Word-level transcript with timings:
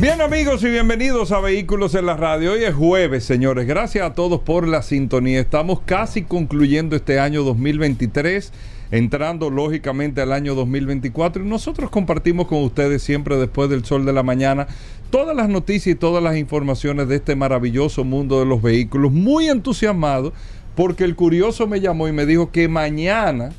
Bien 0.00 0.20
amigos 0.20 0.62
y 0.62 0.68
bienvenidos 0.70 1.32
a 1.32 1.40
Vehículos 1.40 1.96
en 1.96 2.06
la 2.06 2.16
Radio. 2.16 2.52
Hoy 2.52 2.62
es 2.62 2.72
jueves, 2.72 3.24
señores. 3.24 3.66
Gracias 3.66 4.06
a 4.06 4.14
todos 4.14 4.40
por 4.40 4.68
la 4.68 4.82
sintonía. 4.82 5.40
Estamos 5.40 5.80
casi 5.80 6.22
concluyendo 6.22 6.94
este 6.94 7.18
año 7.18 7.42
2023, 7.42 8.52
entrando 8.92 9.50
lógicamente 9.50 10.20
al 10.20 10.32
año 10.32 10.54
2024 10.54 11.42
y 11.44 11.48
nosotros 11.48 11.90
compartimos 11.90 12.46
con 12.46 12.62
ustedes 12.62 13.02
siempre 13.02 13.36
después 13.38 13.70
del 13.70 13.84
sol 13.84 14.06
de 14.06 14.12
la 14.12 14.22
mañana 14.22 14.68
todas 15.10 15.34
las 15.34 15.48
noticias 15.48 15.96
y 15.96 15.98
todas 15.98 16.22
las 16.22 16.36
informaciones 16.36 17.08
de 17.08 17.16
este 17.16 17.34
maravilloso 17.34 18.04
mundo 18.04 18.38
de 18.38 18.46
los 18.46 18.62
vehículos. 18.62 19.10
Muy 19.10 19.48
entusiasmado 19.48 20.32
porque 20.76 21.02
el 21.02 21.16
curioso 21.16 21.66
me 21.66 21.80
llamó 21.80 22.06
y 22.06 22.12
me 22.12 22.24
dijo 22.24 22.52
que 22.52 22.68
mañana, 22.68 23.50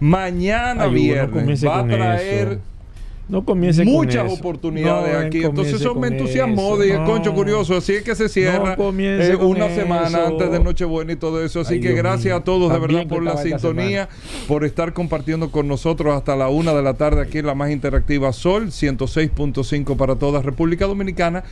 mañana 0.00 0.86
Ay, 0.86 0.94
viernes, 0.94 1.64
va 1.64 1.78
a 1.78 1.86
traer... 1.86 2.48
eso. 2.48 2.73
No 3.28 3.44
comience 3.44 3.84
muchas 3.84 4.24
con 4.24 4.26
eso. 4.32 4.40
oportunidades 4.40 5.12
No 5.14 5.26
aquí. 5.26 5.44
Entonces 5.44 5.80
eso 5.80 5.94
me 5.94 6.08
entusiasmó. 6.08 6.76
Dije, 6.76 6.98
no. 6.98 7.06
concho 7.06 7.32
curioso. 7.32 7.76
Así 7.76 7.94
es 7.94 8.02
que 8.02 8.14
se 8.14 8.28
cierra 8.28 8.76
No 8.76 8.90
eh, 8.98 9.36
una 9.36 9.68
semana 9.70 10.08
eso. 10.08 10.26
antes 10.26 10.50
de 10.50 10.60
Nochebuena 10.60 11.12
y 11.12 11.16
todo 11.16 11.42
eso. 11.42 11.60
Así 11.60 11.74
Ay, 11.74 11.80
que 11.80 11.88
Dios 11.88 11.98
gracias 11.98 12.26
mío. 12.26 12.36
a 12.36 12.44
todos 12.44 12.72
de 12.72 12.78
verdad 12.78 13.06
por 13.06 13.22
la 13.22 13.36
sintonía, 13.38 14.08
por 14.46 14.64
estar 14.64 14.92
compartiendo 14.92 15.50
con 15.50 15.66
nosotros 15.68 16.14
hasta 16.14 16.36
la 16.36 16.48
una 16.48 16.74
de 16.74 16.82
la 16.82 16.94
tarde 16.94 17.22
aquí 17.22 17.38
en 17.38 17.46
la 17.46 17.54
más 17.54 17.70
interactiva 17.70 18.32
Sol 18.32 18.66
106.5 18.66 19.96
para 19.96 20.16
toda 20.16 20.42
República 20.42 20.86
Dominicana 20.86 21.44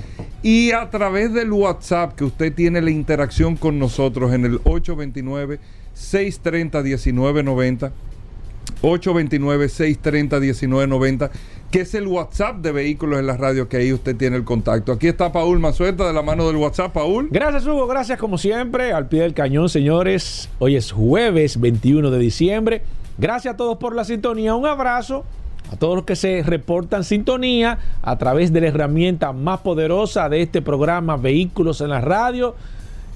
y 0.42 0.72
a 0.72 0.91
través 0.91 1.32
del 1.32 1.52
WhatsApp 1.52 2.14
que 2.14 2.25
usted 2.25 2.52
tiene 2.52 2.82
la 2.82 2.91
interacción 2.91 3.56
con 3.56 3.78
nosotros 3.78 4.32
en 4.34 4.44
el 4.44 4.56
829 4.64 5.58
630 5.94 6.82
1990 6.82 7.92
829-630-1990, 8.82 11.30
que 11.70 11.82
es 11.82 11.94
el 11.94 12.06
WhatsApp 12.06 12.56
de 12.58 12.72
Vehículos 12.72 13.19
en 13.19 13.27
la 13.27 13.36
Radio, 13.36 13.69
que 13.69 13.77
ahí 13.78 13.92
usted 13.92 14.16
tiene 14.16 14.36
el 14.36 14.44
contacto. 14.44 14.92
Aquí 14.92 15.08
está 15.08 15.32
Paul 15.32 15.58
Mazueta 15.60 16.06
de 16.06 16.12
la 16.12 16.22
mano 16.22 16.46
del 16.46 16.56
WhatsApp. 16.56 16.92
Paul. 16.92 17.28
Gracias, 17.30 17.66
Hugo. 17.66 17.86
Gracias, 17.86 18.19
como 18.19 18.36
siempre, 18.38 18.92
al 18.92 19.08
pie 19.08 19.22
del 19.22 19.34
cañón, 19.34 19.69
señores. 19.69 20.48
Hoy 20.58 20.77
es 20.77 20.92
jueves 20.92 21.60
21 21.60 22.10
de 22.10 22.19
diciembre. 22.19 22.82
Gracias 23.19 23.54
a 23.54 23.56
todos 23.56 23.78
por 23.78 23.94
la 23.94 24.04
sintonía. 24.04 24.54
Un 24.54 24.66
abrazo 24.66 25.24
a 25.72 25.76
todos 25.76 25.97
los 25.97 26.04
que 26.04 26.16
se 26.16 26.42
reportan 26.42 27.04
sintonía 27.04 27.78
a 28.02 28.19
través 28.19 28.52
de 28.52 28.60
la 28.60 28.66
herramienta 28.69 29.32
más 29.32 29.60
poderosa 29.60 30.28
de 30.28 30.42
este 30.42 30.60
programa, 30.60 31.16
Vehículos 31.16 31.80
en 31.80 31.88
la 31.91 32.02
Radio, 32.02 32.54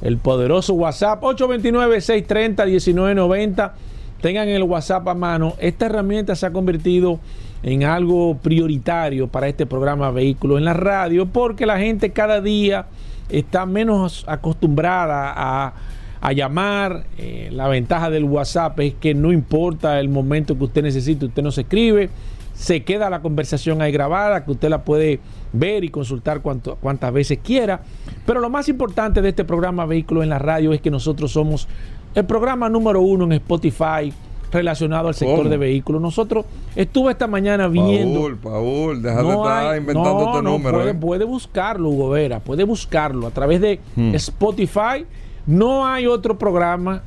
el 0.00 0.16
poderoso 0.16 0.72
WhatsApp 0.74 1.22
829-630-1990. 1.22 3.72
Tengan 4.20 4.48
el 4.48 4.62
WhatsApp 4.62 5.06
a 5.08 5.14
mano. 5.14 5.54
Esta 5.58 5.86
herramienta 5.86 6.34
se 6.34 6.46
ha 6.46 6.52
convertido 6.52 7.20
en 7.62 7.84
algo 7.84 8.36
prioritario 8.38 9.28
para 9.28 9.48
este 9.48 9.66
programa 9.66 10.10
Vehículos 10.10 10.58
en 10.58 10.64
la 10.64 10.74
Radio 10.74 11.26
porque 11.26 11.66
la 11.66 11.78
gente 11.78 12.12
cada 12.12 12.40
día 12.40 12.86
está 13.28 13.66
menos 13.66 14.24
acostumbrada 14.28 15.32
a, 15.34 15.74
a 16.20 16.32
llamar. 16.32 17.04
Eh, 17.18 17.50
la 17.52 17.68
ventaja 17.68 18.10
del 18.10 18.24
WhatsApp 18.24 18.78
es 18.80 18.94
que 18.94 19.14
no 19.14 19.32
importa 19.32 20.00
el 20.00 20.08
momento 20.08 20.56
que 20.56 20.64
usted 20.64 20.82
necesite, 20.82 21.26
usted 21.26 21.42
nos 21.42 21.58
escribe, 21.58 22.10
se 22.54 22.84
queda 22.84 23.10
la 23.10 23.20
conversación 23.20 23.82
ahí 23.82 23.92
grabada, 23.92 24.44
que 24.44 24.52
usted 24.52 24.70
la 24.70 24.82
puede 24.82 25.20
ver 25.52 25.84
y 25.84 25.90
consultar 25.90 26.40
cuanto, 26.40 26.76
cuantas 26.76 27.12
veces 27.12 27.38
quiera. 27.42 27.80
Pero 28.24 28.40
lo 28.40 28.48
más 28.48 28.68
importante 28.68 29.20
de 29.22 29.30
este 29.30 29.44
programa 29.44 29.86
Vehículos 29.86 30.24
en 30.24 30.30
la 30.30 30.38
Radio 30.38 30.72
es 30.72 30.80
que 30.80 30.90
nosotros 30.90 31.32
somos 31.32 31.68
el 32.16 32.24
programa 32.24 32.68
número 32.68 33.00
uno 33.00 33.24
en 33.26 33.32
Spotify 33.32 34.12
relacionado 34.50 35.08
al 35.08 35.14
sector 35.14 35.38
¿Cómo? 35.38 35.50
de 35.50 35.56
vehículos. 35.56 36.00
Nosotros 36.00 36.46
estuve 36.74 37.12
esta 37.12 37.26
mañana 37.26 37.68
viendo. 37.68 38.20
Paul, 38.22 38.36
Paul, 38.38 39.02
deja 39.02 39.16
de 39.18 39.22
No 39.22 39.30
estar 39.44 39.66
hay- 39.72 39.78
inventando 39.80 40.12
no, 40.14 40.26
este 40.30 40.42
no, 40.42 40.50
número. 40.50 40.78
Puede, 40.78 40.90
¿eh? 40.90 40.94
puede 40.94 41.24
buscarlo, 41.24 41.88
Hugo 41.90 42.08
Vera, 42.10 42.40
puede 42.40 42.64
buscarlo 42.64 43.26
a 43.26 43.30
través 43.30 43.60
de 43.60 43.80
Hmm. 43.96 44.14
Spotify. 44.14 45.04
No 45.46 45.86
hay 45.86 46.06
otro 46.06 46.38
programa, 46.38 47.02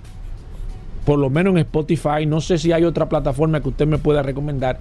por 1.05 1.17
lo 1.17 1.29
menos 1.29 1.51
en 1.53 1.57
Spotify. 1.59 2.25
No 2.27 2.39
sé 2.39 2.57
si 2.57 2.71
hay 2.71 2.83
otra 2.83 3.09
plataforma 3.09 3.61
que 3.61 3.69
usted 3.69 3.87
me 3.87 3.97
pueda 3.97 4.21
recomendar 4.21 4.79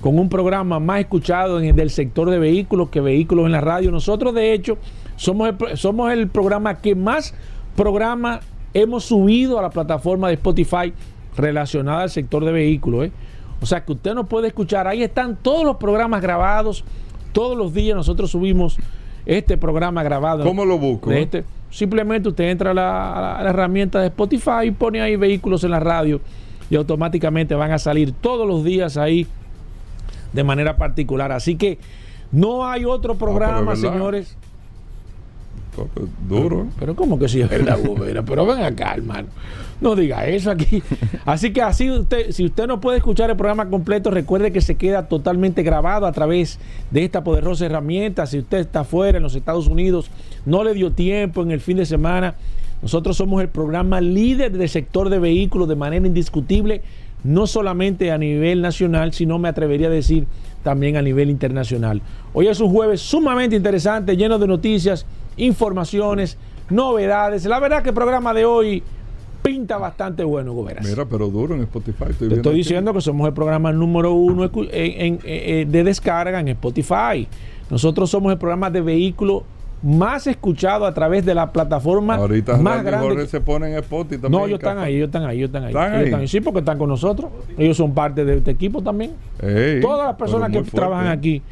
con 0.00 0.18
un 0.18 0.28
programa 0.28 0.78
más 0.80 1.00
escuchado 1.00 1.58
en 1.60 1.66
el 1.66 1.76
del 1.76 1.90
sector 1.90 2.30
de 2.30 2.38
vehículos 2.38 2.88
que 2.88 3.00
vehículos 3.00 3.46
en 3.46 3.52
la 3.52 3.60
radio. 3.60 3.90
Nosotros, 3.90 4.32
de 4.34 4.52
hecho, 4.54 4.78
somos 5.16 5.48
el, 5.50 5.76
somos 5.76 6.12
el 6.12 6.28
programa 6.28 6.76
que 6.76 6.94
más 6.94 7.34
programa 7.74 8.40
hemos 8.82 9.04
subido 9.04 9.58
a 9.58 9.62
la 9.62 9.70
plataforma 9.70 10.28
de 10.28 10.34
Spotify 10.34 10.92
relacionada 11.36 12.02
al 12.02 12.10
sector 12.10 12.44
de 12.44 12.52
vehículos. 12.52 13.06
¿eh? 13.06 13.12
O 13.60 13.66
sea 13.66 13.84
que 13.84 13.92
usted 13.92 14.14
nos 14.14 14.26
puede 14.26 14.48
escuchar. 14.48 14.86
Ahí 14.86 15.02
están 15.02 15.36
todos 15.36 15.64
los 15.64 15.76
programas 15.76 16.20
grabados. 16.20 16.84
Todos 17.32 17.56
los 17.56 17.72
días 17.72 17.96
nosotros 17.96 18.30
subimos 18.30 18.76
este 19.24 19.56
programa 19.56 20.02
grabado. 20.02 20.44
¿Cómo 20.44 20.64
lo 20.64 20.78
busco? 20.78 21.10
de 21.10 21.22
este. 21.22 21.44
Simplemente 21.70 22.28
usted 22.28 22.44
entra 22.44 22.70
a 22.70 22.74
la, 22.74 23.38
a 23.38 23.48
herramienta 23.48 24.00
de 24.00 24.08
Spotify 24.08 24.66
y 24.66 24.70
pone 24.70 25.00
ahí 25.00 25.16
vehículos 25.16 25.64
en 25.64 25.70
la 25.70 25.80
radio 25.80 26.20
y 26.70 26.76
automáticamente 26.76 27.54
van 27.54 27.72
a 27.72 27.78
salir 27.78 28.12
todos 28.12 28.46
los 28.46 28.62
días 28.62 28.96
ahí 28.96 29.26
de 30.32 30.44
manera 30.44 30.76
particular. 30.76 31.32
Así 31.32 31.56
que 31.56 31.78
no 32.30 32.66
hay 32.66 32.84
otro 32.84 33.14
programa, 33.16 33.72
es 33.72 33.80
verdad. 33.80 33.94
señores. 33.94 34.36
Duro. 36.28 36.66
Pero 36.78 36.94
¿cómo 36.94 37.18
que 37.18 37.28
sí 37.28 37.40
es 37.40 37.48
verdad, 37.48 37.78
Hugo 37.78 38.04
Vera? 38.04 38.22
Pero 38.22 38.46
ven 38.46 38.62
acá, 38.62 38.94
hermano. 38.94 39.28
No 39.80 39.94
diga 39.94 40.26
eso 40.26 40.50
aquí. 40.50 40.82
Así 41.24 41.52
que 41.52 41.60
así 41.60 41.90
usted, 41.90 42.30
si 42.30 42.46
usted 42.46 42.66
no 42.66 42.80
puede 42.80 42.98
escuchar 42.98 43.28
el 43.30 43.36
programa 43.36 43.68
completo, 43.68 44.10
recuerde 44.10 44.52
que 44.52 44.60
se 44.60 44.76
queda 44.76 45.08
totalmente 45.08 45.62
grabado 45.62 46.06
a 46.06 46.12
través 46.12 46.58
de 46.90 47.04
esta 47.04 47.22
poderosa 47.22 47.66
herramienta. 47.66 48.26
Si 48.26 48.38
usted 48.38 48.58
está 48.58 48.84
fuera 48.84 49.18
en 49.18 49.22
los 49.22 49.34
Estados 49.34 49.68
Unidos, 49.68 50.10
no 50.46 50.64
le 50.64 50.72
dio 50.72 50.92
tiempo 50.92 51.42
en 51.42 51.50
el 51.50 51.60
fin 51.60 51.76
de 51.76 51.86
semana. 51.86 52.36
Nosotros 52.80 53.16
somos 53.16 53.42
el 53.42 53.48
programa 53.48 54.00
líder 54.00 54.52
del 54.52 54.68
sector 54.68 55.10
de 55.10 55.18
vehículos 55.18 55.68
de 55.68 55.76
manera 55.76 56.06
indiscutible, 56.06 56.82
no 57.24 57.46
solamente 57.46 58.12
a 58.12 58.18
nivel 58.18 58.62
nacional, 58.62 59.12
sino 59.12 59.38
me 59.38 59.48
atrevería 59.48 59.88
a 59.88 59.90
decir 59.90 60.26
también 60.62 60.96
a 60.96 61.02
nivel 61.02 61.30
internacional. 61.30 62.02
Hoy 62.32 62.48
es 62.48 62.60
un 62.60 62.70
jueves 62.70 63.00
sumamente 63.00 63.56
interesante, 63.56 64.16
lleno 64.16 64.38
de 64.38 64.46
noticias, 64.46 65.06
informaciones, 65.36 66.38
novedades. 66.70 67.44
La 67.46 67.60
verdad 67.60 67.82
que 67.82 67.90
el 67.90 67.94
programa 67.94 68.32
de 68.34 68.44
hoy 68.44 68.82
pinta 69.42 69.78
bastante 69.78 70.24
bueno, 70.24 70.52
Hugo 70.52 70.64
Veras. 70.64 70.86
Mira, 70.88 71.04
pero 71.04 71.28
duro 71.28 71.54
en 71.54 71.62
Spotify. 71.62 72.04
Estoy 72.10 72.28
Te 72.28 72.34
estoy 72.36 72.50
aquí. 72.52 72.58
diciendo 72.58 72.92
que 72.92 73.00
somos 73.00 73.26
el 73.28 73.34
programa 73.34 73.72
número 73.72 74.12
uno 74.12 74.44
escu- 74.44 74.68
en- 74.72 75.00
en- 75.00 75.18
eh, 75.24 75.66
de 75.68 75.84
descarga 75.84 76.40
en 76.40 76.48
Spotify. 76.48 77.28
Nosotros 77.70 78.10
somos 78.10 78.32
el 78.32 78.38
programa 78.38 78.70
de 78.70 78.80
vehículo 78.80 79.44
más 79.82 80.26
escuchado 80.26 80.84
a 80.86 80.94
través 80.94 81.24
de 81.24 81.34
la 81.34 81.52
plataforma 81.52 82.14
Ahorita 82.16 82.56
más 82.56 82.76
Randy 82.76 82.86
grande. 82.90 83.08
Jorge 83.08 83.26
se 83.26 83.40
ponen 83.40 83.72
en 83.72 83.78
Spotify 83.78 84.22
también. 84.22 84.40
No, 84.40 84.46
ellos 84.48 84.58
están 84.58 84.78
ahí, 84.78 84.96
ellos 84.96 85.06
están 85.08 85.24
ahí, 85.26 85.36
ellos 85.38 85.48
están 85.48 85.62
ahí. 85.64 85.68
¿Están 85.68 86.00
Ellos 86.00 86.18
ahí? 86.20 86.28
Sí, 86.28 86.40
porque 86.40 86.60
están 86.60 86.78
con 86.78 86.88
nosotros. 86.88 87.30
Ellos 87.58 87.76
son 87.76 87.92
parte 87.94 88.24
de 88.24 88.38
este 88.38 88.50
equipo 88.52 88.82
también. 88.82 89.12
Ey, 89.40 89.80
Todas 89.80 90.06
las 90.08 90.16
personas 90.16 90.48
que 90.48 90.54
fuerte. 90.60 90.70
trabajan 90.76 91.08
aquí, 91.08 91.42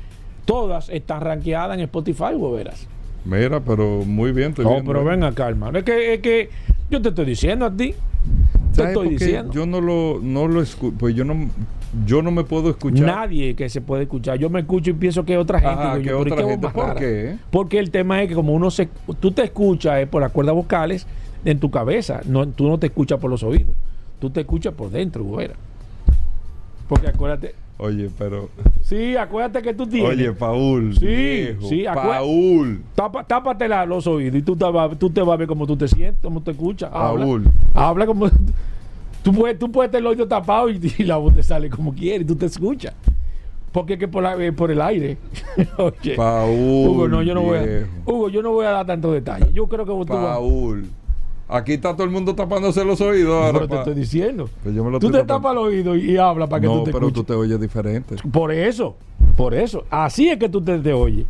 todas 0.46 0.88
están 0.88 1.20
rankeadas 1.20 1.76
en 1.76 1.82
Spotify, 1.84 2.34
Hugo 2.34 2.52
Veras. 2.52 2.88
Mira, 3.24 3.60
pero 3.60 4.02
muy 4.04 4.32
bien. 4.32 4.50
Estoy 4.50 4.64
No, 4.64 4.72
viendo. 4.72 4.92
pero 4.92 5.04
ven 5.04 5.24
acá, 5.24 5.48
hermano. 5.48 5.78
Es 5.78 5.84
que, 5.84 6.14
es 6.14 6.20
que 6.20 6.50
yo 6.90 7.00
te 7.00 7.08
estoy 7.08 7.24
diciendo 7.24 7.64
a 7.66 7.70
ti. 7.74 7.94
Te 8.72 8.76
¿Sabes 8.76 8.90
estoy 8.92 9.08
diciendo. 9.10 9.52
Yo 9.52 9.66
no 9.66 9.80
lo, 9.80 10.18
no 10.22 10.48
lo 10.48 10.60
escucho. 10.60 10.96
Pues 10.98 11.14
yo 11.14 11.24
no, 11.24 11.48
yo 12.06 12.22
no 12.22 12.30
me 12.30 12.44
puedo 12.44 12.70
escuchar. 12.70 13.06
Nadie 13.06 13.54
que 13.54 13.68
se 13.68 13.80
puede 13.80 14.02
escuchar. 14.02 14.38
Yo 14.38 14.50
me 14.50 14.60
escucho 14.60 14.90
y 14.90 14.94
pienso 14.94 15.24
que 15.24 15.36
otra 15.38 15.60
gente. 15.60 15.74
Ajá, 15.74 15.98
que 15.98 16.04
yo, 16.04 16.22
pero 16.24 16.30
¿y 16.30 16.32
otra 16.32 16.48
gente? 16.50 16.68
¿Por 16.68 16.94
qué? 16.96 17.36
Porque 17.50 17.78
el 17.78 17.90
tema 17.90 18.22
es 18.22 18.28
que 18.28 18.34
como 18.34 18.52
uno 18.52 18.70
se... 18.70 18.88
Tú 19.20 19.30
te 19.32 19.44
escuchas 19.44 20.00
eh, 20.00 20.06
por 20.06 20.20
las 20.22 20.32
cuerdas 20.32 20.54
vocales 20.54 21.06
en 21.44 21.60
tu 21.60 21.70
cabeza. 21.70 22.20
No, 22.26 22.46
tú 22.48 22.68
no 22.68 22.78
te 22.78 22.86
escuchas 22.88 23.18
por 23.20 23.30
los 23.30 23.42
oídos. 23.42 23.74
Tú 24.18 24.30
te 24.30 24.40
escuchas 24.40 24.74
por 24.74 24.90
dentro, 24.90 25.22
güera. 25.24 25.54
Porque 26.88 27.08
acuérdate... 27.08 27.54
Oye, 27.78 28.08
pero. 28.16 28.50
Sí, 28.82 29.16
acuérdate 29.16 29.62
que 29.62 29.74
tú 29.74 29.86
tienes... 29.86 30.10
Oye, 30.12 30.32
Paul. 30.32 30.94
Sí, 30.96 31.06
viejo, 31.06 31.68
sí, 31.68 31.84
Paul. 31.92 32.82
Tapa, 32.94 33.24
tápate 33.24 33.66
la- 33.68 33.84
los 33.86 34.06
oídos 34.06 34.36
y 34.36 34.42
tú 34.42 34.54
te, 34.56 34.64
vas, 34.64 34.96
tú 34.98 35.10
te 35.10 35.20
vas 35.22 35.34
a 35.34 35.36
ver 35.38 35.48
cómo 35.48 35.66
tú 35.66 35.76
te 35.76 35.88
sientes, 35.88 36.20
cómo 36.22 36.40
te 36.42 36.52
escuchas. 36.52 36.90
Paul. 36.90 37.44
habla 37.74 38.06
como... 38.06 38.28
Tú 39.24 39.32
puedes, 39.32 39.58
tú 39.58 39.72
puedes 39.72 39.90
tener 39.90 40.02
el 40.02 40.08
oído 40.08 40.28
tapado 40.28 40.68
y, 40.68 40.78
y 40.98 41.02
la 41.04 41.16
voz 41.16 41.34
te 41.34 41.42
sale 41.42 41.70
como 41.70 41.94
quiere 41.94 42.24
y 42.24 42.26
tú 42.26 42.36
te 42.36 42.44
escuchas. 42.44 42.92
Porque 43.72 43.94
es 43.94 43.98
que 43.98 44.06
por, 44.06 44.22
la- 44.22 44.36
eh, 44.36 44.52
por 44.52 44.70
el 44.70 44.82
aire. 44.82 45.16
Oye, 45.78 46.14
Paul. 46.14 46.50
Hugo, 46.88 47.08
no, 47.08 47.22
yo 47.22 47.32
no 47.34 47.40
voy 47.40 47.56
a. 47.56 47.62
Hugo, 48.04 48.28
yo 48.28 48.42
no 48.42 48.52
voy 48.52 48.66
a 48.66 48.70
dar 48.72 48.86
tantos 48.86 49.14
detalles. 49.14 49.50
Yo 49.54 49.66
creo 49.66 49.86
que 49.86 49.92
tú 49.92 50.04
vas- 50.12 50.36
Paul. 50.36 50.86
Aquí 51.48 51.74
está 51.74 51.92
todo 51.92 52.04
el 52.04 52.10
mundo 52.10 52.34
tapándose 52.34 52.84
los 52.84 53.00
oídos 53.00 53.34
ahora. 53.34 53.52
Pero 53.52 53.68
te 53.68 53.74
pa- 53.74 53.80
estoy 53.80 53.94
diciendo. 53.94 54.48
Pues 54.62 54.74
yo 54.74 54.82
me 54.84 54.90
lo 54.90 54.98
tú 54.98 55.08
te 55.10 55.18
tapando. 55.18 55.34
tapas 55.34 55.52
el 55.52 55.58
oído 55.58 55.96
y, 55.96 56.12
y 56.12 56.16
hablas 56.16 56.48
para 56.48 56.60
que 56.62 56.66
no, 56.66 56.78
tú 56.78 56.84
te 56.84 56.92
pero 56.92 57.06
escuches. 57.06 57.14
tú 57.26 57.32
te 57.32 57.38
oyes 57.38 57.60
diferente. 57.60 58.16
Por 58.32 58.50
eso, 58.50 58.96
por 59.36 59.54
eso. 59.54 59.84
Así 59.90 60.28
es 60.28 60.38
que 60.38 60.48
tú 60.48 60.60
te, 60.62 60.78
te 60.78 60.92
oyes. 60.92 61.26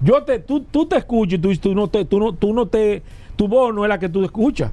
Yo 0.00 0.22
te, 0.22 0.38
tú, 0.38 0.60
tú 0.62 0.86
te 0.86 0.96
escuchas 0.96 1.34
y 1.34 1.38
tú, 1.38 1.54
tú 1.56 1.74
no 1.74 1.88
te, 1.88 2.04
tú 2.04 2.18
no, 2.18 2.32
tú 2.32 2.52
no 2.54 2.66
te, 2.66 3.02
tu 3.36 3.46
voz 3.48 3.74
no 3.74 3.84
es 3.84 3.88
la 3.88 3.98
que 3.98 4.08
tú 4.08 4.24
escuchas, 4.24 4.70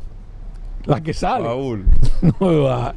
la 0.86 1.02
que 1.02 1.14
sale. 1.14 1.46
Paul. 1.46 1.84
No 2.40 2.64
va. 2.64 2.94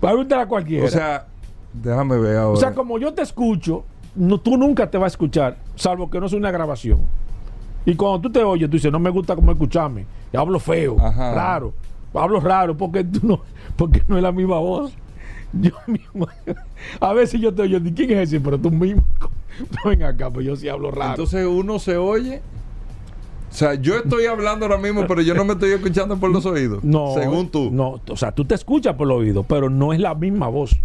Pregúntale 0.00 0.42
a 0.42 0.46
cualquiera. 0.46 0.84
O 0.86 0.88
sea, 0.88 1.26
déjame 1.72 2.16
ver 2.18 2.36
ahora. 2.36 2.52
O 2.52 2.56
sea, 2.56 2.72
como 2.74 2.98
yo 2.98 3.12
te 3.12 3.22
escucho, 3.22 3.84
no, 4.14 4.38
tú 4.38 4.56
nunca 4.56 4.88
te 4.90 4.98
vas 4.98 5.12
a 5.12 5.14
escuchar, 5.14 5.56
salvo 5.74 6.08
que 6.08 6.20
no 6.20 6.28
sea 6.28 6.38
una 6.38 6.50
grabación. 6.52 7.00
Y 7.86 7.94
cuando 7.94 8.20
tú 8.20 8.30
te 8.30 8.42
oyes, 8.42 8.68
tú 8.68 8.76
dices, 8.76 8.92
no 8.92 8.98
me 8.98 9.10
gusta 9.10 9.34
cómo 9.34 9.52
escucharme. 9.52 10.06
Y 10.32 10.36
hablo 10.36 10.58
feo, 10.60 10.96
Ajá. 11.00 11.34
raro. 11.34 11.72
Hablo 12.14 12.40
raro 12.40 12.76
porque 12.76 13.04
tú 13.04 13.20
no, 13.22 13.40
porque 13.76 14.02
no 14.08 14.16
es 14.16 14.22
la 14.22 14.32
misma 14.32 14.58
voz. 14.58 14.92
Yo 15.52 15.70
mismo. 15.86 16.28
A 17.00 17.12
veces 17.12 17.40
yo 17.40 17.52
te 17.54 17.62
oyo, 17.62 17.80
¿de 17.80 17.92
quién 17.92 18.10
es 18.12 18.28
ese? 18.28 18.40
Pero 18.40 18.58
tú 18.58 18.70
mismo. 18.70 19.02
Ven 19.84 20.02
acá, 20.02 20.30
pues 20.30 20.46
yo 20.46 20.56
sí 20.56 20.68
hablo 20.68 20.90
raro. 20.90 21.10
Entonces 21.10 21.46
uno 21.46 21.78
se 21.78 21.96
oye. 21.96 22.40
O 23.50 23.52
sea, 23.52 23.74
yo 23.74 23.96
estoy 23.96 24.26
hablando 24.26 24.64
ahora 24.66 24.78
mismo, 24.78 25.06
pero 25.08 25.22
yo 25.22 25.34
no 25.34 25.44
me 25.44 25.54
estoy 25.54 25.70
escuchando 25.72 26.16
por 26.18 26.30
los 26.30 26.46
oídos. 26.46 26.84
no. 26.84 27.14
Según 27.14 27.48
tú. 27.48 27.68
No, 27.72 28.00
o 28.08 28.16
sea, 28.16 28.30
tú 28.30 28.44
te 28.44 28.54
escuchas 28.54 28.94
por 28.94 29.08
el 29.08 29.12
oído, 29.12 29.42
pero 29.42 29.68
no 29.68 29.92
es 29.92 29.98
la 29.98 30.14
misma 30.14 30.46
voz. 30.46 30.76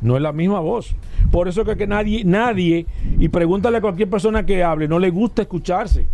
No 0.00 0.16
es 0.16 0.22
la 0.22 0.32
misma 0.32 0.60
voz. 0.60 0.94
Por 1.30 1.48
eso 1.48 1.64
que, 1.64 1.76
que 1.76 1.86
nadie, 1.86 2.24
nadie, 2.24 2.86
y 3.18 3.28
pregúntale 3.28 3.78
a 3.78 3.80
cualquier 3.80 4.08
persona 4.08 4.46
que 4.46 4.62
hable, 4.62 4.86
no 4.88 4.98
le 4.98 5.10
gusta 5.10 5.42
escucharse. 5.42 6.06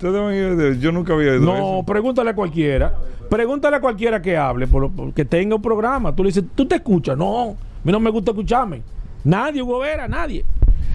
Yo 0.00 0.92
nunca 0.92 1.12
había 1.14 1.32
oído 1.32 1.44
No, 1.44 1.54
eso. 1.54 1.84
pregúntale 1.86 2.30
a 2.30 2.34
cualquiera. 2.34 2.94
Pregúntale 3.28 3.76
a 3.76 3.80
cualquiera 3.80 4.20
que 4.20 4.36
hable, 4.36 4.66
por, 4.66 4.90
que 5.14 5.24
tenga 5.24 5.56
un 5.56 5.62
programa. 5.62 6.14
Tú 6.14 6.22
le 6.22 6.28
dices, 6.28 6.44
¿tú 6.54 6.66
te 6.66 6.76
escuchas? 6.76 7.16
No, 7.16 7.50
a 7.50 7.54
mí 7.84 7.92
no 7.92 8.00
me 8.00 8.10
gusta 8.10 8.32
escucharme. 8.32 8.82
Nadie, 9.24 9.62
Hugo 9.62 9.78
Vera, 9.78 10.06
nadie. 10.08 10.44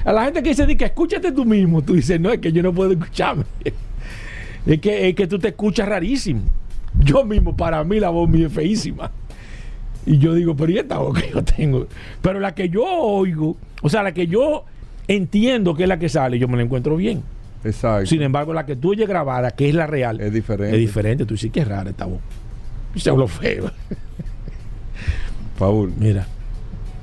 A 0.05 0.13
la 0.13 0.25
gente 0.25 0.43
que 0.43 0.49
dice, 0.49 0.65
di 0.65 0.75
que 0.75 0.85
escúchate 0.85 1.31
tú 1.31 1.45
mismo, 1.45 1.81
tú 1.81 1.93
dices, 1.93 2.19
no, 2.19 2.29
es 2.31 2.39
que 2.39 2.51
yo 2.51 2.61
no 2.61 2.73
puedo 2.73 2.91
escucharme. 2.91 3.43
es, 4.65 4.79
que, 4.79 5.09
es 5.09 5.15
que 5.15 5.27
tú 5.27 5.39
te 5.39 5.49
escuchas 5.49 5.87
rarísimo. 5.87 6.41
Yo 6.99 7.23
mismo, 7.25 7.55
para 7.55 7.83
mí, 7.83 7.99
la 7.99 8.09
voz 8.09 8.29
mía 8.29 8.47
es 8.47 8.53
feísima. 8.53 9.11
Y 10.07 10.19
yo 10.19 10.33
digo, 10.33 10.55
pero 10.55 10.71
¿y 10.71 10.77
esta 10.77 10.97
voz 10.99 11.19
que 11.21 11.29
yo 11.29 11.43
tengo? 11.43 11.85
Pero 12.21 12.39
la 12.39 12.55
que 12.55 12.69
yo 12.69 12.85
oigo, 12.85 13.57
o 13.81 13.89
sea, 13.89 14.03
la 14.03 14.13
que 14.13 14.25
yo 14.25 14.63
entiendo 15.07 15.75
que 15.75 15.83
es 15.83 15.89
la 15.89 15.99
que 15.99 16.07
sale, 16.07 16.39
yo 16.39 16.47
me 16.47 16.55
la 16.55 16.63
encuentro 16.63 16.95
bien. 16.95 17.21
Exacto. 17.63 18.05
Sin 18.05 18.21
embargo, 18.21 18.53
la 18.53 18.65
que 18.65 18.77
tú 18.77 18.91
oyes 18.91 19.07
grabada, 19.07 19.51
que 19.51 19.67
es 19.67 19.75
la 19.75 19.85
real, 19.85 20.21
Es 20.21 20.31
diferente. 20.31 20.75
Es 20.75 20.79
diferente. 20.79 21.25
Tú 21.25 21.33
dices 21.33 21.51
que 21.51 21.59
es 21.59 21.67
rara 21.67 21.89
esta 21.89 22.05
voz. 22.05 22.19
Y 22.95 23.01
se 23.01 23.09
habló 23.09 23.27
feo. 23.27 23.69
Paul, 25.59 25.91
Mira, 25.97 26.25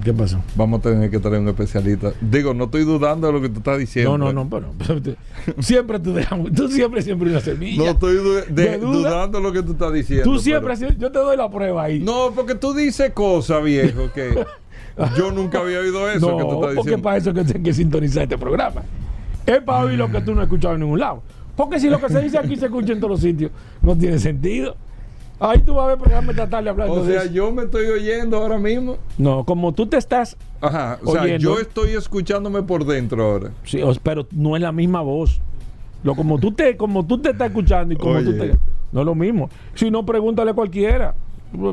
¿qué 0.04 0.12
pasó? 0.12 0.40
vamos 0.54 0.80
a 0.80 0.82
tener 0.82 1.10
que 1.10 1.18
traer 1.18 1.40
un 1.40 1.48
especialista. 1.48 2.12
Digo, 2.20 2.54
no 2.54 2.64
estoy 2.64 2.84
dudando 2.84 3.26
de 3.26 3.32
lo 3.32 3.40
que 3.40 3.48
tú 3.48 3.58
estás 3.58 3.78
diciendo. 3.78 4.16
No, 4.18 4.32
no, 4.32 4.44
no, 4.44 4.60
te- 5.00 5.16
siempre 5.62 5.98
tú 5.98 6.12
dejas, 6.14 6.38
tú 6.54 6.68
siempre, 6.68 7.02
siempre 7.02 7.30
una 7.30 7.40
semilla. 7.40 7.84
No 7.84 7.90
estoy 7.90 8.16
du- 8.16 8.34
de- 8.34 8.42
¿De 8.70 8.78
duda? 8.78 9.10
dudando 9.10 9.38
de 9.38 9.44
lo 9.44 9.52
que 9.52 9.62
tú 9.62 9.72
estás 9.72 9.92
diciendo. 9.92 10.24
tú 10.24 10.38
siempre, 10.38 10.74
pero- 10.78 10.92
yo 10.98 11.10
te 11.10 11.18
doy 11.18 11.36
la 11.36 11.50
prueba 11.50 11.82
ahí. 11.84 12.00
No, 12.00 12.30
porque 12.34 12.54
tú 12.54 12.74
dices 12.74 13.10
cosas, 13.12 13.62
viejo, 13.64 14.10
que 14.14 14.44
yo 15.16 15.32
nunca 15.32 15.58
había 15.60 15.80
oído 15.80 16.08
eso 16.10 16.30
No, 16.30 16.36
que 16.36 16.42
tú 16.44 16.50
estás 16.54 16.74
porque 16.74 16.74
diciendo. 16.90 17.02
para 17.02 17.16
eso 17.16 17.32
que 17.34 17.40
hay 17.40 17.62
que 17.62 17.72
sintonizar 17.74 18.22
este 18.24 18.38
programa. 18.38 18.82
Es 19.46 19.60
para 19.62 19.84
oír 19.84 19.98
lo 19.98 20.10
que 20.10 20.20
tú 20.20 20.34
no 20.34 20.40
has 20.40 20.46
escuchado 20.46 20.74
en 20.74 20.80
ningún 20.80 21.00
lado. 21.00 21.22
Porque 21.56 21.78
si 21.78 21.88
lo 21.88 22.00
que 22.00 22.08
se 22.08 22.20
dice 22.20 22.36
aquí 22.38 22.56
se 22.56 22.66
escucha 22.66 22.92
en 22.92 22.98
todos 22.98 23.12
los 23.12 23.20
sitios, 23.20 23.50
no 23.82 23.96
tiene 23.96 24.18
sentido. 24.18 24.76
Ahí 25.40 25.58
tú 25.60 25.74
vas 25.74 25.84
a 25.84 25.88
ver 25.88 25.98
programa 25.98 26.30
esta 26.30 26.48
tarde 26.48 26.70
hablando 26.70 26.94
O 26.94 27.04
de 27.04 27.12
sea, 27.12 27.22
eso. 27.24 27.32
yo 27.32 27.50
me 27.52 27.64
estoy 27.64 27.86
oyendo 27.86 28.36
ahora 28.36 28.58
mismo. 28.58 28.96
No, 29.18 29.44
como 29.44 29.72
tú 29.72 29.86
te 29.86 29.96
estás 29.96 30.36
Ajá, 30.60 30.98
o 31.04 31.12
sea, 31.12 31.22
Oyendo. 31.22 31.38
yo 31.54 31.58
estoy 31.60 31.90
escuchándome 31.90 32.62
por 32.62 32.84
dentro 32.86 33.22
ahora. 33.22 33.50
Sí, 33.64 33.80
pero 34.02 34.26
no 34.30 34.56
es 34.56 34.62
la 34.62 34.72
misma 34.72 35.02
voz. 35.02 35.40
Lo, 36.04 36.14
como, 36.14 36.38
tú 36.38 36.52
te, 36.52 36.76
como 36.76 37.04
tú 37.04 37.18
te 37.18 37.30
estás 37.30 37.48
escuchando 37.48 37.94
y 37.94 37.96
como 37.96 38.20
tú 38.22 38.30
Oye. 38.30 38.38
te. 38.50 38.58
No 38.92 39.00
es 39.00 39.06
lo 39.06 39.14
mismo. 39.14 39.50
Si 39.74 39.90
no, 39.90 40.06
pregúntale 40.06 40.52
a 40.52 40.54
cualquiera. 40.54 41.14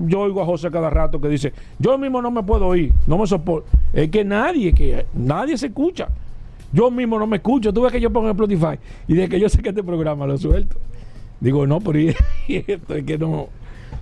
Yo 0.07 0.19
oigo 0.21 0.41
a 0.41 0.45
José 0.45 0.69
cada 0.71 0.89
rato 0.89 1.19
que 1.21 1.27
dice: 1.27 1.53
Yo 1.79 1.97
mismo 1.97 2.21
no 2.21 2.31
me 2.31 2.41
puedo 2.43 2.67
oír, 2.67 2.91
no 3.07 3.17
me 3.17 3.27
soporto. 3.27 3.67
Es 3.93 4.09
que 4.09 4.23
nadie, 4.23 4.73
que 4.73 5.05
nadie 5.13 5.57
se 5.57 5.67
escucha. 5.67 6.07
Yo 6.73 6.89
mismo 6.89 7.19
no 7.19 7.27
me 7.27 7.37
escucho. 7.37 7.71
Tú 7.73 7.81
ves 7.81 7.91
que 7.91 7.99
yo 8.01 8.09
pongo 8.11 8.29
Spotify 8.29 8.79
y 9.07 9.13
de 9.15 9.27
que 9.29 9.39
yo 9.39 9.49
sé 9.49 9.61
que 9.61 9.69
este 9.69 9.83
programa 9.83 10.25
lo 10.25 10.37
suelto. 10.37 10.77
Digo, 11.41 11.67
no, 11.67 11.81
pero 11.81 11.99
y- 11.99 12.15
y 12.47 12.63
esto 12.71 12.95
es 12.95 13.03
que 13.03 13.17
no, 13.17 13.49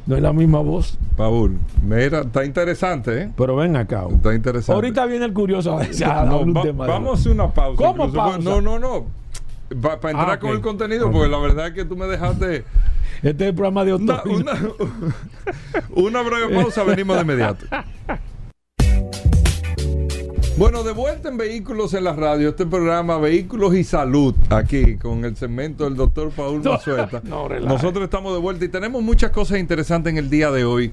no 0.05 0.15
es 0.15 0.21
la 0.21 0.31
misma 0.33 0.59
voz. 0.59 0.99
Paul, 1.17 1.57
mira, 1.83 2.21
está 2.21 2.45
interesante, 2.45 3.23
¿eh? 3.23 3.31
Pero 3.35 3.55
ven 3.55 3.75
acá. 3.75 4.03
Está 4.11 4.35
interesante. 4.35 4.73
Ahorita 4.73 5.05
viene 5.07 5.25
el 5.25 5.33
curioso. 5.33 5.79
No, 6.25 6.39
un 6.41 6.53
vamos 6.53 7.17
a 7.17 7.19
hacer 7.19 7.31
una 7.31 7.51
pausa. 7.51 7.77
¿Cómo 7.83 8.05
incluso. 8.05 8.13
pausa? 8.29 8.39
No, 8.39 8.61
no, 8.61 8.77
no. 8.77 9.05
Para 9.81 10.11
entrar 10.11 10.31
Ah, 10.31 10.39
con 10.39 10.49
el 10.51 10.61
contenido, 10.61 11.11
porque 11.11 11.27
la 11.29 11.37
verdad 11.39 11.67
es 11.67 11.73
que 11.73 11.85
tú 11.85 11.95
me 11.95 12.05
dejaste 12.07 12.63
Este 13.21 13.43
es 13.43 13.49
el 13.49 13.53
programa 13.55 13.83
de 13.85 13.93
una, 13.93 14.23
una 15.91 16.21
breve 16.21 16.55
pausa, 16.55 16.83
venimos 16.83 17.15
de 17.17 17.21
inmediato. 17.23 17.65
Bueno, 20.59 20.83
de 20.83 20.91
vuelta 20.91 21.29
en 21.29 21.37
Vehículos 21.37 21.93
en 21.93 22.03
la 22.03 22.11
Radio, 22.11 22.49
este 22.49 22.65
programa 22.65 23.17
Vehículos 23.17 23.73
y 23.75 23.85
Salud, 23.85 24.35
aquí 24.49 24.97
con 24.97 25.23
el 25.23 25.37
segmento 25.37 25.85
del 25.85 25.95
doctor 25.95 26.31
Paul 26.31 26.61
Mazueta. 26.61 27.21
no. 27.23 27.47
Nosotros 27.61 28.03
estamos 28.03 28.33
de 28.33 28.39
vuelta 28.41 28.65
y 28.65 28.67
tenemos 28.67 29.01
muchas 29.01 29.31
cosas 29.31 29.59
interesantes 29.59 30.11
en 30.11 30.17
el 30.17 30.29
día 30.29 30.51
de 30.51 30.65
hoy. 30.65 30.91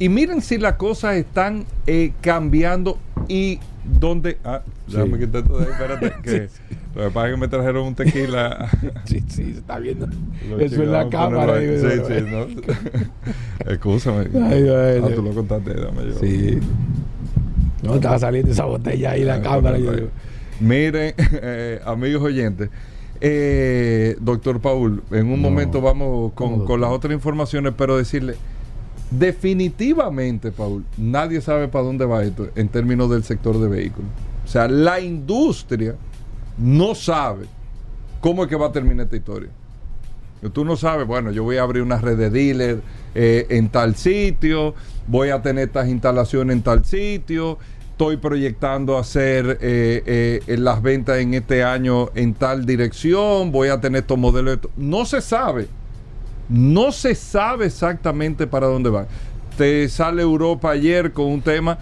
Y 0.00 0.08
miren 0.08 0.42
si 0.42 0.58
las 0.58 0.74
cosas 0.74 1.14
están 1.14 1.64
eh, 1.86 2.12
cambiando 2.22 2.98
y 3.28 3.60
dónde... 3.84 4.36
Ah, 4.42 4.62
déjame 4.88 5.18
Sí. 5.18 5.26
quitar 5.26 5.42
esto 5.42 5.58
de 5.58 5.64
ahí, 5.64 5.70
espérate, 5.70 6.12
que 6.24 6.48
lo 6.96 7.02
que 7.04 7.10
pasa 7.10 7.26
es 7.28 7.34
que 7.34 7.40
me 7.40 7.48
trajeron 7.48 7.86
un 7.86 7.94
tequila. 7.94 8.68
Sí, 9.04 9.22
sí, 9.28 9.52
se 9.52 9.58
está 9.60 9.78
viendo. 9.78 10.08
Los 10.50 10.60
Eso 10.60 10.82
en 10.82 10.90
la 10.90 11.08
cámara. 11.08 11.54
ahí. 11.54 11.78
Sí, 11.78 12.02
sí, 12.08 12.24
no. 12.28 13.70
Excúsame. 13.70 14.26
Ay, 14.44 14.68
ay, 14.68 15.02
ah, 15.04 15.08
tú 15.14 15.22
lo 15.22 15.30
contaste, 15.32 15.72
dame 15.72 16.04
yo. 16.06 16.18
Sí. 16.18 16.58
No, 17.84 17.94
estaba 17.96 18.18
saliendo 18.18 18.50
esa 18.52 18.64
botella 18.64 19.10
ahí 19.12 19.24
la 19.24 19.34
Ah, 19.36 19.42
cámara. 19.42 19.78
yo 19.78 19.92
digo, 19.92 20.08
Miren, 20.60 21.14
eh, 21.42 21.80
amigos 21.84 22.22
oyentes, 22.22 22.70
eh, 23.20 24.16
doctor 24.20 24.60
Paul, 24.60 25.02
en 25.10 25.26
un 25.26 25.42
No. 25.42 25.48
momento 25.50 25.80
vamos 25.80 26.32
con, 26.34 26.52
¿Cómo, 26.52 26.64
con 26.64 26.80
las 26.80 26.90
otras 26.90 27.12
informaciones, 27.12 27.72
pero 27.76 27.96
decirle, 27.96 28.34
definitivamente, 29.10 30.50
Paul, 30.52 30.84
nadie 30.96 31.40
sabe 31.40 31.68
para 31.68 31.84
dónde 31.84 32.04
va 32.04 32.22
esto 32.22 32.48
en 32.56 32.68
términos 32.68 33.10
del 33.10 33.24
sector 33.24 33.58
de 33.60 33.68
vehículos. 33.68 34.10
O 34.44 34.48
sea, 34.48 34.68
la 34.68 35.00
industria 35.00 35.94
no 36.58 36.94
sabe 36.94 37.46
cómo 38.20 38.42
es 38.44 38.48
que 38.48 38.56
va 38.56 38.66
a 38.66 38.72
terminar 38.72 39.04
esta 39.04 39.16
historia. 39.16 39.50
Tú 40.52 40.62
no 40.64 40.76
sabes, 40.76 41.06
bueno, 41.06 41.30
yo 41.32 41.42
voy 41.42 41.56
a 41.56 41.62
abrir 41.62 41.82
una 41.82 41.96
red 41.98 42.18
de 42.18 42.28
dealer 42.28 42.80
eh, 43.14 43.46
en 43.48 43.70
tal 43.70 43.94
sitio, 43.94 44.74
voy 45.06 45.30
a 45.30 45.40
tener 45.40 45.68
estas 45.68 45.88
instalaciones 45.88 46.54
en 46.54 46.62
tal 46.62 46.84
sitio, 46.84 47.56
estoy 47.94 48.16
proyectando 48.16 48.98
hacer 48.98 49.58
eh, 49.60 50.40
eh, 50.48 50.56
las 50.58 50.82
ventas 50.82 51.18
en 51.18 51.32
este 51.34 51.62
año 51.62 52.08
en 52.16 52.34
tal 52.34 52.66
dirección, 52.66 53.52
voy 53.52 53.68
a 53.68 53.80
tener 53.80 54.00
estos 54.00 54.18
modelos. 54.18 54.60
de- 54.60 54.68
No 54.76 55.04
se 55.04 55.20
sabe, 55.20 55.68
no 56.48 56.90
se 56.90 57.14
sabe 57.14 57.66
exactamente 57.66 58.48
para 58.48 58.66
dónde 58.66 58.90
va. 58.90 59.06
Te 59.56 59.88
sale 59.88 60.22
Europa 60.22 60.70
ayer 60.72 61.12
con 61.12 61.26
un 61.26 61.40
tema 61.40 61.78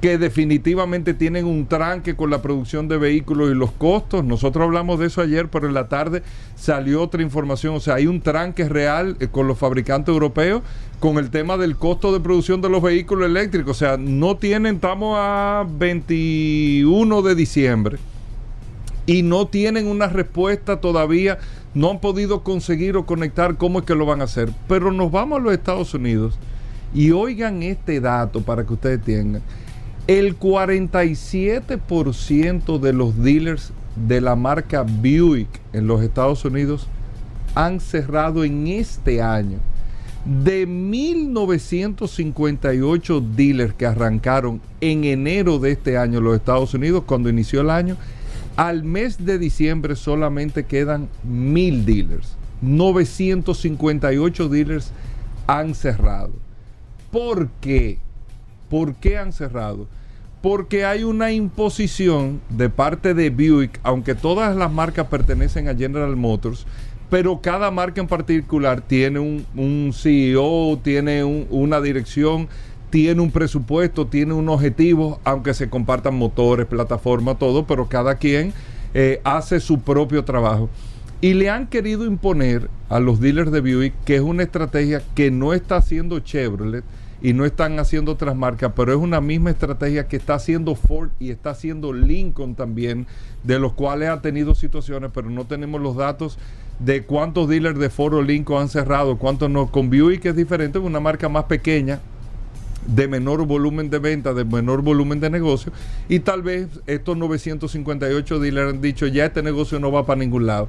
que 0.00 0.16
definitivamente 0.16 1.12
tienen 1.12 1.44
un 1.44 1.66
tranque 1.66 2.14
con 2.14 2.30
la 2.30 2.40
producción 2.40 2.86
de 2.86 2.98
vehículos 2.98 3.50
y 3.50 3.54
los 3.54 3.72
costos. 3.72 4.24
Nosotros 4.24 4.64
hablamos 4.64 5.00
de 5.00 5.06
eso 5.06 5.20
ayer, 5.20 5.48
pero 5.48 5.66
en 5.66 5.74
la 5.74 5.88
tarde 5.88 6.22
salió 6.54 7.02
otra 7.02 7.22
información. 7.22 7.74
O 7.74 7.80
sea, 7.80 7.94
hay 7.94 8.06
un 8.06 8.20
tranque 8.20 8.68
real 8.68 9.16
eh, 9.18 9.26
con 9.26 9.48
los 9.48 9.58
fabricantes 9.58 10.12
europeos 10.12 10.62
con 11.00 11.18
el 11.18 11.30
tema 11.30 11.56
del 11.56 11.76
costo 11.76 12.12
de 12.12 12.20
producción 12.20 12.60
de 12.60 12.68
los 12.68 12.82
vehículos 12.82 13.26
eléctricos. 13.26 13.76
O 13.76 13.78
sea, 13.78 13.96
no 13.96 14.36
tienen, 14.36 14.76
estamos 14.76 15.16
a 15.18 15.66
21 15.68 17.22
de 17.22 17.34
diciembre 17.34 17.98
y 19.06 19.22
no 19.22 19.46
tienen 19.46 19.86
una 19.86 20.06
respuesta 20.06 20.80
todavía, 20.80 21.38
no 21.74 21.90
han 21.90 22.00
podido 22.00 22.42
conseguir 22.42 22.96
o 22.96 23.06
conectar 23.06 23.56
cómo 23.56 23.80
es 23.80 23.84
que 23.84 23.94
lo 23.94 24.06
van 24.06 24.20
a 24.20 24.24
hacer. 24.24 24.50
Pero 24.68 24.92
nos 24.92 25.10
vamos 25.10 25.40
a 25.40 25.42
los 25.42 25.52
Estados 25.52 25.94
Unidos 25.94 26.38
y 26.94 27.10
oigan 27.10 27.62
este 27.62 28.00
dato 28.00 28.42
para 28.42 28.64
que 28.64 28.72
ustedes 28.74 29.02
tengan. 29.02 29.42
El 30.08 30.36
47% 30.38 32.80
de 32.80 32.92
los 32.94 33.22
dealers 33.22 33.72
de 33.94 34.20
la 34.22 34.34
marca 34.36 34.82
Buick 34.82 35.60
en 35.74 35.86
los 35.86 36.02
Estados 36.02 36.46
Unidos 36.46 36.88
han 37.54 37.78
cerrado 37.78 38.42
en 38.42 38.68
este 38.68 39.20
año. 39.20 39.58
De 40.24 40.64
1958 40.64 43.20
dealers 43.36 43.74
que 43.74 43.84
arrancaron 43.84 44.62
en 44.80 45.04
enero 45.04 45.58
de 45.58 45.72
este 45.72 45.98
año 45.98 46.20
en 46.20 46.24
los 46.24 46.36
Estados 46.36 46.72
Unidos, 46.72 47.04
cuando 47.04 47.28
inició 47.28 47.60
el 47.60 47.68
año, 47.68 47.98
al 48.56 48.84
mes 48.84 49.26
de 49.26 49.38
diciembre 49.38 49.94
solamente 49.94 50.64
quedan 50.64 51.10
1000 51.22 51.84
dealers. 51.84 52.34
958 52.62 54.48
dealers 54.48 54.90
han 55.46 55.74
cerrado. 55.74 56.32
¿Por 57.10 57.50
qué? 57.60 57.98
¿Por 58.70 58.94
qué 58.94 59.18
han 59.18 59.34
cerrado? 59.34 59.86
Porque 60.42 60.84
hay 60.84 61.02
una 61.02 61.32
imposición 61.32 62.40
de 62.48 62.70
parte 62.70 63.12
de 63.12 63.30
Buick, 63.30 63.80
aunque 63.82 64.14
todas 64.14 64.54
las 64.56 64.70
marcas 64.70 65.08
pertenecen 65.08 65.68
a 65.68 65.74
General 65.74 66.14
Motors, 66.14 66.64
pero 67.10 67.40
cada 67.40 67.70
marca 67.72 68.00
en 68.00 68.06
particular 68.06 68.80
tiene 68.82 69.18
un, 69.18 69.92
CEO, 69.92 70.78
tiene 70.82 71.24
un- 71.24 71.46
una 71.50 71.80
dirección, 71.80 72.48
tiene 72.90 73.20
un 73.20 73.30
presupuesto, 73.32 74.06
tiene 74.06 74.32
un 74.34 74.48
objetivo, 74.48 75.18
aunque 75.24 75.54
se 75.54 75.68
compartan 75.68 76.14
motores, 76.14 76.66
plataformas, 76.66 77.38
todo, 77.38 77.66
pero 77.66 77.88
cada 77.88 78.14
quien 78.16 78.52
eh, 78.94 79.20
hace 79.24 79.58
su 79.60 79.80
propio 79.80 80.24
trabajo. 80.24 80.70
Y 81.20 81.34
le 81.34 81.50
han 81.50 81.66
querido 81.66 82.06
imponer 82.06 82.70
a 82.88 83.00
los 83.00 83.18
dealers 83.20 83.50
de 83.50 83.60
Buick 83.60 83.92
que 84.04 84.14
es 84.16 84.20
una 84.22 84.44
estrategia 84.44 85.02
que 85.16 85.30
no 85.32 85.52
está 85.52 85.76
haciendo 85.76 86.20
Chevrolet 86.20 86.84
y 87.20 87.32
no 87.32 87.44
están 87.44 87.78
haciendo 87.78 88.12
otras 88.12 88.36
marcas, 88.36 88.72
pero 88.76 88.92
es 88.92 88.98
una 88.98 89.20
misma 89.20 89.50
estrategia 89.50 90.06
que 90.06 90.16
está 90.16 90.34
haciendo 90.34 90.74
Ford 90.74 91.10
y 91.18 91.30
está 91.30 91.50
haciendo 91.50 91.92
Lincoln 91.92 92.54
también, 92.54 93.06
de 93.42 93.58
los 93.58 93.72
cuales 93.72 94.08
ha 94.08 94.22
tenido 94.22 94.54
situaciones, 94.54 95.10
pero 95.12 95.28
no 95.28 95.44
tenemos 95.44 95.80
los 95.80 95.96
datos 95.96 96.38
de 96.78 97.02
cuántos 97.02 97.48
dealers 97.48 97.78
de 97.78 97.90
Ford 97.90 98.14
o 98.14 98.22
Lincoln 98.22 98.62
han 98.62 98.68
cerrado, 98.68 99.18
cuántos 99.18 99.50
no. 99.50 99.70
Con 99.70 99.90
Buick 99.90 100.26
es 100.26 100.36
diferente, 100.36 100.78
es 100.78 100.84
una 100.84 101.00
marca 101.00 101.28
más 101.28 101.44
pequeña, 101.44 102.00
de 102.86 103.08
menor 103.08 103.44
volumen 103.46 103.90
de 103.90 103.98
venta, 103.98 104.32
de 104.32 104.44
menor 104.44 104.82
volumen 104.82 105.20
de 105.20 105.28
negocio, 105.28 105.72
y 106.08 106.20
tal 106.20 106.42
vez 106.42 106.68
estos 106.86 107.16
958 107.16 108.38
dealers 108.38 108.72
han 108.72 108.80
dicho 108.80 109.06
ya 109.06 109.26
este 109.26 109.42
negocio 109.42 109.78
no 109.78 109.92
va 109.92 110.06
para 110.06 110.20
ningún 110.20 110.46
lado, 110.46 110.68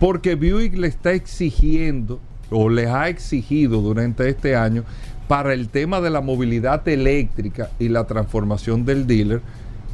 porque 0.00 0.34
Buick 0.34 0.76
le 0.76 0.88
está 0.88 1.12
exigiendo 1.12 2.20
o 2.50 2.68
les 2.68 2.88
ha 2.88 3.08
exigido 3.08 3.80
durante 3.80 4.28
este 4.28 4.56
año 4.56 4.84
para 5.30 5.54
el 5.54 5.68
tema 5.68 6.00
de 6.00 6.10
la 6.10 6.20
movilidad 6.20 6.88
eléctrica 6.88 7.70
y 7.78 7.88
la 7.88 8.04
transformación 8.08 8.84
del 8.84 9.06
dealer 9.06 9.42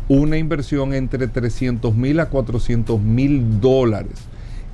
una 0.08 0.38
inversión 0.38 0.94
entre 0.94 1.28
300 1.28 1.94
mil 1.94 2.20
a 2.20 2.30
400 2.30 2.98
mil 3.02 3.60
dólares. 3.60 4.14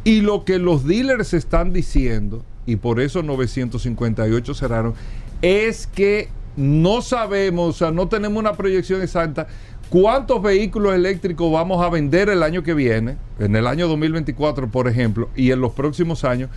Y 0.04 0.20
lo 0.20 0.44
que 0.44 0.60
los 0.60 0.86
dealers 0.86 1.34
están 1.34 1.72
diciendo, 1.72 2.44
y 2.64 2.76
por 2.76 3.00
eso 3.00 3.24
958 3.24 4.54
cerraron, 4.54 4.94
es 5.40 5.88
que 5.88 6.28
no 6.56 7.02
sabemos, 7.02 7.68
o 7.68 7.72
sea, 7.76 7.90
no 7.90 8.06
tenemos 8.06 8.38
una 8.38 8.52
proyección 8.52 9.02
exacta 9.02 9.48
cuántos 9.88 10.40
vehículos 10.40 10.94
eléctricos 10.94 11.50
vamos 11.50 11.84
a 11.84 11.88
vender 11.88 12.28
el 12.28 12.44
año 12.44 12.62
que 12.62 12.74
viene, 12.74 13.16
en 13.40 13.56
el 13.56 13.66
año 13.66 13.88
2024, 13.88 14.70
por 14.70 14.86
ejemplo, 14.86 15.28
y 15.34 15.50
en 15.50 15.60
los 15.60 15.72
próximos 15.72 16.22
años. 16.22 16.50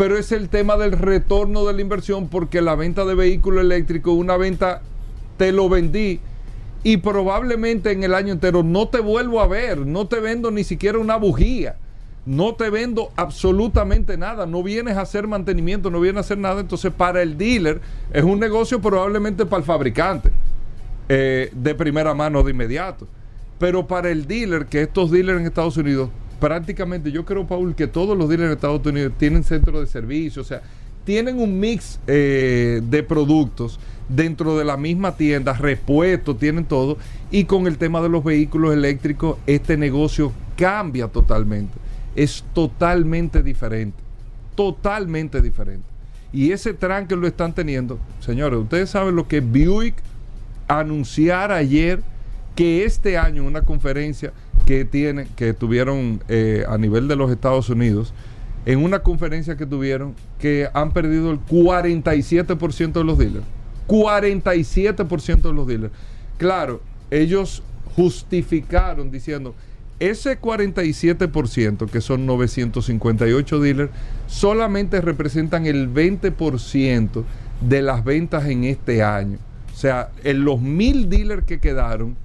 Pero 0.00 0.16
es 0.16 0.32
el 0.32 0.48
tema 0.48 0.78
del 0.78 0.92
retorno 0.92 1.66
de 1.66 1.74
la 1.74 1.82
inversión, 1.82 2.28
porque 2.28 2.62
la 2.62 2.74
venta 2.74 3.04
de 3.04 3.14
vehículo 3.14 3.60
eléctrico, 3.60 4.12
una 4.12 4.38
venta, 4.38 4.80
te 5.36 5.52
lo 5.52 5.68
vendí, 5.68 6.20
y 6.82 6.96
probablemente 6.96 7.90
en 7.90 8.02
el 8.02 8.14
año 8.14 8.32
entero 8.32 8.62
no 8.62 8.88
te 8.88 9.00
vuelvo 9.00 9.42
a 9.42 9.46
ver, 9.46 9.76
no 9.86 10.06
te 10.06 10.18
vendo 10.20 10.50
ni 10.50 10.64
siquiera 10.64 10.98
una 10.98 11.16
bujía, 11.16 11.76
no 12.24 12.54
te 12.54 12.70
vendo 12.70 13.12
absolutamente 13.14 14.16
nada, 14.16 14.46
no 14.46 14.62
vienes 14.62 14.96
a 14.96 15.02
hacer 15.02 15.26
mantenimiento, 15.26 15.90
no 15.90 16.00
vienes 16.00 16.16
a 16.16 16.20
hacer 16.20 16.38
nada, 16.38 16.62
entonces 16.62 16.90
para 16.94 17.20
el 17.20 17.36
dealer 17.36 17.82
es 18.10 18.24
un 18.24 18.40
negocio 18.40 18.80
probablemente 18.80 19.44
para 19.44 19.60
el 19.60 19.66
fabricante, 19.66 20.32
eh, 21.10 21.50
de 21.52 21.74
primera 21.74 22.14
mano 22.14 22.42
de 22.42 22.52
inmediato, 22.52 23.06
pero 23.58 23.86
para 23.86 24.08
el 24.08 24.26
dealer, 24.26 24.64
que 24.64 24.80
estos 24.80 25.10
dealers 25.10 25.40
en 25.40 25.46
Estados 25.46 25.76
Unidos, 25.76 26.08
prácticamente 26.40 27.12
yo 27.12 27.24
creo, 27.24 27.46
Paul, 27.46 27.74
que 27.74 27.86
todos 27.86 28.16
los 28.16 28.28
dealers 28.28 28.48
en 28.48 28.52
Estados 28.54 28.84
Unidos 28.84 29.12
tienen 29.18 29.44
centros 29.44 29.80
de 29.80 29.86
servicio, 29.86 30.42
o 30.42 30.44
sea, 30.44 30.62
tienen 31.04 31.38
un 31.38 31.58
mix 31.58 31.98
eh, 32.06 32.80
de 32.82 33.02
productos 33.02 33.78
dentro 34.08 34.58
de 34.58 34.64
la 34.64 34.76
misma 34.76 35.16
tienda, 35.16 35.52
repuestos, 35.54 36.38
tienen 36.38 36.64
todo. 36.64 36.98
Y 37.30 37.44
con 37.44 37.66
el 37.66 37.78
tema 37.78 38.00
de 38.00 38.08
los 38.08 38.24
vehículos 38.24 38.74
eléctricos, 38.74 39.38
este 39.46 39.76
negocio 39.76 40.32
cambia 40.56 41.08
totalmente. 41.08 41.74
Es 42.14 42.44
totalmente 42.52 43.42
diferente. 43.42 43.98
Totalmente 44.54 45.40
diferente. 45.40 45.86
Y 46.32 46.52
ese 46.52 46.74
tranque 46.74 47.16
lo 47.16 47.26
están 47.26 47.54
teniendo. 47.54 47.98
Señores, 48.20 48.60
ustedes 48.60 48.90
saben 48.90 49.16
lo 49.16 49.26
que 49.26 49.40
Buick 49.40 49.94
anunciar 50.68 51.50
ayer 51.50 52.00
que 52.54 52.84
este 52.84 53.16
año 53.16 53.44
una 53.44 53.62
conferencia 53.62 54.32
que 54.70 54.84
tiene, 54.84 55.26
que 55.34 55.52
tuvieron 55.52 56.22
eh, 56.28 56.64
a 56.68 56.78
nivel 56.78 57.08
de 57.08 57.16
los 57.16 57.32
Estados 57.32 57.68
Unidos, 57.70 58.14
en 58.66 58.84
una 58.84 59.00
conferencia 59.00 59.56
que 59.56 59.66
tuvieron, 59.66 60.14
que 60.38 60.68
han 60.72 60.92
perdido 60.92 61.32
el 61.32 61.40
47% 61.40 62.92
de 62.92 63.02
los 63.02 63.18
dealers. 63.18 63.44
47% 63.88 65.42
de 65.42 65.52
los 65.52 65.66
dealers. 65.66 65.92
Claro, 66.38 66.80
ellos 67.10 67.64
justificaron 67.96 69.10
diciendo, 69.10 69.56
ese 69.98 70.40
47%, 70.40 71.90
que 71.90 72.00
son 72.00 72.24
958 72.26 73.58
dealers, 73.58 73.90
solamente 74.28 75.00
representan 75.00 75.66
el 75.66 75.92
20% 75.92 77.24
de 77.60 77.82
las 77.82 78.04
ventas 78.04 78.46
en 78.46 78.62
este 78.62 79.02
año. 79.02 79.38
O 79.74 79.76
sea, 79.76 80.10
en 80.22 80.44
los 80.44 80.60
mil 80.60 81.10
dealers 81.10 81.44
que 81.44 81.58
quedaron, 81.58 82.16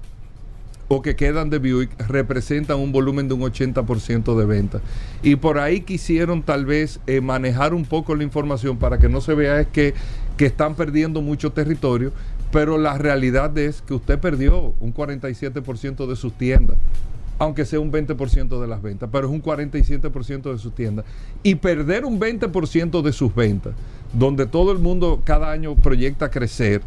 o 0.88 1.02
que 1.02 1.16
quedan 1.16 1.50
de 1.50 1.60
Buick 1.60 1.90
representan 2.08 2.80
un 2.80 2.92
volumen 2.92 3.28
de 3.28 3.34
un 3.34 3.42
80% 3.42 4.38
de 4.38 4.46
ventas. 4.46 4.82
Y 5.24 5.36
por 5.36 5.58
ahí 5.58 5.82
quisieron 5.82 6.44
tal 6.44 6.66
vez 6.66 7.00
eh, 7.08 7.22
manejar 7.22 7.74
un 7.74 7.86
poco 7.86 8.16
la 8.16 8.24
información 8.24 8.78
para 8.78 9.00
que 9.00 9.10
no 9.10 9.22
se 9.22 9.34
vea 9.34 9.60
es 9.60 9.68
que, 9.68 9.94
que 10.38 10.46
están 10.46 10.76
perdiendo 10.76 11.22
mucho 11.22 11.52
territorio, 11.52 12.12
pero 12.52 12.78
la 12.78 12.98
realidad 12.98 13.58
es 13.58 13.82
que 13.82 13.96
usted 13.96 14.20
perdió 14.20 14.76
un 14.80 14.94
47% 14.94 16.08
de 16.08 16.16
sus 16.16 16.34
tiendas, 16.34 16.78
aunque 17.40 17.66
sea 17.66 17.80
un 17.80 17.92
20% 17.92 18.62
de 18.62 18.68
las 18.68 18.82
ventas, 18.82 19.10
pero 19.12 19.28
es 19.28 19.34
un 19.34 19.42
47% 19.42 20.52
de 20.52 20.58
sus 20.60 20.74
tiendas. 20.76 21.06
Y 21.42 21.56
perder 21.56 22.06
un 22.06 22.20
20% 22.20 23.02
de 23.02 23.12
sus 23.12 23.34
ventas, 23.34 23.74
donde 24.14 24.46
todo 24.46 24.72
el 24.72 24.80
mundo 24.80 25.22
cada 25.24 25.52
año 25.52 25.76
proyecta 25.76 26.30
crecer, 26.30 26.82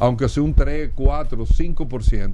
aunque 0.00 0.28
sea 0.28 0.42
un 0.42 0.54
3, 0.54 0.90
4, 0.94 1.46
5%. 1.46 2.32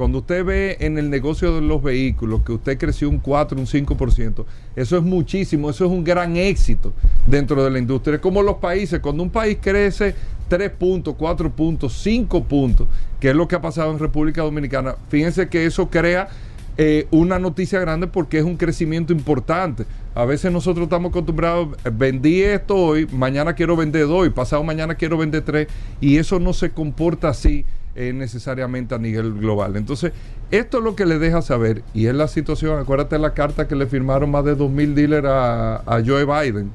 Cuando 0.00 0.20
usted 0.20 0.46
ve 0.46 0.78
en 0.80 0.96
el 0.96 1.10
negocio 1.10 1.54
de 1.54 1.60
los 1.60 1.82
vehículos 1.82 2.40
que 2.40 2.52
usted 2.52 2.78
creció 2.78 3.06
un 3.10 3.18
4, 3.18 3.60
un 3.60 3.66
5%, 3.66 4.46
eso 4.74 4.96
es 4.96 5.02
muchísimo, 5.02 5.68
eso 5.68 5.84
es 5.84 5.90
un 5.90 6.02
gran 6.02 6.38
éxito 6.38 6.94
dentro 7.26 7.62
de 7.62 7.70
la 7.70 7.78
industria. 7.78 8.14
Es 8.14 8.22
como 8.22 8.40
los 8.40 8.56
países, 8.56 9.00
cuando 9.00 9.22
un 9.22 9.28
país 9.28 9.58
crece 9.60 10.14
3 10.48 10.70
puntos, 10.70 11.16
4 11.18 11.50
puntos, 11.50 12.00
5 12.02 12.44
puntos, 12.44 12.88
que 13.20 13.28
es 13.28 13.36
lo 13.36 13.46
que 13.46 13.56
ha 13.56 13.60
pasado 13.60 13.92
en 13.92 13.98
República 13.98 14.40
Dominicana, 14.40 14.96
fíjense 15.10 15.50
que 15.50 15.66
eso 15.66 15.90
crea 15.90 16.30
eh, 16.78 17.06
una 17.10 17.38
noticia 17.38 17.78
grande 17.78 18.06
porque 18.06 18.38
es 18.38 18.44
un 18.44 18.56
crecimiento 18.56 19.12
importante. 19.12 19.84
A 20.14 20.24
veces 20.24 20.50
nosotros 20.50 20.84
estamos 20.84 21.10
acostumbrados, 21.10 21.76
eh, 21.84 21.90
vendí 21.92 22.40
esto 22.40 22.74
hoy, 22.74 23.06
mañana 23.12 23.52
quiero 23.52 23.76
vender 23.76 24.06
dos, 24.06 24.26
pasado 24.30 24.64
mañana 24.64 24.94
quiero 24.94 25.18
vender 25.18 25.42
tres, 25.42 25.68
y 26.00 26.16
eso 26.16 26.40
no 26.40 26.54
se 26.54 26.70
comporta 26.70 27.28
así 27.28 27.66
necesariamente 28.14 28.94
a 28.94 28.98
nivel 28.98 29.34
global. 29.34 29.76
Entonces, 29.76 30.12
esto 30.50 30.78
es 30.78 30.84
lo 30.84 30.96
que 30.96 31.06
le 31.06 31.18
deja 31.18 31.42
saber, 31.42 31.82
y 31.94 32.06
es 32.06 32.14
la 32.14 32.28
situación, 32.28 32.78
acuérdate 32.78 33.18
la 33.18 33.34
carta 33.34 33.68
que 33.68 33.76
le 33.76 33.86
firmaron 33.86 34.30
más 34.30 34.44
de 34.44 34.56
2.000 34.56 34.94
dealers 34.94 35.26
a, 35.26 35.76
a 35.86 36.02
Joe 36.04 36.24
Biden 36.24 36.70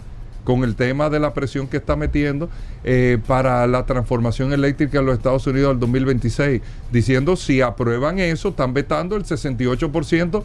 con 0.46 0.64
el 0.64 0.76
tema 0.76 1.10
de 1.10 1.20
la 1.20 1.34
presión 1.34 1.68
que 1.68 1.78
está 1.78 1.98
metiendo 1.98 2.50
eh, 2.86 3.18
para 3.28 3.68
la 3.68 3.86
transformación 3.86 4.54
eléctrica 4.54 5.00
en 5.00 5.08
los 5.08 5.18
Estados 5.18 5.46
Unidos 5.48 5.72
al 5.72 5.80
2026, 5.80 6.62
diciendo 6.92 7.36
si 7.36 7.60
aprueban 7.60 8.20
eso, 8.20 8.50
están 8.50 8.74
vetando 8.74 9.18
el 9.18 9.26
68% 9.26 10.44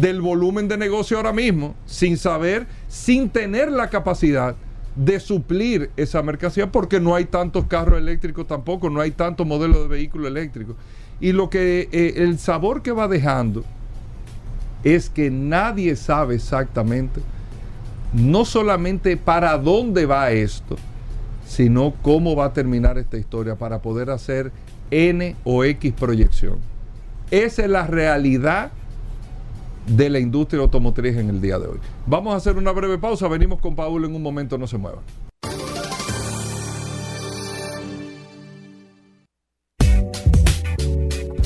del 0.00 0.20
volumen 0.20 0.66
de 0.66 0.76
negocio 0.76 1.18
ahora 1.18 1.32
mismo, 1.32 1.76
sin 1.86 2.16
saber, 2.16 2.66
sin 2.88 3.28
tener 3.28 3.70
la 3.70 3.90
capacidad 3.90 4.56
de 4.96 5.20
suplir 5.20 5.90
esa 5.96 6.22
mercancía, 6.22 6.72
porque 6.72 7.00
no 7.00 7.14
hay 7.14 7.26
tantos 7.26 7.66
carros 7.66 7.98
eléctricos 7.98 8.46
tampoco, 8.46 8.90
no 8.90 9.00
hay 9.00 9.10
tantos 9.10 9.46
modelos 9.46 9.82
de 9.82 9.88
vehículos 9.88 10.28
eléctricos. 10.28 10.76
Y 11.20 11.32
lo 11.32 11.50
que 11.50 11.88
eh, 11.92 12.14
el 12.16 12.38
sabor 12.38 12.82
que 12.82 12.92
va 12.92 13.06
dejando 13.06 13.64
es 14.84 15.10
que 15.10 15.30
nadie 15.30 15.96
sabe 15.96 16.34
exactamente 16.34 17.20
no 18.12 18.44
solamente 18.44 19.16
para 19.16 19.58
dónde 19.58 20.06
va 20.06 20.30
esto, 20.30 20.76
sino 21.46 21.94
cómo 22.02 22.34
va 22.34 22.46
a 22.46 22.52
terminar 22.52 22.98
esta 22.98 23.18
historia 23.18 23.56
para 23.56 23.82
poder 23.82 24.10
hacer 24.10 24.52
N 24.90 25.36
o 25.44 25.64
X 25.64 25.92
proyección. 25.92 26.58
Esa 27.30 27.62
es 27.62 27.68
la 27.68 27.86
realidad 27.86 28.70
de 29.86 30.10
la 30.10 30.18
industria 30.18 30.62
automotriz 30.62 31.16
en 31.16 31.30
el 31.30 31.40
día 31.40 31.58
de 31.58 31.68
hoy. 31.68 31.78
Vamos 32.06 32.34
a 32.34 32.36
hacer 32.36 32.56
una 32.56 32.72
breve 32.72 32.98
pausa, 32.98 33.28
venimos 33.28 33.60
con 33.60 33.76
Paul 33.76 34.04
en 34.04 34.14
un 34.14 34.22
momento, 34.22 34.58
no 34.58 34.66
se 34.66 34.78
muevan. 34.78 35.02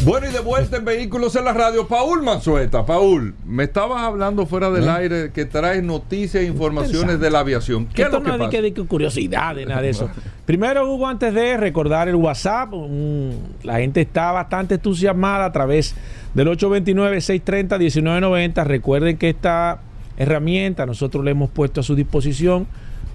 Bueno, 0.02 0.28
y 0.30 0.32
de 0.32 0.40
vuelta 0.40 0.78
en 0.78 0.84
Vehículos 0.86 1.36
en 1.36 1.44
la 1.44 1.52
Radio, 1.52 1.86
Paul 1.86 2.22
Manzueta. 2.22 2.86
Paul, 2.86 3.34
me 3.44 3.64
estabas 3.64 4.02
hablando 4.02 4.46
fuera 4.46 4.70
del 4.70 4.88
aire 4.88 5.30
que 5.30 5.44
traes 5.44 5.82
noticias 5.82 6.42
e 6.42 6.46
informaciones 6.46 7.20
de 7.20 7.30
la 7.30 7.40
aviación. 7.40 7.86
¿Qué 7.86 8.02
es 8.02 8.06
Esto 8.06 8.18
lo 8.18 8.24
que 8.24 8.28
no 8.28 8.34
es 8.34 8.38
de 8.38 8.44
pasa? 8.46 8.50
que, 8.50 8.62
de 8.62 8.72
que 8.72 8.86
curiosidades, 8.86 9.68
nada 9.68 9.82
de 9.82 9.90
eso. 9.90 10.08
Primero, 10.46 10.90
Hugo, 10.90 11.06
antes 11.06 11.34
de 11.34 11.58
recordar 11.58 12.08
el 12.08 12.14
WhatsApp, 12.14 12.72
la 13.62 13.78
gente 13.78 14.00
está 14.00 14.32
bastante 14.32 14.76
entusiasmada 14.76 15.44
a 15.44 15.52
través 15.52 15.94
del 16.34 16.48
829-630-1990. 16.48 18.64
Recuerden 18.64 19.16
que 19.16 19.30
esta 19.30 19.80
herramienta 20.16 20.86
nosotros 20.86 21.24
le 21.24 21.32
hemos 21.32 21.50
puesto 21.50 21.80
a 21.80 21.82
su 21.82 21.94
disposición 21.94 22.66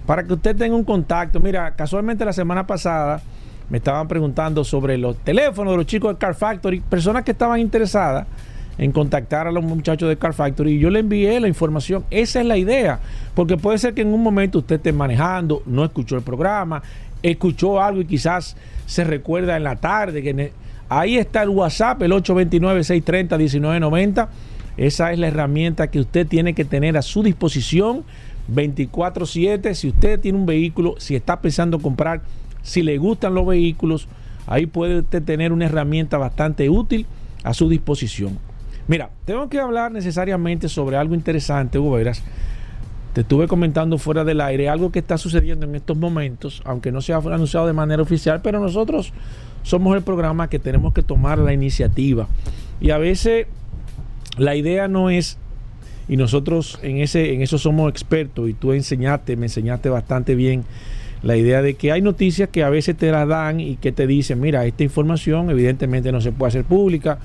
para 0.06 0.24
que 0.24 0.34
usted 0.34 0.56
tenga 0.56 0.76
un 0.76 0.84
contacto. 0.84 1.40
Mira, 1.40 1.74
casualmente 1.74 2.24
la 2.24 2.32
semana 2.32 2.66
pasada 2.66 3.20
me 3.68 3.78
estaban 3.78 4.08
preguntando 4.08 4.64
sobre 4.64 4.98
los 4.98 5.16
teléfonos 5.18 5.72
de 5.72 5.76
los 5.78 5.86
chicos 5.86 6.14
de 6.14 6.18
Car 6.18 6.34
Factory, 6.34 6.80
personas 6.80 7.24
que 7.24 7.32
estaban 7.32 7.60
interesadas 7.60 8.26
en 8.78 8.92
contactar 8.92 9.46
a 9.46 9.52
los 9.52 9.64
muchachos 9.64 10.08
de 10.08 10.16
Car 10.16 10.34
Factory 10.34 10.74
y 10.74 10.78
yo 10.78 10.90
le 10.90 11.00
envié 11.00 11.40
la 11.40 11.48
información. 11.48 12.04
Esa 12.10 12.40
es 12.40 12.46
la 12.46 12.56
idea, 12.56 13.00
porque 13.34 13.56
puede 13.56 13.78
ser 13.78 13.94
que 13.94 14.02
en 14.02 14.12
un 14.12 14.22
momento 14.22 14.58
usted 14.58 14.76
esté 14.76 14.92
manejando, 14.92 15.62
no 15.66 15.84
escuchó 15.84 16.16
el 16.16 16.22
programa, 16.22 16.82
escuchó 17.22 17.82
algo 17.82 18.02
y 18.02 18.04
quizás 18.04 18.56
se 18.84 19.04
recuerda 19.04 19.56
en 19.56 19.64
la 19.64 19.76
tarde. 19.76 20.22
que 20.22 20.52
Ahí 20.88 21.18
está 21.18 21.42
el 21.42 21.48
WhatsApp, 21.48 22.02
el 22.02 22.12
829-630-1990. 22.12 24.28
Esa 24.76 25.12
es 25.12 25.18
la 25.18 25.28
herramienta 25.28 25.90
que 25.90 26.00
usted 26.00 26.26
tiene 26.26 26.54
que 26.54 26.64
tener 26.64 26.96
a 26.96 27.02
su 27.02 27.22
disposición 27.22 28.04
24/7. 28.48 29.74
Si 29.74 29.88
usted 29.88 30.20
tiene 30.20 30.38
un 30.38 30.46
vehículo, 30.46 30.94
si 30.98 31.16
está 31.16 31.40
pensando 31.40 31.78
comprar, 31.78 32.22
si 32.62 32.82
le 32.82 32.98
gustan 32.98 33.34
los 33.34 33.46
vehículos, 33.46 34.08
ahí 34.46 34.66
puede 34.66 35.00
usted 35.00 35.22
tener 35.22 35.52
una 35.52 35.66
herramienta 35.66 36.18
bastante 36.18 36.70
útil 36.70 37.06
a 37.42 37.54
su 37.54 37.68
disposición. 37.68 38.38
Mira, 38.86 39.10
tengo 39.24 39.48
que 39.48 39.58
hablar 39.58 39.90
necesariamente 39.90 40.68
sobre 40.68 40.96
algo 40.96 41.14
interesante, 41.14 41.78
Hugo 41.78 41.92
Veras. 41.92 42.22
Te 43.14 43.22
estuve 43.22 43.48
comentando 43.48 43.98
fuera 43.98 44.24
del 44.24 44.42
aire 44.42 44.68
algo 44.68 44.92
que 44.92 44.98
está 44.98 45.16
sucediendo 45.16 45.64
en 45.64 45.74
estos 45.74 45.96
momentos, 45.96 46.60
aunque 46.64 46.92
no 46.92 47.00
se 47.00 47.14
ha 47.14 47.16
anunciado 47.16 47.66
de 47.66 47.72
manera 47.72 48.02
oficial, 48.02 48.42
pero 48.42 48.60
nosotros 48.60 49.14
somos 49.66 49.96
el 49.96 50.02
programa 50.02 50.48
que 50.48 50.60
tenemos 50.60 50.94
que 50.94 51.02
tomar 51.02 51.38
la 51.38 51.52
iniciativa. 51.52 52.28
Y 52.80 52.90
a 52.90 52.98
veces 52.98 53.48
la 54.38 54.54
idea 54.54 54.86
no 54.86 55.10
es, 55.10 55.38
y 56.08 56.16
nosotros 56.16 56.78
en, 56.82 56.98
ese, 56.98 57.34
en 57.34 57.42
eso 57.42 57.58
somos 57.58 57.90
expertos, 57.90 58.48
y 58.48 58.54
tú 58.54 58.72
enseñaste, 58.72 59.34
me 59.34 59.46
enseñaste 59.46 59.88
bastante 59.88 60.36
bien 60.36 60.62
la 61.24 61.36
idea 61.36 61.62
de 61.62 61.74
que 61.74 61.90
hay 61.90 62.00
noticias 62.00 62.48
que 62.48 62.62
a 62.62 62.70
veces 62.70 62.96
te 62.96 63.10
las 63.10 63.26
dan 63.26 63.58
y 63.58 63.74
que 63.74 63.90
te 63.90 64.06
dicen, 64.06 64.40
mira, 64.40 64.64
esta 64.66 64.84
información 64.84 65.50
evidentemente 65.50 66.12
no 66.12 66.20
se 66.20 66.30
puede 66.30 66.50
hacer 66.50 66.64
pública 66.64 67.18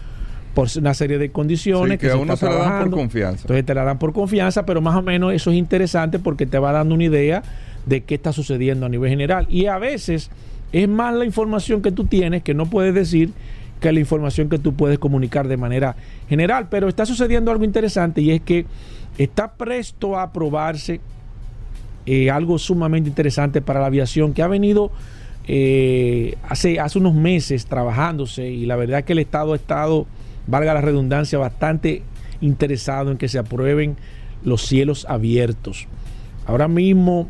por 0.55 0.67
una 0.79 0.95
serie 0.95 1.19
de 1.19 1.29
condiciones 1.29 1.91
Sí, 1.91 1.98
que 2.00 2.07
a 2.07 2.13
se 2.13 2.17
uno 2.17 2.36
se 2.36 2.45
la 2.48 2.55
dan 2.55 2.89
por 2.89 3.01
confianza. 3.01 3.41
Entonces 3.43 3.65
te 3.67 3.75
la 3.75 3.83
dan 3.83 4.00
por 4.00 4.13
confianza, 4.13 4.65
pero 4.65 4.81
más 4.81 4.95
o 4.95 5.03
menos 5.03 5.31
eso 5.31 5.51
es 5.51 5.57
interesante 5.57 6.17
porque 6.17 6.48
te 6.48 6.57
va 6.57 6.71
dando 6.71 6.95
una 6.95 7.03
idea 7.03 7.43
de 7.86 8.01
qué 8.01 8.15
está 8.15 8.33
sucediendo 8.33 8.88
a 8.88 8.89
nivel 8.89 9.12
general. 9.12 9.45
Y 9.48 9.67
a 9.67 9.77
veces 9.77 10.31
es 10.71 10.87
más 10.87 11.13
la 11.13 11.25
información 11.25 11.81
que 11.81 11.91
tú 11.91 12.05
tienes 12.05 12.43
que 12.43 12.53
no 12.53 12.65
puedes 12.65 12.93
decir 12.93 13.31
que 13.79 13.91
la 13.91 13.99
información 13.99 14.47
que 14.47 14.59
tú 14.59 14.73
puedes 14.73 14.99
comunicar 14.99 15.47
de 15.47 15.57
manera 15.57 15.95
general. 16.29 16.67
Pero 16.69 16.87
está 16.87 17.05
sucediendo 17.05 17.51
algo 17.51 17.65
interesante 17.65 18.21
y 18.21 18.31
es 18.31 18.41
que 18.41 18.65
está 19.17 19.53
presto 19.53 20.17
a 20.17 20.23
aprobarse 20.23 21.01
eh, 22.05 22.29
algo 22.29 22.57
sumamente 22.57 23.09
interesante 23.09 23.61
para 23.61 23.79
la 23.79 23.87
aviación 23.87 24.33
que 24.33 24.43
ha 24.43 24.47
venido 24.47 24.91
eh, 25.47 26.35
hace, 26.47 26.79
hace 26.79 26.99
unos 26.99 27.15
meses 27.15 27.65
trabajándose 27.65 28.49
y 28.49 28.65
la 28.65 28.75
verdad 28.75 29.03
que 29.03 29.13
el 29.13 29.19
Estado 29.19 29.53
ha 29.53 29.55
estado, 29.55 30.05
valga 30.47 30.73
la 30.73 30.81
redundancia, 30.81 31.39
bastante 31.39 32.03
interesado 32.39 33.11
en 33.11 33.17
que 33.17 33.27
se 33.27 33.39
aprueben 33.39 33.97
los 34.43 34.61
cielos 34.61 35.05
abiertos. 35.09 35.87
Ahora 36.45 36.67
mismo 36.67 37.29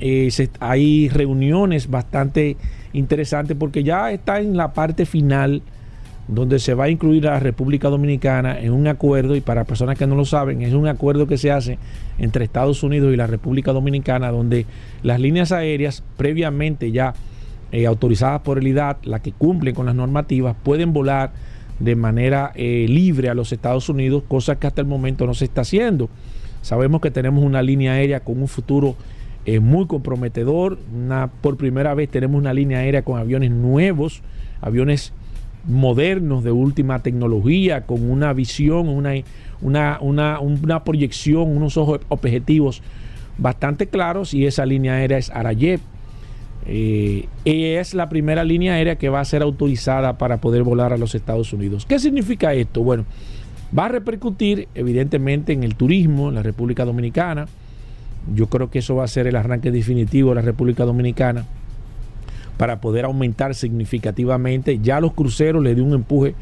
eh, 0.00 0.30
hay 0.60 1.08
reuniones 1.08 1.90
bastante 1.90 2.56
interesantes 2.92 3.56
porque 3.58 3.82
ya 3.82 4.10
está 4.10 4.40
en 4.40 4.56
la 4.56 4.72
parte 4.72 5.06
final 5.06 5.62
donde 6.30 6.60
se 6.60 6.74
va 6.74 6.84
a 6.84 6.88
incluir 6.88 7.26
a 7.26 7.32
la 7.32 7.40
República 7.40 7.88
Dominicana 7.88 8.60
en 8.60 8.72
un 8.72 8.86
acuerdo, 8.86 9.34
y 9.34 9.40
para 9.40 9.64
personas 9.64 9.98
que 9.98 10.06
no 10.06 10.14
lo 10.14 10.24
saben, 10.24 10.62
es 10.62 10.72
un 10.74 10.86
acuerdo 10.86 11.26
que 11.26 11.36
se 11.36 11.50
hace 11.50 11.78
entre 12.18 12.44
Estados 12.44 12.84
Unidos 12.84 13.12
y 13.12 13.16
la 13.16 13.26
República 13.26 13.72
Dominicana, 13.72 14.30
donde 14.30 14.64
las 15.02 15.18
líneas 15.18 15.50
aéreas 15.50 16.04
previamente 16.16 16.92
ya 16.92 17.14
eh, 17.72 17.86
autorizadas 17.86 18.42
por 18.42 18.58
el 18.58 18.68
IDAT, 18.68 19.04
las 19.06 19.22
que 19.22 19.32
cumplen 19.32 19.74
con 19.74 19.86
las 19.86 19.94
normativas, 19.94 20.54
pueden 20.62 20.92
volar 20.92 21.32
de 21.80 21.96
manera 21.96 22.52
eh, 22.54 22.86
libre 22.88 23.28
a 23.28 23.34
los 23.34 23.52
Estados 23.52 23.88
Unidos, 23.88 24.22
cosa 24.28 24.56
que 24.56 24.68
hasta 24.68 24.80
el 24.80 24.86
momento 24.86 25.26
no 25.26 25.34
se 25.34 25.46
está 25.46 25.62
haciendo. 25.62 26.08
Sabemos 26.62 27.00
que 27.00 27.10
tenemos 27.10 27.42
una 27.42 27.62
línea 27.62 27.94
aérea 27.94 28.20
con 28.20 28.40
un 28.40 28.48
futuro 28.48 28.94
eh, 29.46 29.60
muy 29.60 29.86
comprometedor. 29.86 30.78
Una, 30.94 31.28
por 31.28 31.56
primera 31.56 31.94
vez 31.94 32.08
tenemos 32.08 32.38
una 32.38 32.52
línea 32.52 32.78
aérea 32.78 33.02
con 33.02 33.18
aviones 33.18 33.50
nuevos, 33.50 34.22
aviones 34.60 35.12
modernos 35.66 36.42
de 36.44 36.52
última 36.52 37.00
tecnología, 37.00 37.82
con 37.82 38.10
una 38.10 38.32
visión, 38.32 38.88
una, 38.88 39.12
una, 39.60 39.98
una, 40.00 40.40
una 40.40 40.84
proyección, 40.84 41.56
unos 41.56 41.76
ojos 41.76 42.00
objetivos 42.08 42.82
bastante 43.38 43.86
claros 43.86 44.34
y 44.34 44.46
esa 44.46 44.66
línea 44.66 44.94
aérea 44.94 45.18
es 45.18 45.30
Arayet. 45.30 45.80
Eh, 46.66 47.26
es 47.44 47.94
la 47.94 48.08
primera 48.08 48.44
línea 48.44 48.74
aérea 48.74 48.96
que 48.96 49.08
va 49.08 49.20
a 49.20 49.24
ser 49.24 49.42
autorizada 49.42 50.18
para 50.18 50.38
poder 50.38 50.62
volar 50.62 50.92
a 50.92 50.98
los 50.98 51.14
Estados 51.14 51.52
Unidos. 51.52 51.86
¿Qué 51.86 51.98
significa 51.98 52.52
esto? 52.52 52.82
Bueno, 52.82 53.06
va 53.76 53.86
a 53.86 53.88
repercutir 53.88 54.68
evidentemente 54.74 55.52
en 55.52 55.64
el 55.64 55.74
turismo 55.74 56.28
en 56.28 56.34
la 56.34 56.42
República 56.42 56.84
Dominicana. 56.84 57.46
Yo 58.34 58.46
creo 58.46 58.70
que 58.70 58.80
eso 58.80 58.96
va 58.96 59.04
a 59.04 59.08
ser 59.08 59.26
el 59.26 59.36
arranque 59.36 59.70
definitivo 59.70 60.30
de 60.30 60.36
la 60.36 60.42
República 60.42 60.84
Dominicana 60.84 61.46
para 62.56 62.80
poder 62.80 63.04
aumentar 63.04 63.54
significativamente. 63.54 64.78
Ya 64.80 65.00
los 65.00 65.12
cruceros 65.12 65.62
le 65.62 65.74
dio 65.74 65.84
un 65.84 65.94
empuje 65.94 66.34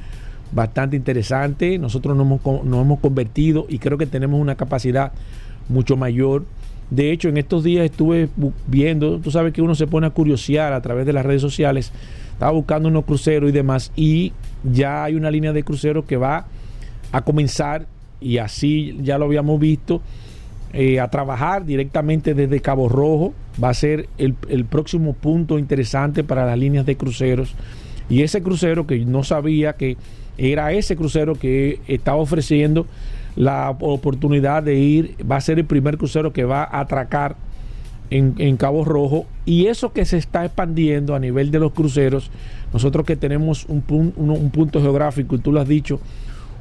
bastante 0.52 0.96
interesante. 0.96 1.78
Nosotros 1.78 2.16
nos 2.16 2.26
hemos, 2.26 2.64
nos 2.64 2.82
hemos 2.82 3.00
convertido 3.00 3.66
y 3.68 3.78
creo 3.78 3.98
que 3.98 4.06
tenemos 4.06 4.40
una 4.40 4.56
capacidad 4.56 5.12
mucho 5.68 5.96
mayor. 5.96 6.44
De 6.90 7.12
hecho, 7.12 7.28
en 7.28 7.36
estos 7.36 7.64
días 7.64 7.84
estuve 7.84 8.28
viendo, 8.66 9.18
tú 9.18 9.30
sabes 9.30 9.52
que 9.52 9.60
uno 9.60 9.74
se 9.74 9.86
pone 9.86 10.06
a 10.06 10.10
curiosear 10.10 10.72
a 10.72 10.80
través 10.80 11.04
de 11.04 11.12
las 11.12 11.24
redes 11.24 11.42
sociales, 11.42 11.92
estaba 12.32 12.52
buscando 12.52 12.88
unos 12.88 13.04
cruceros 13.04 13.50
y 13.50 13.52
demás, 13.52 13.92
y 13.94 14.32
ya 14.64 15.04
hay 15.04 15.14
una 15.14 15.30
línea 15.30 15.52
de 15.52 15.62
cruceros 15.64 16.06
que 16.06 16.16
va 16.16 16.46
a 17.12 17.20
comenzar, 17.20 17.86
y 18.20 18.38
así 18.38 18.98
ya 19.02 19.18
lo 19.18 19.26
habíamos 19.26 19.60
visto, 19.60 20.00
eh, 20.72 21.00
a 21.00 21.08
trabajar 21.08 21.64
directamente 21.64 22.34
desde 22.34 22.60
Cabo 22.60 22.88
Rojo. 22.88 23.34
Va 23.62 23.70
a 23.70 23.74
ser 23.74 24.08
el, 24.18 24.34
el 24.48 24.64
próximo 24.64 25.12
punto 25.14 25.58
interesante 25.58 26.24
para 26.24 26.46
las 26.46 26.58
líneas 26.58 26.86
de 26.86 26.96
cruceros. 26.96 27.54
Y 28.08 28.22
ese 28.22 28.42
crucero 28.42 28.86
que 28.86 28.98
no 29.04 29.22
sabía 29.24 29.74
que 29.74 29.96
era 30.38 30.72
ese 30.72 30.96
crucero 30.96 31.34
que 31.34 31.80
estaba 31.88 32.18
ofreciendo 32.18 32.86
la 33.36 33.70
oportunidad 33.70 34.62
de 34.62 34.76
ir, 34.76 35.14
va 35.30 35.36
a 35.36 35.40
ser 35.40 35.58
el 35.58 35.64
primer 35.64 35.98
crucero 35.98 36.32
que 36.32 36.44
va 36.44 36.62
a 36.64 36.80
atracar 36.80 37.36
en, 38.10 38.34
en 38.38 38.56
Cabo 38.56 38.84
Rojo 38.84 39.26
y 39.44 39.66
eso 39.66 39.92
que 39.92 40.04
se 40.04 40.16
está 40.16 40.44
expandiendo 40.44 41.14
a 41.14 41.18
nivel 41.18 41.50
de 41.50 41.58
los 41.58 41.72
cruceros, 41.72 42.30
nosotros 42.72 43.04
que 43.04 43.16
tenemos 43.16 43.66
un, 43.68 43.82
pun- 43.86 44.12
uno- 44.16 44.34
un 44.34 44.50
punto 44.50 44.80
geográfico, 44.80 45.36
y 45.36 45.38
tú 45.40 45.52
lo 45.52 45.60
has 45.60 45.68
dicho, 45.68 46.00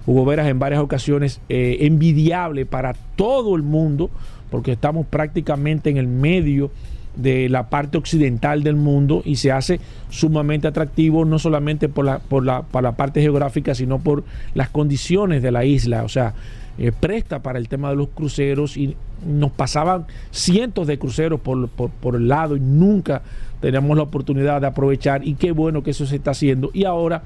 Hugo 0.08 0.24
Veras, 0.24 0.48
en 0.48 0.58
varias 0.58 0.82
ocasiones, 0.82 1.42
eh, 1.50 1.80
envidiable 1.82 2.66
para 2.66 2.94
todo 3.16 3.56
el 3.56 3.62
mundo, 3.62 4.10
porque 4.50 4.72
estamos 4.72 5.06
prácticamente 5.06 5.90
en 5.90 5.98
el 5.98 6.08
medio 6.08 6.72
de 7.18 7.50
la 7.50 7.70
parte 7.70 7.98
occidental 7.98 8.64
del 8.64 8.78
mundo 8.78 9.22
y 9.26 9.36
se 9.36 9.52
hace 9.52 9.82
sumamente 10.10 10.68
atractivo 10.68 11.26
no 11.26 11.40
solamente 11.40 11.90
por 11.90 12.06
la, 12.06 12.20
por 12.20 12.46
la, 12.46 12.62
por 12.62 12.84
la 12.84 12.94
parte 12.94 13.22
geográfica, 13.22 13.76
sino 13.76 14.00
por 14.00 14.24
las 14.54 14.70
condiciones 14.70 15.42
de 15.42 15.52
la 15.52 15.66
isla. 15.66 16.04
O 16.04 16.10
sea, 16.10 16.36
eh, 16.78 16.94
presta 16.98 17.42
para 17.42 17.60
el 17.60 17.68
tema 17.68 17.90
de 17.90 17.98
los 17.98 18.08
cruceros 18.10 18.78
y 18.78 18.96
nos 19.26 19.52
pasaban 19.52 20.06
cientos 20.32 20.88
de 20.88 20.98
cruceros 21.00 21.42
por, 21.42 21.68
por, 21.70 21.90
por 21.90 22.16
el 22.16 22.30
lado 22.30 22.56
y 22.56 22.62
nunca 22.62 23.24
teníamos 23.60 23.98
la 23.98 24.04
oportunidad 24.04 24.62
de 24.62 24.68
aprovechar 24.68 25.28
y 25.28 25.34
qué 25.34 25.52
bueno 25.52 25.84
que 25.84 25.92
eso 25.92 26.06
se 26.06 26.16
está 26.16 26.32
haciendo. 26.32 26.70
Y 26.74 26.86
ahora 26.86 27.24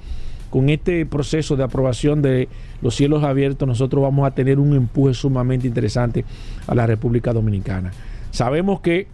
con 0.51 0.69
este 0.69 1.05
proceso 1.05 1.55
de 1.55 1.63
aprobación 1.63 2.21
de 2.21 2.47
los 2.81 2.95
cielos 2.95 3.23
abiertos, 3.23 3.67
nosotros 3.67 4.01
vamos 4.01 4.27
a 4.27 4.31
tener 4.31 4.59
un 4.59 4.75
empuje 4.75 5.13
sumamente 5.13 5.67
interesante 5.67 6.25
a 6.67 6.75
la 6.75 6.87
República 6.87 7.33
Dominicana. 7.33 7.91
Sabemos 8.31 8.81
que, 8.81 9.07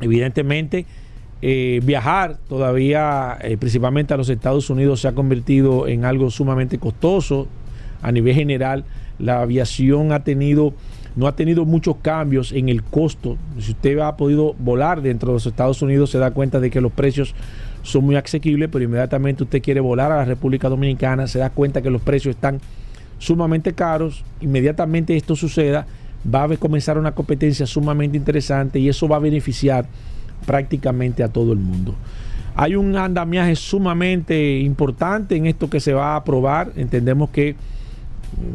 evidentemente, 0.00 0.86
eh, 1.42 1.80
viajar 1.84 2.36
todavía, 2.48 3.38
eh, 3.40 3.56
principalmente 3.56 4.12
a 4.12 4.16
los 4.16 4.28
Estados 4.28 4.68
Unidos, 4.70 5.00
se 5.00 5.08
ha 5.08 5.12
convertido 5.12 5.88
en 5.88 6.04
algo 6.04 6.30
sumamente 6.30 6.78
costoso 6.78 7.48
a 8.02 8.12
nivel 8.12 8.34
general. 8.34 8.84
La 9.18 9.40
aviación 9.40 10.12
ha 10.12 10.22
tenido, 10.22 10.74
no 11.16 11.26
ha 11.26 11.36
tenido 11.36 11.64
muchos 11.64 11.96
cambios 12.02 12.52
en 12.52 12.68
el 12.68 12.82
costo. 12.82 13.38
Si 13.58 13.72
usted 13.72 13.98
ha 13.98 14.16
podido 14.16 14.54
volar 14.58 15.02
dentro 15.02 15.28
de 15.28 15.34
los 15.34 15.46
Estados 15.46 15.80
Unidos, 15.82 16.10
se 16.10 16.18
da 16.18 16.30
cuenta 16.30 16.60
de 16.60 16.70
que 16.70 16.80
los 16.80 16.92
precios 16.92 17.34
son 17.82 18.04
muy 18.04 18.16
asequibles, 18.16 18.68
pero 18.70 18.84
inmediatamente 18.84 19.44
usted 19.44 19.62
quiere 19.62 19.80
volar 19.80 20.12
a 20.12 20.16
la 20.16 20.24
República 20.24 20.68
Dominicana, 20.68 21.26
se 21.26 21.38
da 21.38 21.50
cuenta 21.50 21.82
que 21.82 21.90
los 21.90 22.02
precios 22.02 22.34
están 22.34 22.60
sumamente 23.18 23.72
caros. 23.72 24.24
Inmediatamente 24.40 25.16
esto 25.16 25.36
suceda, 25.36 25.86
va 26.32 26.44
a 26.44 26.56
comenzar 26.56 26.98
una 26.98 27.12
competencia 27.12 27.66
sumamente 27.66 28.16
interesante 28.16 28.78
y 28.78 28.88
eso 28.88 29.08
va 29.08 29.16
a 29.16 29.20
beneficiar 29.20 29.86
prácticamente 30.46 31.22
a 31.22 31.28
todo 31.28 31.52
el 31.52 31.58
mundo. 31.58 31.94
Hay 32.54 32.74
un 32.74 32.96
andamiaje 32.96 33.54
sumamente 33.56 34.58
importante 34.58 35.36
en 35.36 35.46
esto 35.46 35.70
que 35.70 35.80
se 35.80 35.94
va 35.94 36.14
a 36.14 36.16
aprobar. 36.16 36.72
Entendemos 36.76 37.30
que 37.30 37.54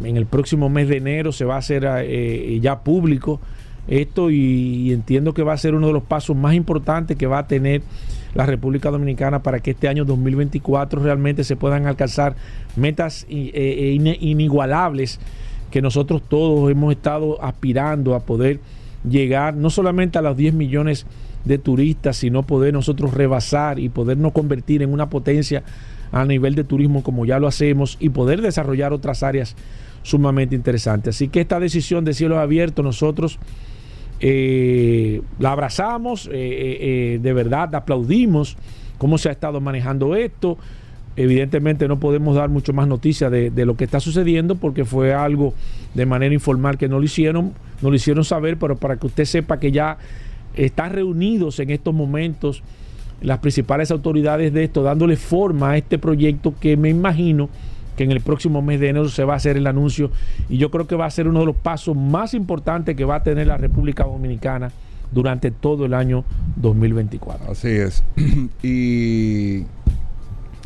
en 0.04 0.18
el 0.18 0.26
próximo 0.26 0.70
mes 0.70 0.90
de 0.90 0.98
enero 0.98 1.32
se 1.32 1.46
va 1.46 1.56
a 1.56 1.60
hacer 1.60 1.88
eh, 1.88 2.60
ya 2.62 2.80
público 2.80 3.40
esto 3.88 4.32
y, 4.32 4.92
entiendo 4.92 5.34
que 5.34 5.44
va 5.44 5.54
a 5.54 5.58
ser 5.58 5.76
uno 5.76 5.88
de 5.88 5.94
los 5.94 6.04
pasos 6.04 6.36
más 6.36 6.56
importantes 6.56 7.18
que 7.18 7.28
va 7.28 7.40
a 7.40 7.48
tener 7.48 7.82
la 8.36 8.46
República 8.46 8.92
Dominicana 8.92 9.42
para 9.42 9.60
que 9.60 9.72
este 9.72 9.88
año 9.88 10.06
2024 10.06 11.02
realmente 11.02 11.44
se 11.44 11.56
puedan 11.56 11.88
alcanzar 11.88 12.36
metas 12.76 13.26
eh, 13.30 13.52
eh, 13.54 14.16
inigualables 14.20 15.20
que 15.72 15.82
nosotros 15.82 16.22
todos 16.28 16.70
hemos 16.70 16.92
estado 16.92 17.44
aspirando 17.44 18.14
a 18.14 18.20
poder 18.20 18.60
llegar 19.10 19.56
no 19.56 19.70
solamente 19.70 20.18
a 20.20 20.22
los 20.22 20.38
10 20.38 20.54
millones 20.54 21.06
de 21.46 21.58
turistas, 21.58 22.18
sino 22.18 22.44
poder 22.44 22.74
nosotros 22.74 23.14
rebasar 23.14 23.80
y 23.80 23.90
podernos 23.90 24.34
convertir 24.34 24.82
en 24.82 24.92
una 24.92 25.10
potencia 25.10 25.64
a 26.12 26.26
nivel 26.26 26.56
de 26.56 26.64
turismo 26.64 27.04
como 27.04 27.26
ya 27.26 27.40
lo 27.40 27.48
hacemos 27.48 27.98
y 28.00 28.10
poder 28.10 28.42
desarrollar 28.42 28.94
otras 28.94 29.24
áreas 29.24 29.56
sumamente 30.02 30.56
interesantes. 30.56 31.16
Así 31.16 31.30
que 31.30 31.42
esta 31.42 31.60
decisión 31.60 32.06
de 32.06 32.14
cielos 32.14 32.38
abiertos 32.38 32.84
nosotros 32.84 33.40
eh, 34.20 35.22
la 35.40 35.52
abrazamos, 35.52 36.28
eh, 36.28 36.32
eh, 36.34 37.20
de 37.22 37.34
verdad 37.34 37.74
aplaudimos 37.76 38.58
cómo 38.98 39.18
se 39.18 39.30
ha 39.30 39.32
estado 39.32 39.60
manejando 39.60 40.16
esto. 40.16 40.58
Evidentemente 41.18 41.88
no 41.88 42.00
podemos 42.00 42.36
dar 42.36 42.50
mucho 42.50 42.74
más 42.74 42.88
noticias 42.88 43.32
de, 43.32 43.50
de, 43.50 43.66
lo 43.66 43.78
que 43.78 43.86
está 43.86 44.00
sucediendo 44.00 44.56
porque 44.56 44.84
fue 44.84 45.14
algo 45.14 45.54
de 45.94 46.06
manera 46.06 46.34
informal 46.34 46.78
que 46.78 46.90
no 46.90 47.00
lo 47.00 47.06
hicieron, 47.06 47.54
no 47.82 47.90
lo 47.90 47.96
hicieron 47.96 48.26
saber, 48.26 48.58
pero 48.58 48.76
para 48.76 48.98
que 48.98 49.08
usted 49.08 49.26
sepa 49.26 49.60
que 49.60 49.72
ya 49.72 49.98
están 50.56 50.92
reunidos 50.92 51.60
en 51.60 51.70
estos 51.70 51.94
momentos 51.94 52.64
las 53.22 53.40
principales 53.40 53.92
autoridades 53.92 54.54
de 54.54 54.66
esto, 54.66 54.84
dándole 54.84 55.16
forma 55.16 55.72
a 55.72 55.78
este 55.78 55.98
proyecto 55.98 56.54
que 56.60 56.76
me 56.76 56.90
imagino 56.90 57.50
que 57.96 58.04
en 58.04 58.12
el 58.12 58.22
próximo 58.22 58.62
mes 58.62 58.80
de 58.80 58.90
enero 58.90 59.10
se 59.10 59.24
va 59.24 59.34
a 59.34 59.38
hacer 59.38 59.58
el 59.58 59.68
anuncio 59.68 60.12
y 60.50 60.58
yo 60.58 60.72
creo 60.72 60.88
que 60.88 60.96
va 60.96 61.06
a 61.06 61.12
ser 61.12 61.28
uno 61.28 61.40
de 61.40 61.46
los 61.46 61.56
pasos 61.56 61.96
más 61.96 62.34
importantes 62.34 62.96
que 62.96 63.06
va 63.06 63.16
a 63.16 63.24
tener 63.24 63.48
la 63.48 63.58
República 63.58 64.04
Dominicana 64.04 64.72
durante 65.12 65.52
todo 65.52 65.86
el 65.86 65.94
año 65.94 66.24
2024. 66.58 67.52
Así 67.52 67.70
es. 67.70 68.04
y 68.64 69.64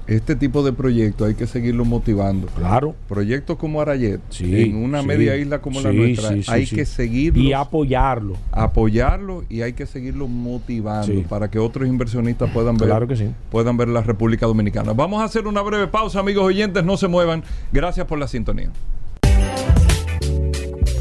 este 0.10 0.36
tipo 0.36 0.64
de 0.64 0.74
proyectos 0.74 1.28
hay 1.28 1.36
que 1.36 1.46
seguirlo 1.46 1.86
motivando. 1.86 2.48
Claro. 2.48 2.96
Proyectos 3.08 3.58
como 3.58 3.80
Arayet, 3.80 4.20
en 4.40 4.76
una 4.76 5.04
media 5.04 5.36
isla 5.38 5.62
como 5.62 5.82
la 5.82 5.94
nuestra, 5.94 6.36
hay 6.48 6.66
que 6.66 6.86
seguirlo. 6.86 7.42
Y 7.42 7.54
apoyarlo. 7.54 8.36
Apoyarlo 8.52 9.44
y 9.50 9.62
hay 9.62 9.74
que 9.74 9.86
seguirlo 9.86 10.28
motivando 10.28 11.22
para 11.30 11.52
que 11.52 11.60
otros 11.60 11.88
inversionistas 11.88 12.50
puedan 12.50 12.78
ver, 12.78 12.90
claro 12.90 13.08
que 13.08 13.16
sí. 13.16 13.30
puedan 13.52 13.78
ver 13.78 13.88
la 13.90 14.02
República 14.02 14.48
Dominicana. 14.48 14.94
Vamos 14.94 15.22
a 15.22 15.26
hacer 15.26 15.46
una 15.46 15.62
breve 15.62 15.88
pausa, 15.88 16.20
amigos 16.22 16.44
oyentes, 16.44 16.84
no 16.84 16.98
se 16.98 17.08
muevan. 17.08 17.44
Gracias 17.72 18.08
por 18.08 18.18
la 18.18 18.28
sintonía. 18.28 18.72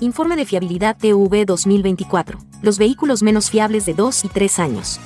Informe 0.00 0.34
de 0.34 0.44
fiabilidad 0.44 0.96
TV 0.96 1.44
2024. 1.44 2.38
Los 2.62 2.78
vehículos 2.78 3.22
menos 3.22 3.48
fiables 3.48 3.86
de 3.86 3.94
2 3.94 4.24
y 4.24 4.28
3 4.28 4.58
años. 4.58 4.98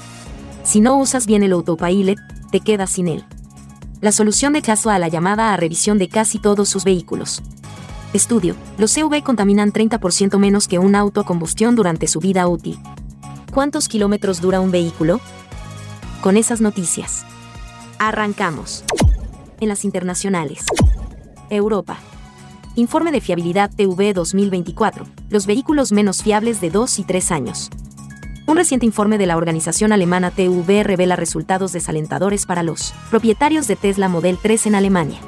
Si 0.64 0.80
no 0.80 0.96
usas 0.96 1.26
bien 1.26 1.42
el 1.42 1.52
autopilot, 1.52 2.18
te 2.50 2.60
quedas 2.60 2.90
sin 2.90 3.08
él. 3.08 3.24
La 4.00 4.12
solución 4.12 4.54
de 4.54 4.62
caso 4.62 4.88
a 4.88 4.98
la 4.98 5.08
llamada 5.08 5.52
a 5.52 5.56
revisión 5.58 5.98
de 5.98 6.08
casi 6.08 6.38
todos 6.38 6.70
sus 6.70 6.84
vehículos. 6.84 7.42
Estudio. 8.14 8.56
Los 8.78 8.92
CV 8.92 9.22
contaminan 9.22 9.72
30% 9.72 10.38
menos 10.38 10.66
que 10.68 10.78
un 10.78 10.94
auto 10.94 11.20
a 11.20 11.26
combustión 11.26 11.76
durante 11.76 12.08
su 12.08 12.20
vida 12.20 12.48
útil. 12.48 12.78
¿Cuántos 13.52 13.88
kilómetros 13.88 14.40
dura 14.40 14.60
un 14.60 14.70
vehículo? 14.70 15.20
Con 16.22 16.38
esas 16.38 16.62
noticias. 16.62 17.26
Arrancamos. 17.98 18.84
En 19.60 19.68
las 19.68 19.84
internacionales. 19.84 20.64
Europa. 21.50 21.98
Informe 22.78 23.10
de 23.10 23.20
fiabilidad 23.20 23.72
TV 23.74 24.12
2024, 24.12 25.04
los 25.30 25.46
vehículos 25.48 25.90
menos 25.90 26.22
fiables 26.22 26.60
de 26.60 26.70
2 26.70 27.00
y 27.00 27.02
3 27.02 27.32
años. 27.32 27.70
Un 28.46 28.56
reciente 28.56 28.86
informe 28.86 29.18
de 29.18 29.26
la 29.26 29.36
organización 29.36 29.90
alemana 29.90 30.30
TV 30.30 30.84
revela 30.84 31.16
resultados 31.16 31.72
desalentadores 31.72 32.46
para 32.46 32.62
los 32.62 32.94
propietarios 33.10 33.66
de 33.66 33.74
Tesla 33.74 34.08
Model 34.08 34.38
3 34.40 34.66
en 34.66 34.74
Alemania. 34.76 35.18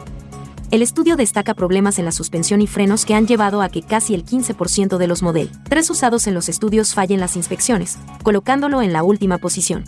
El 0.71 0.81
estudio 0.81 1.17
destaca 1.17 1.55
problemas 1.55 1.99
en 1.99 2.05
la 2.05 2.13
suspensión 2.13 2.63
y 2.63 2.69
frenos 2.69 3.05
que 3.05 3.15
han 3.15 3.27
llevado 3.27 3.63
a 3.63 3.69
que 3.69 3.83
casi 3.83 4.15
el 4.15 4.25
15% 4.25 4.97
de 4.97 5.09
los 5.09 5.25
Model 5.25 5.51
3 5.69 5.91
usados 5.91 6.29
en 6.29 6.35
los 6.35 6.49
estudios 6.49 6.95
fallen 6.95 7.19
las 7.19 7.35
inspecciones, 7.35 7.99
colocándolo 8.23 8.81
en 8.81 8.93
la 8.93 9.03
última 9.03 9.39
posición. 9.39 9.83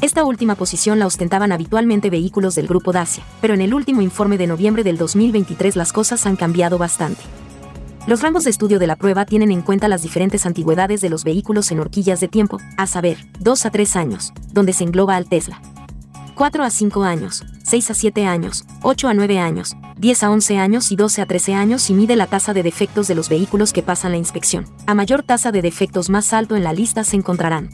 Esta 0.00 0.24
última 0.24 0.54
posición 0.54 1.00
la 1.00 1.06
ostentaban 1.06 1.50
habitualmente 1.50 2.08
vehículos 2.08 2.54
del 2.54 2.68
grupo 2.68 2.92
Dacia, 2.92 3.24
pero 3.40 3.54
en 3.54 3.60
el 3.60 3.74
último 3.74 4.00
informe 4.00 4.38
de 4.38 4.46
noviembre 4.46 4.84
del 4.84 4.96
2023 4.96 5.74
las 5.74 5.92
cosas 5.92 6.24
han 6.24 6.36
cambiado 6.36 6.78
bastante. 6.78 7.20
Los 8.06 8.22
rangos 8.22 8.44
de 8.44 8.50
estudio 8.50 8.78
de 8.78 8.86
la 8.86 8.94
prueba 8.94 9.26
tienen 9.26 9.50
en 9.50 9.60
cuenta 9.60 9.88
las 9.88 10.02
diferentes 10.02 10.46
antigüedades 10.46 11.00
de 11.00 11.10
los 11.10 11.24
vehículos 11.24 11.72
en 11.72 11.80
horquillas 11.80 12.20
de 12.20 12.28
tiempo, 12.28 12.58
a 12.76 12.86
saber, 12.86 13.18
2 13.40 13.66
a 13.66 13.70
3 13.70 13.96
años, 13.96 14.32
donde 14.52 14.72
se 14.72 14.84
engloba 14.84 15.16
al 15.16 15.28
Tesla. 15.28 15.60
4 16.36 16.62
a 16.62 16.70
5 16.70 17.02
años, 17.02 17.44
6 17.64 17.90
a 17.90 17.94
7 17.94 18.24
años, 18.24 18.66
8 18.82 19.08
a 19.08 19.14
9 19.14 19.40
años, 19.40 19.76
10 19.98 20.22
a 20.22 20.30
11 20.30 20.58
años 20.58 20.92
y 20.92 20.96
12 20.96 21.22
a 21.22 21.26
13 21.26 21.54
años 21.54 21.90
y 21.90 21.94
mide 21.94 22.14
la 22.14 22.28
tasa 22.28 22.54
de 22.54 22.62
defectos 22.62 23.08
de 23.08 23.16
los 23.16 23.28
vehículos 23.28 23.72
que 23.72 23.82
pasan 23.82 24.12
la 24.12 24.18
inspección. 24.18 24.64
A 24.86 24.94
mayor 24.94 25.24
tasa 25.24 25.50
de 25.50 25.60
defectos 25.60 26.08
más 26.08 26.32
alto 26.32 26.54
en 26.54 26.62
la 26.62 26.72
lista 26.72 27.02
se 27.02 27.16
encontrarán 27.16 27.70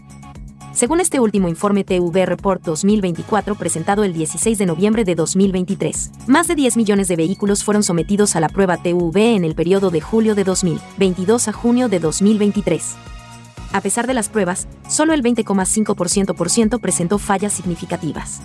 según 0.75 1.01
este 1.01 1.21
último 1.21 1.49
informe 1.49 1.85
TV 1.85 2.27
Report 2.27 2.63
2024 2.63 3.55
presentado 3.55 4.05
el 4.05 4.13
16 4.13 4.59
de 4.59 4.67
noviembre 4.67 5.05
de 5.05 5.15
2023. 5.15 6.11
Más 6.27 6.49
de 6.49 6.57
10 6.57 6.77
millones 6.77 7.09
de 7.09 7.17
vehículos 7.17 7.65
fueron 7.65 7.83
sometidos 7.83 8.35
a 8.35 8.41
la 8.41 8.49
prueba 8.49 8.77
TV 8.77 9.35
en 9.35 9.45
el 9.45 9.55
periodo 9.55 9.91
de 9.91 10.01
julio 10.01 10.35
de 10.35 10.45
2022 10.45 11.49
a 11.49 11.53
junio 11.53 11.89
de 11.89 12.01
2023. 12.01 12.97
A 13.73 13.81
pesar 13.81 14.07
de 14.07 14.15
las 14.15 14.29
pruebas, 14.29 14.69
solo 14.89 15.15
el 15.15 15.23
20,5% 15.23 16.81
presentó 16.81 17.19
fallas 17.19 17.53
significativas. 17.53 18.41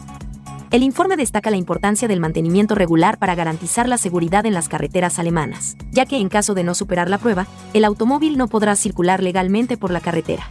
El 0.72 0.84
informe 0.84 1.18
destaca 1.18 1.50
la 1.50 1.58
importancia 1.58 2.08
del 2.08 2.20
mantenimiento 2.20 2.76
regular 2.76 3.18
para 3.18 3.34
garantizar 3.34 3.90
la 3.90 3.98
seguridad 3.98 4.46
en 4.46 4.54
las 4.54 4.70
carreteras 4.70 5.18
alemanas, 5.18 5.78
ya 5.92 6.06
que 6.06 6.18
en 6.18 6.30
caso 6.30 6.54
de 6.54 6.64
no 6.64 6.76
superar 6.76 7.10
la 7.10 7.18
prueba, 7.18 7.48
el 7.74 7.86
automóvil 7.86 8.38
no 8.38 8.48
podrá 8.48 8.76
circular 8.76 9.24
legalmente 9.24 9.78
por 9.78 9.90
la 9.90 10.00
carretera. 10.00 10.48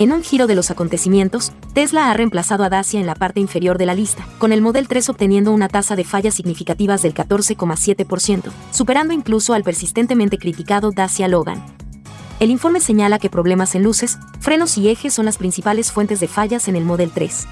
En 0.00 0.12
un 0.12 0.22
giro 0.22 0.46
de 0.46 0.54
los 0.54 0.70
acontecimientos, 0.70 1.52
Tesla 1.74 2.10
ha 2.10 2.14
reemplazado 2.14 2.64
a 2.64 2.70
Dacia 2.70 2.98
en 2.98 3.04
la 3.04 3.14
parte 3.14 3.38
inferior 3.38 3.76
de 3.76 3.84
la 3.84 3.94
lista, 3.94 4.26
con 4.38 4.50
el 4.50 4.62
Model 4.62 4.88
3 4.88 5.10
obteniendo 5.10 5.52
una 5.52 5.68
tasa 5.68 5.94
de 5.94 6.04
fallas 6.04 6.34
significativas 6.34 7.02
del 7.02 7.12
14,7%, 7.12 8.50
superando 8.70 9.12
incluso 9.12 9.52
al 9.52 9.62
persistentemente 9.62 10.38
criticado 10.38 10.90
Dacia 10.90 11.28
Logan. 11.28 11.62
El 12.38 12.50
informe 12.50 12.80
señala 12.80 13.18
que 13.18 13.28
problemas 13.28 13.74
en 13.74 13.82
luces, 13.82 14.18
frenos 14.40 14.78
y 14.78 14.88
ejes 14.88 15.12
son 15.12 15.26
las 15.26 15.36
principales 15.36 15.92
fuentes 15.92 16.18
de 16.18 16.28
fallas 16.28 16.66
en 16.68 16.76
el 16.76 16.84
Model 16.86 17.10
3. 17.10 17.46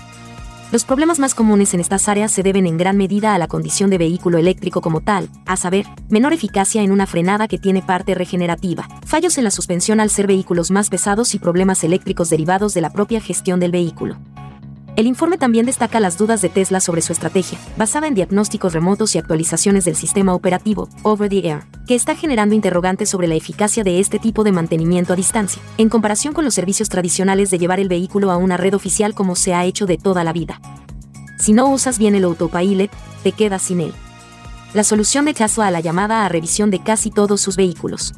Los 0.70 0.84
problemas 0.84 1.18
más 1.18 1.34
comunes 1.34 1.72
en 1.72 1.80
estas 1.80 2.08
áreas 2.10 2.30
se 2.30 2.42
deben 2.42 2.66
en 2.66 2.76
gran 2.76 2.98
medida 2.98 3.34
a 3.34 3.38
la 3.38 3.48
condición 3.48 3.88
de 3.88 3.96
vehículo 3.96 4.36
eléctrico 4.36 4.82
como 4.82 5.00
tal, 5.00 5.30
a 5.46 5.56
saber, 5.56 5.86
menor 6.10 6.34
eficacia 6.34 6.82
en 6.82 6.92
una 6.92 7.06
frenada 7.06 7.48
que 7.48 7.56
tiene 7.56 7.80
parte 7.80 8.14
regenerativa, 8.14 8.86
fallos 9.06 9.38
en 9.38 9.44
la 9.44 9.50
suspensión 9.50 9.98
al 9.98 10.10
ser 10.10 10.26
vehículos 10.26 10.70
más 10.70 10.90
pesados 10.90 11.34
y 11.34 11.38
problemas 11.38 11.84
eléctricos 11.84 12.28
derivados 12.28 12.74
de 12.74 12.82
la 12.82 12.90
propia 12.90 13.18
gestión 13.22 13.60
del 13.60 13.70
vehículo. 13.70 14.18
El 14.98 15.06
informe 15.06 15.38
también 15.38 15.64
destaca 15.64 16.00
las 16.00 16.18
dudas 16.18 16.42
de 16.42 16.48
Tesla 16.48 16.80
sobre 16.80 17.02
su 17.02 17.12
estrategia, 17.12 17.56
basada 17.76 18.08
en 18.08 18.16
diagnósticos 18.16 18.72
remotos 18.72 19.14
y 19.14 19.18
actualizaciones 19.18 19.84
del 19.84 19.94
sistema 19.94 20.34
operativo, 20.34 20.88
Over 21.04 21.30
the 21.30 21.48
Air, 21.48 21.62
que 21.86 21.94
está 21.94 22.16
generando 22.16 22.56
interrogantes 22.56 23.08
sobre 23.08 23.28
la 23.28 23.36
eficacia 23.36 23.84
de 23.84 24.00
este 24.00 24.18
tipo 24.18 24.42
de 24.42 24.50
mantenimiento 24.50 25.12
a 25.12 25.16
distancia, 25.16 25.62
en 25.76 25.88
comparación 25.88 26.34
con 26.34 26.44
los 26.44 26.54
servicios 26.54 26.88
tradicionales 26.88 27.48
de 27.52 27.60
llevar 27.60 27.78
el 27.78 27.86
vehículo 27.86 28.32
a 28.32 28.38
una 28.38 28.56
red 28.56 28.74
oficial 28.74 29.14
como 29.14 29.36
se 29.36 29.54
ha 29.54 29.64
hecho 29.64 29.86
de 29.86 29.98
toda 29.98 30.24
la 30.24 30.32
vida. 30.32 30.60
Si 31.38 31.52
no 31.52 31.68
usas 31.68 32.00
bien 32.00 32.16
el 32.16 32.24
autopilot, 32.24 32.90
te 33.22 33.30
quedas 33.30 33.62
sin 33.62 33.80
él. 33.80 33.94
La 34.74 34.82
solución 34.82 35.26
de 35.26 35.34
Tesla 35.34 35.68
a 35.68 35.70
la 35.70 35.78
llamada 35.78 36.24
a 36.24 36.28
revisión 36.28 36.72
de 36.72 36.82
casi 36.82 37.12
todos 37.12 37.40
sus 37.40 37.56
vehículos. 37.56 38.14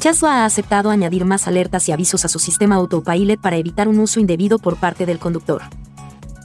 Tesla 0.00 0.36
ha 0.36 0.44
aceptado 0.46 0.88
añadir 0.88 1.26
más 1.26 1.46
alertas 1.46 1.86
y 1.90 1.92
avisos 1.92 2.24
a 2.24 2.28
su 2.28 2.38
sistema 2.38 2.76
autopilot 2.76 3.42
para 3.42 3.58
evitar 3.58 3.88
un 3.88 3.98
uso 3.98 4.20
indebido 4.20 4.58
por 4.58 4.76
parte 4.78 5.04
del 5.04 5.18
conductor. 5.18 5.60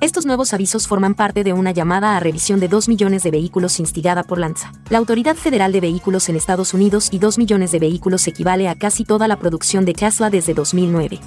Estos 0.04 0.26
nuevos 0.26 0.54
avisos 0.54 0.86
forman 0.86 1.16
parte 1.16 1.46
de 1.46 1.54
una 1.54 1.72
llamada 1.72 2.18
a 2.18 2.20
revisión 2.20 2.60
de 2.60 2.68
2 2.68 2.90
millones 2.90 3.24
de 3.24 3.32
vehículos 3.32 3.80
instigada 3.80 4.24
por 4.24 4.38
Lanza. 4.38 4.74
La 4.90 4.98
Autoridad 4.98 5.38
Federal 5.38 5.72
de 5.72 5.80
Vehículos 5.80 6.28
en 6.28 6.36
Estados 6.36 6.74
Unidos 6.74 7.08
y 7.14 7.20
2 7.20 7.38
millones 7.38 7.72
de 7.72 7.80
vehículos 7.80 8.28
equivale 8.28 8.68
a 8.68 8.76
casi 8.76 9.06
toda 9.06 9.30
la 9.30 9.40
producción 9.40 9.86
de 9.86 9.94
Tesla 9.94 10.30
desde 10.30 10.54
2009. 10.54 11.22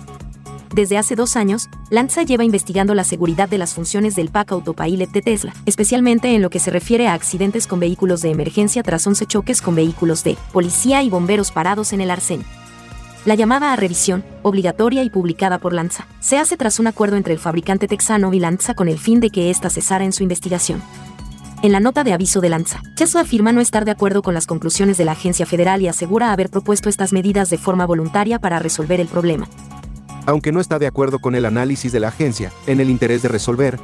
Desde 0.74 0.98
hace 0.98 1.16
dos 1.16 1.36
años, 1.36 1.70
Lanza 1.88 2.22
lleva 2.22 2.44
investigando 2.44 2.94
la 2.94 3.04
seguridad 3.04 3.48
de 3.48 3.56
las 3.56 3.72
funciones 3.72 4.14
del 4.14 4.28
Pack 4.28 4.52
Autopilot 4.52 5.10
de 5.10 5.22
Tesla, 5.22 5.54
especialmente 5.64 6.34
en 6.34 6.42
lo 6.42 6.50
que 6.50 6.58
se 6.58 6.70
refiere 6.70 7.08
a 7.08 7.14
accidentes 7.14 7.66
con 7.66 7.80
vehículos 7.80 8.20
de 8.20 8.30
emergencia 8.30 8.82
tras 8.82 9.06
11 9.06 9.24
choques 9.24 9.62
con 9.62 9.74
vehículos 9.74 10.22
de 10.22 10.36
policía 10.52 11.02
y 11.02 11.08
bomberos 11.08 11.50
parados 11.50 11.94
en 11.94 12.02
el 12.02 12.10
arcén. 12.10 12.44
La 13.26 13.34
llamada 13.34 13.72
a 13.72 13.76
revisión, 13.76 14.24
obligatoria 14.42 15.02
y 15.02 15.10
publicada 15.10 15.58
por 15.58 15.72
Lanza, 15.72 16.06
se 16.20 16.38
hace 16.38 16.56
tras 16.56 16.78
un 16.78 16.86
acuerdo 16.86 17.16
entre 17.16 17.32
el 17.32 17.40
fabricante 17.40 17.88
texano 17.88 18.32
y 18.32 18.38
Lanza 18.38 18.74
con 18.74 18.88
el 18.88 19.00
fin 19.00 19.18
de 19.18 19.30
que 19.30 19.50
ésta 19.50 19.68
cesara 19.68 20.04
en 20.04 20.12
su 20.12 20.22
investigación. 20.22 20.80
En 21.62 21.72
la 21.72 21.80
nota 21.80 22.04
de 22.04 22.12
aviso 22.12 22.40
de 22.40 22.50
Lanza, 22.50 22.82
Tesla 22.94 23.22
afirma 23.22 23.50
no 23.50 23.60
estar 23.60 23.84
de 23.84 23.90
acuerdo 23.90 24.22
con 24.22 24.32
las 24.32 24.46
conclusiones 24.46 24.96
de 24.96 25.06
la 25.06 25.12
agencia 25.12 25.44
federal 25.44 25.82
y 25.82 25.88
asegura 25.88 26.30
haber 26.30 26.50
propuesto 26.50 26.88
estas 26.88 27.12
medidas 27.12 27.50
de 27.50 27.58
forma 27.58 27.84
voluntaria 27.84 28.38
para 28.38 28.60
resolver 28.60 29.00
el 29.00 29.08
problema. 29.08 29.48
Aunque 30.24 30.52
no 30.52 30.60
está 30.60 30.78
de 30.78 30.86
acuerdo 30.86 31.18
con 31.18 31.34
el 31.34 31.46
análisis 31.46 31.90
de 31.90 31.98
la 31.98 32.08
agencia, 32.08 32.52
en 32.68 32.78
el 32.78 32.90
interés 32.90 33.22
de 33.22 33.28
resolver, 33.28 33.80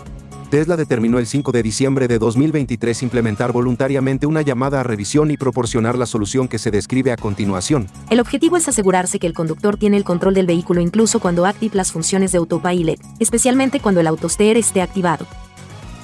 Tesla 0.52 0.76
determinó 0.76 1.18
el 1.18 1.26
5 1.26 1.50
de 1.50 1.62
diciembre 1.62 2.08
de 2.08 2.18
2023 2.18 3.04
implementar 3.04 3.52
voluntariamente 3.52 4.26
una 4.26 4.42
llamada 4.42 4.80
a 4.80 4.82
revisión 4.82 5.30
y 5.30 5.38
proporcionar 5.38 5.96
la 5.96 6.04
solución 6.04 6.46
que 6.46 6.58
se 6.58 6.70
describe 6.70 7.10
a 7.10 7.16
continuación. 7.16 7.88
El 8.10 8.20
objetivo 8.20 8.58
es 8.58 8.68
asegurarse 8.68 9.18
que 9.18 9.26
el 9.26 9.32
conductor 9.32 9.78
tiene 9.78 9.96
el 9.96 10.04
control 10.04 10.34
del 10.34 10.44
vehículo 10.44 10.82
incluso 10.82 11.20
cuando 11.20 11.46
active 11.46 11.74
las 11.74 11.90
funciones 11.90 12.32
de 12.32 12.38
autopilot, 12.38 13.00
especialmente 13.18 13.80
cuando 13.80 14.02
el 14.02 14.06
autosteer 14.06 14.58
esté 14.58 14.82
activado. 14.82 15.26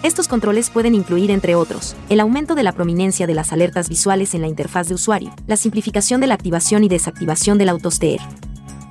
Estos 0.03 0.29
controles 0.29 0.71
pueden 0.71 0.95
incluir, 0.95 1.31
entre 1.31 1.55
otros, 1.55 1.95
el 2.09 2.19
aumento 2.19 2.55
de 2.55 2.63
la 2.63 2.73
prominencia 2.73 3.27
de 3.27 3.35
las 3.35 3.53
alertas 3.53 3.91
visuales 3.91 4.33
en 4.33 4.41
la 4.41 4.49
interfaz 4.49 4.89
de 4.89 4.95
usuario, 4.95 5.31
la 5.47 5.59
simplificación 5.59 6.23
de 6.23 6.27
la 6.27 6.35
activación 6.35 6.85
y 6.85 6.89
desactivación 6.89 7.59
del 7.59 7.69
autosteer, 7.69 8.21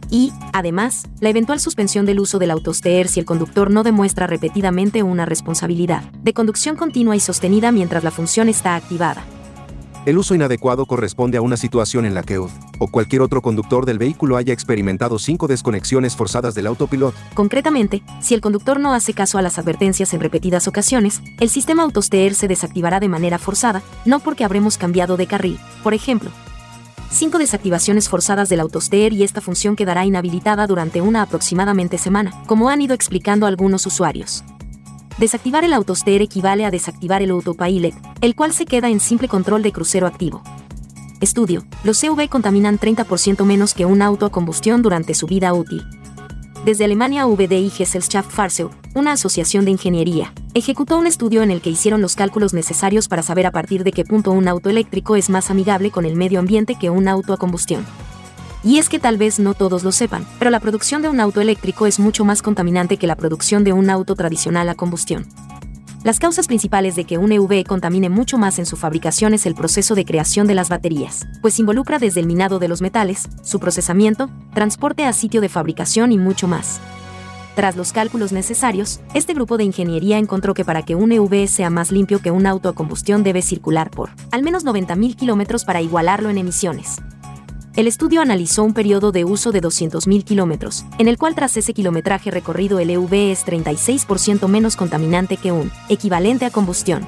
y, 0.10 0.32
además, 0.54 1.08
la 1.20 1.30
eventual 1.30 1.60
suspensión 1.60 2.06
del 2.06 2.20
uso 2.20 2.40
del 2.40 2.52
autosteer 2.52 3.08
si 3.08 3.20
el 3.20 3.26
conductor 3.26 3.72
no 3.72 3.84
demuestra 3.84 4.28
repetidamente 4.28 5.04
una 5.04 5.26
responsabilidad 5.26 6.04
de 6.24 6.34
conducción 6.34 6.76
continua 6.76 7.16
y 7.16 7.20
sostenida 7.20 7.72
mientras 7.72 8.04
la 8.04 8.12
función 8.12 8.50
está 8.50 8.76
activada. 8.76 9.24
El 10.08 10.18
uso 10.18 10.34
inadecuado 10.34 10.86
corresponde 10.86 11.38
a 11.38 11.42
una 11.42 11.58
situación 11.58 12.06
en 12.06 12.14
la 12.14 12.24
que 12.24 12.40
UD 12.40 12.50
o 12.80 12.88
cualquier 12.88 13.22
otro 13.22 13.42
conductor 13.42 13.86
del 13.86 13.98
vehículo 13.98 14.38
haya 14.38 14.54
experimentado 14.54 15.20
cinco 15.20 15.48
desconexiones 15.48 16.16
forzadas 16.16 16.56
del 16.56 16.68
autopilot. 16.68 17.14
Concretamente, 17.34 18.04
si 18.22 18.34
el 18.34 18.40
conductor 18.40 18.80
no 18.80 18.94
hace 18.94 19.14
caso 19.14 19.38
a 19.38 19.42
las 19.42 19.60
advertencias 19.60 20.14
en 20.14 20.22
repetidas 20.22 20.70
ocasiones, 20.70 21.22
el 21.42 21.50
sistema 21.50 21.84
autosteer 21.84 22.36
se 22.36 22.48
desactivará 22.48 23.02
de 23.02 23.10
manera 23.10 23.38
forzada, 23.38 23.82
no 24.06 24.22
porque 24.22 24.46
habremos 24.46 24.78
cambiado 24.78 25.18
de 25.18 25.28
carril. 25.28 25.60
Por 25.84 25.94
ejemplo, 25.94 26.32
5 27.10 27.38
desactivaciones 27.38 28.10
forzadas 28.10 28.50
del 28.50 28.60
autosteer 28.60 29.14
y 29.14 29.24
esta 29.24 29.42
función 29.42 29.76
quedará 29.76 30.06
inhabilitada 30.06 30.68
durante 30.68 31.02
una 31.02 31.22
aproximadamente 31.22 31.98
semana, 31.98 32.44
como 32.48 32.70
han 32.70 32.82
ido 32.82 32.94
explicando 32.94 33.46
algunos 33.46 33.86
usuarios. 33.86 34.44
Desactivar 35.18 35.64
el 35.64 35.74
autosteer 35.74 36.22
equivale 36.22 36.66
a 36.66 36.72
desactivar 36.72 37.22
el 37.22 37.32
autopilot, 37.32 37.96
el 38.22 38.36
cual 38.36 38.54
se 38.54 38.66
queda 38.66 38.90
en 38.90 39.00
simple 39.00 39.28
control 39.28 39.64
de 39.64 39.72
crucero 39.72 40.06
activo. 40.06 40.44
Estudio, 41.20 41.66
los 41.84 41.98
CV 41.98 42.30
contaminan 42.30 42.80
30% 42.80 43.44
menos 43.44 43.74
que 43.74 43.86
un 43.86 44.04
auto 44.04 44.28
a 44.28 44.32
combustión 44.32 44.84
durante 44.84 45.16
su 45.16 45.26
vida 45.26 45.52
útil. 45.54 45.84
Desde 46.66 46.84
Alemania 46.84 47.26
VDI 47.26 47.70
Gesellschaft 47.70 48.30
Fahrzeug, 48.30 48.72
una 48.94 49.14
asociación 49.14 49.64
de 49.64 49.72
ingeniería, 49.72 50.34
ejecutó 50.54 50.98
un 50.98 51.08
estudio 51.08 51.42
en 51.42 51.52
el 51.52 51.62
que 51.62 51.70
hicieron 51.70 52.02
los 52.02 52.16
cálculos 52.16 52.54
necesarios 52.54 53.08
para 53.08 53.24
saber 53.24 53.46
a 53.46 53.52
partir 53.52 53.84
de 53.84 53.92
qué 53.92 54.04
punto 54.04 54.32
un 54.32 54.48
auto 54.48 54.70
eléctrico 54.70 55.16
es 55.16 55.30
más 55.30 55.50
amigable 55.50 55.92
con 55.92 56.06
el 56.06 56.16
medio 56.16 56.40
ambiente 56.40 56.76
que 56.76 56.90
un 56.90 57.08
auto 57.08 57.34
a 57.34 57.38
combustión. 57.38 57.86
Y 58.64 58.80
es 58.80 58.90
que 58.90 59.00
tal 59.00 59.18
vez 59.18 59.40
no 59.40 59.54
todos 59.54 59.84
lo 59.84 59.92
sepan, 59.92 60.28
pero 60.40 60.52
la 60.52 60.60
producción 60.60 61.02
de 61.02 61.10
un 61.10 61.20
auto 61.20 61.40
eléctrico 61.40 61.86
es 61.86 62.00
mucho 62.00 62.26
más 62.26 62.42
contaminante 62.42 62.98
que 62.98 63.08
la 63.08 63.16
producción 63.16 63.64
de 63.64 63.72
un 63.72 63.90
auto 63.90 64.16
tradicional 64.16 64.68
a 64.68 64.76
combustión. 64.76 65.26
Las 66.04 66.20
causas 66.20 66.48
principales 66.48 66.96
de 66.96 67.06
que 67.06 67.18
un 67.18 67.32
EV 67.32 67.66
contamine 67.66 68.10
mucho 68.10 68.38
más 68.38 68.60
en 68.60 68.66
su 68.66 68.78
fabricación 68.78 69.34
es 69.34 69.46
el 69.46 69.56
proceso 69.56 69.96
de 69.96 70.06
creación 70.06 70.48
de 70.48 70.54
las 70.54 70.70
baterías, 70.70 71.28
pues 71.42 71.60
involucra 71.60 71.98
desde 71.98 72.20
el 72.20 72.28
minado 72.28 72.60
de 72.60 72.68
los 72.68 72.82
metales, 72.82 73.28
su 73.44 73.60
procesamiento, 73.60 74.30
transporte 74.54 75.06
a 75.06 75.14
sitio 75.14 75.42
de 75.42 75.50
fabricación 75.50 76.12
y 76.12 76.18
mucho 76.18 76.48
más. 76.48 76.80
Tras 77.56 77.76
los 77.76 77.92
cálculos 77.92 78.32
necesarios, 78.32 79.00
este 79.16 79.34
grupo 79.34 79.58
de 79.58 79.64
ingeniería 79.64 80.20
encontró 80.20 80.54
que 80.54 80.64
para 80.64 80.84
que 80.84 80.94
un 80.94 81.12
EV 81.12 81.48
sea 81.48 81.72
más 81.72 81.92
limpio 81.92 82.22
que 82.22 82.30
un 82.30 82.46
auto 82.46 82.70
a 82.70 82.76
combustión 82.76 83.24
debe 83.24 83.42
circular 83.42 83.90
por 83.90 84.12
al 84.32 84.44
menos 84.44 84.64
90.000 84.64 85.16
kilómetros 85.16 85.66
para 85.66 85.82
igualarlo 85.82 86.30
en 86.30 86.38
emisiones. 86.38 86.98
El 87.78 87.86
estudio 87.86 88.22
analizó 88.22 88.64
un 88.64 88.74
periodo 88.74 89.12
de 89.12 89.24
uso 89.24 89.52
de 89.52 89.62
200.000 89.62 90.24
kilómetros, 90.24 90.84
en 90.98 91.08
el 91.08 91.20
cual 91.20 91.36
tras 91.36 91.58
ese 91.58 91.76
kilometraje 91.76 92.32
recorrido 92.32 92.80
el 92.80 92.90
EV 92.90 93.32
es 93.32 93.46
36% 93.46 94.48
menos 94.48 94.76
contaminante 94.76 95.38
que 95.38 95.52
un 95.52 95.72
equivalente 95.88 96.46
a 96.46 96.50
combustión. 96.50 97.06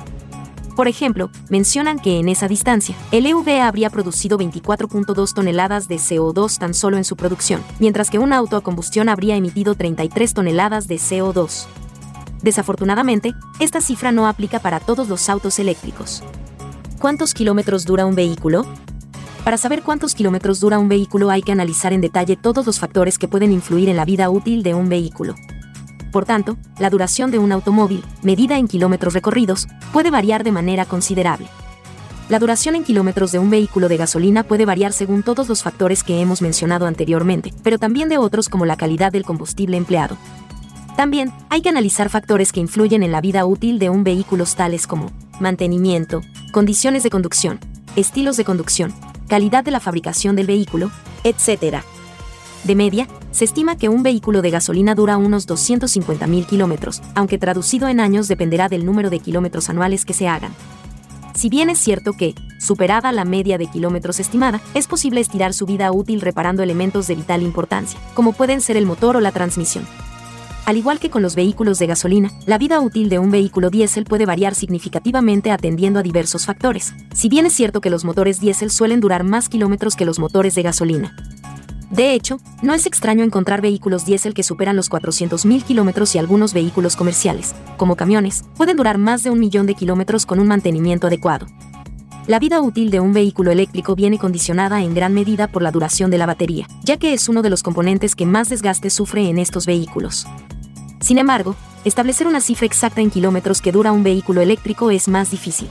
Por 0.75 0.88
ejemplo, 0.88 1.32
mencionan 1.49 1.97
que 1.97 2.19
en 2.19 2.29
esa 2.29 2.47
distancia, 2.47 2.95
el 3.12 3.25
EV 3.25 3.62
habría 3.62 3.89
producido 3.89 4.38
24.2 4.38 5.34
toneladas 5.34 5.88
de 5.88 5.95
CO2 5.95 6.60
tan 6.60 6.75
solo 6.75 6.97
en 6.97 7.03
su 7.03 7.15
producción, 7.15 7.63
mientras 7.79 8.12
que 8.12 8.19
un 8.19 8.32
auto 8.32 8.55
a 8.55 8.62
combustión 8.62 9.10
habría 9.10 9.38
emitido 9.38 9.73
33 9.73 10.36
toneladas 10.36 10.88
de 10.88 10.97
CO2. 10.97 11.65
Desafortunadamente, 12.43 13.34
esta 13.60 13.82
cifra 13.82 14.12
no 14.12 14.27
aplica 14.27 14.60
para 14.60 14.79
todos 14.79 15.10
los 15.10 15.29
autos 15.29 15.58
eléctricos. 15.58 16.21
¿Cuántos 16.99 17.34
kilómetros 17.34 17.86
dura 17.86 18.05
un 18.05 18.13
vehículo? 18.13 18.67
Para 19.43 19.58
saber 19.58 19.82
cuántos 19.82 20.15
kilómetros 20.15 20.60
dura 20.60 20.80
un 20.80 20.89
vehículo 20.89 21.30
hay 21.30 21.41
que 21.41 21.52
analizar 21.52 21.93
en 21.93 22.02
detalle 22.02 22.36
todos 22.36 22.65
los 22.65 22.80
factores 22.80 23.17
que 23.17 23.28
pueden 23.28 23.52
influir 23.52 23.89
en 23.89 23.95
la 23.95 24.06
vida 24.06 24.30
útil 24.30 24.63
de 24.63 24.73
un 24.73 24.89
vehículo. 24.89 25.36
Por 26.12 26.25
tanto, 26.25 26.58
la 26.80 26.89
duración 26.89 27.32
de 27.32 27.39
un 27.39 27.52
automóvil, 27.52 28.04
medida 28.23 28.58
en 28.58 28.67
kilómetros 28.67 29.13
recorridos, 29.13 29.67
puede 29.93 30.12
variar 30.12 30.43
de 30.43 30.52
manera 30.52 30.86
considerable. 30.86 31.47
La 32.30 32.38
duración 32.38 32.75
en 32.75 32.84
kilómetros 32.84 33.32
de 33.32 33.39
un 33.39 33.49
vehículo 33.49 33.89
de 33.89 33.97
gasolina 33.97 34.43
puede 34.43 34.65
variar 34.65 34.93
según 34.93 35.23
todos 35.23 35.49
los 35.49 35.63
factores 35.63 36.04
que 36.04 36.21
hemos 36.21 36.43
mencionado 36.43 36.86
anteriormente, 36.86 37.54
pero 37.63 37.80
también 37.80 38.08
de 38.08 38.19
otros 38.19 38.49
como 38.49 38.65
la 38.65 38.78
calidad 38.78 39.12
del 39.12 39.23
combustible 39.23 39.78
empleado. 39.78 40.15
También 40.95 41.32
hay 41.49 41.62
que 41.62 41.69
analizar 41.69 42.10
factores 42.10 42.52
que 42.52 42.60
influyen 42.60 43.02
en 43.02 43.12
la 43.12 43.21
vida 43.21 43.45
útil 43.45 43.80
de 43.80 43.89
un 43.89 44.04
vehículo 44.04 44.45
tales 44.45 44.86
como 44.86 45.12
mantenimiento, 45.39 46.21
condiciones 46.52 47.04
de 47.04 47.10
conducción, 47.10 47.60
estilos 47.95 48.38
de 48.38 48.45
conducción, 48.45 48.93
calidad 49.30 49.63
de 49.63 49.72
la 49.72 49.80
fabricación 49.80 50.36
del 50.36 50.48
vehículo, 50.48 50.92
etc. 51.24 51.78
De 52.65 52.76
media, 52.76 53.08
se 53.32 53.46
estima 53.46 53.78
que 53.78 53.88
un 53.88 54.04
vehículo 54.04 54.42
de 54.42 54.50
gasolina 54.50 54.96
dura 54.96 55.15
unos 55.15 55.48
250.000 55.48 56.46
kilómetros, 56.46 57.02
aunque 57.15 57.38
traducido 57.38 57.88
en 57.88 58.02
años 58.02 58.28
dependerá 58.28 58.68
del 58.68 58.86
número 58.86 59.10
de 59.10 59.20
kilómetros 59.20 59.70
anuales 59.70 60.04
que 60.04 60.13
se 60.13 60.28
hagan. 60.28 60.52
Si 61.36 61.48
bien 61.48 61.70
es 61.70 61.80
cierto 61.80 62.13
que, 62.13 62.36
superada 62.60 63.13
la 63.13 63.24
media 63.24 63.58
de 63.58 63.68
kilómetros 63.68 64.20
estimada, 64.20 64.60
es 64.74 64.88
posible 64.88 65.22
estirar 65.22 65.54
su 65.54 65.65
vida 65.65 65.89
útil 65.94 66.20
reparando 66.20 66.63
elementos 66.63 67.08
de 67.08 67.15
vital 67.15 67.44
importancia, 67.44 67.98
como 68.13 68.34
pueden 68.34 68.60
ser 68.60 68.76
el 68.76 68.86
motor 68.86 69.15
o 69.15 69.22
la 69.22 69.32
transmisión. 69.32 69.88
Al 70.69 70.77
igual 70.77 70.99
que 70.99 71.10
con 71.10 71.23
los 71.23 71.34
vehículos 71.34 71.79
de 71.79 71.88
gasolina, 71.88 72.29
la 72.45 72.60
vida 72.60 72.79
útil 72.79 73.10
de 73.10 73.17
un 73.17 73.32
vehículo 73.32 73.71
diésel 73.71 74.03
puede 74.03 74.27
variar 74.27 74.53
significativamente 74.53 75.49
atendiendo 75.49 75.97
a 75.97 76.03
diversos 76.03 76.45
factores, 76.45 76.93
si 77.12 77.27
bien 77.27 77.47
es 77.47 77.53
cierto 77.53 77.82
que 77.82 77.89
los 77.89 78.05
motores 78.05 78.39
diésel 78.39 78.69
suelen 78.69 78.99
durar 78.99 79.23
más 79.23 79.49
kilómetros 79.49 79.95
que 79.95 80.05
los 80.05 80.19
motores 80.19 80.53
de 80.53 80.62
gasolina. 80.62 81.15
De 81.89 82.13
hecho, 82.13 82.39
no 82.62 82.75
es 82.75 82.86
extraño 82.86 83.23
encontrar 83.23 83.62
vehículos 83.62 84.05
diésel 84.05 84.36
que 84.36 84.43
superan 84.43 84.75
los 84.75 84.91
400.000 84.91 85.63
kilómetros 85.63 86.13
y 86.13 86.19
algunos 86.19 86.53
vehículos 86.53 86.95
comerciales, 86.95 87.55
como 87.77 87.95
camiones, 87.95 88.43
pueden 88.55 88.77
durar 88.77 88.99
más 88.99 89.23
de 89.23 89.32
un 89.32 89.39
millón 89.39 89.65
de 89.65 89.73
kilómetros 89.73 90.27
con 90.27 90.39
un 90.39 90.49
mantenimiento 90.49 91.08
adecuado. 91.08 91.47
La 92.27 92.38
vida 92.38 92.62
útil 92.62 92.91
de 92.91 92.99
un 92.99 93.12
vehículo 93.12 93.49
eléctrico 93.49 93.95
viene 93.95 94.19
condicionada 94.19 94.84
en 94.84 94.93
gran 94.93 95.15
medida 95.15 95.47
por 95.47 95.63
la 95.63 95.71
duración 95.71 96.12
de 96.12 96.19
la 96.19 96.27
batería, 96.27 96.67
ya 96.84 96.97
que 96.97 97.13
es 97.13 97.27
uno 97.27 97.41
de 97.41 97.49
los 97.49 97.63
componentes 97.63 98.15
que 98.15 98.27
más 98.27 98.49
desgaste 98.49 98.91
sufre 98.91 99.29
en 99.29 99.39
estos 99.39 99.65
vehículos. 99.65 100.27
Sin 100.99 101.17
embargo, 101.17 101.55
establecer 101.85 102.27
una 102.27 102.41
cifra 102.41 102.65
exacta 102.65 103.01
en 103.01 103.09
kilómetros 103.09 103.62
que 103.62 103.71
dura 103.71 103.91
un 103.91 104.03
vehículo 104.03 104.41
eléctrico 104.41 104.91
es 104.91 105.07
más 105.07 105.31
difícil. 105.31 105.69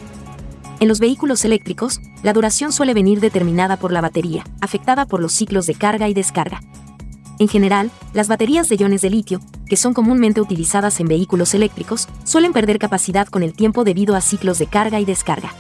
En 0.81 0.89
los 0.89 1.01
vehículos 1.01 1.45
eléctricos, 1.45 2.01
la 2.23 2.33
duración 2.33 2.73
suele 2.73 2.95
venir 2.95 3.21
determinada 3.21 3.77
por 3.77 3.93
la 3.93 4.01
batería, 4.01 4.45
afectada 4.61 5.07
por 5.07 5.21
los 5.21 5.33
ciclos 5.33 5.67
de 5.67 5.75
carga 5.75 6.09
y 6.09 6.15
descarga. 6.15 6.61
En 7.41 7.49
general, 7.49 7.91
las 8.15 8.29
baterías 8.29 8.69
de 8.69 8.77
iones 8.77 9.01
de 9.01 9.11
litio, 9.11 9.41
que 9.67 9.77
son 9.77 9.95
comúnmente 9.95 10.41
utilizadas 10.41 10.99
en 10.99 11.09
vehículos 11.09 11.55
eléctricos, 11.55 12.09
suelen 12.25 12.53
perder 12.53 12.79
capacidad 12.79 13.29
con 13.29 13.43
el 13.43 13.53
tiempo 13.53 13.85
debido 13.85 14.17
a 14.17 14.21
ciclos 14.21 14.59
de 14.59 14.67
carga 14.67 14.99
y 14.99 15.05
descarga. 15.05 15.53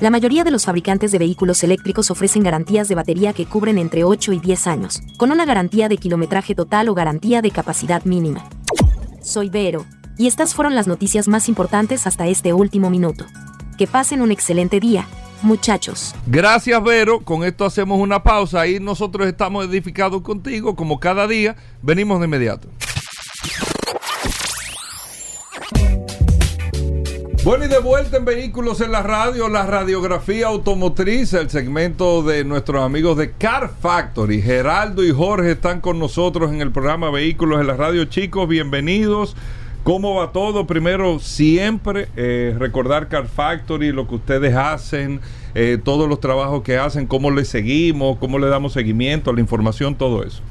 La 0.00 0.10
mayoría 0.10 0.44
de 0.44 0.50
los 0.50 0.64
fabricantes 0.64 1.12
de 1.12 1.18
vehículos 1.18 1.62
eléctricos 1.62 2.10
ofrecen 2.10 2.42
garantías 2.42 2.88
de 2.88 2.94
batería 2.94 3.32
que 3.32 3.46
cubren 3.46 3.76
entre 3.76 4.04
8 4.04 4.32
y 4.32 4.38
10 4.38 4.66
años, 4.66 5.02
con 5.16 5.30
una 5.30 5.44
garantía 5.44 5.88
de 5.88 5.98
kilometraje 5.98 6.54
total 6.54 6.88
o 6.88 6.94
garantía 6.94 7.42
de 7.42 7.50
capacidad 7.50 8.04
mínima. 8.04 8.48
Soy 9.22 9.50
Vero, 9.50 9.86
Y 10.18 10.26
estas 10.26 10.54
fueron 10.54 10.74
las 10.74 10.86
noticias 10.86 11.28
más 11.28 11.48
importantes 11.48 12.06
hasta 12.06 12.26
este 12.26 12.52
último 12.52 12.90
minuto. 12.90 13.24
Que 13.78 13.86
pasen 13.86 14.20
un 14.20 14.30
excelente 14.30 14.78
día, 14.78 15.06
muchachos. 15.40 16.14
Gracias, 16.26 16.82
Vero. 16.82 17.20
Con 17.20 17.44
esto 17.44 17.64
hacemos 17.64 17.98
una 18.00 18.22
pausa 18.22 18.66
y 18.66 18.80
nosotros 18.80 19.26
estamos 19.26 19.64
edificados 19.64 20.20
contigo, 20.20 20.76
como 20.76 21.00
cada 21.00 21.26
día. 21.26 21.56
Venimos 21.80 22.20
de 22.20 22.26
inmediato. 22.26 22.68
Bueno, 27.42 27.64
y 27.64 27.68
de 27.68 27.78
vuelta 27.78 28.18
en 28.18 28.26
Vehículos 28.26 28.82
en 28.82 28.92
la 28.92 29.02
Radio, 29.02 29.48
la 29.48 29.64
radiografía 29.64 30.48
automotriz, 30.48 31.32
el 31.32 31.48
segmento 31.48 32.22
de 32.22 32.44
nuestros 32.44 32.82
amigos 32.82 33.16
de 33.16 33.32
Car 33.32 33.70
Factory. 33.80 34.42
Geraldo 34.42 35.02
y 35.02 35.10
Jorge 35.10 35.52
están 35.52 35.80
con 35.80 35.98
nosotros 35.98 36.52
en 36.52 36.60
el 36.60 36.70
programa 36.70 37.10
Vehículos 37.10 37.58
en 37.58 37.66
la 37.66 37.74
Radio. 37.76 38.04
Chicos, 38.04 38.46
bienvenidos. 38.46 39.36
¿Cómo 39.84 40.16
va 40.16 40.32
todo? 40.32 40.66
Primero, 40.66 41.18
siempre 41.18 42.08
eh, 42.14 42.54
recordar 42.58 43.08
Car 43.08 43.26
Factory, 43.26 43.90
lo 43.90 44.06
que 44.06 44.16
ustedes 44.16 44.54
hacen, 44.54 45.22
eh, 45.54 45.78
todos 45.82 46.06
los 46.10 46.20
trabajos 46.20 46.62
que 46.62 46.76
hacen, 46.76 47.06
cómo 47.06 47.30
les 47.30 47.48
seguimos, 47.48 48.18
cómo 48.18 48.38
le 48.38 48.48
damos 48.48 48.74
seguimiento, 48.74 49.32
la 49.32 49.40
información, 49.40 49.94
todo 49.94 50.24
eso. 50.24 50.42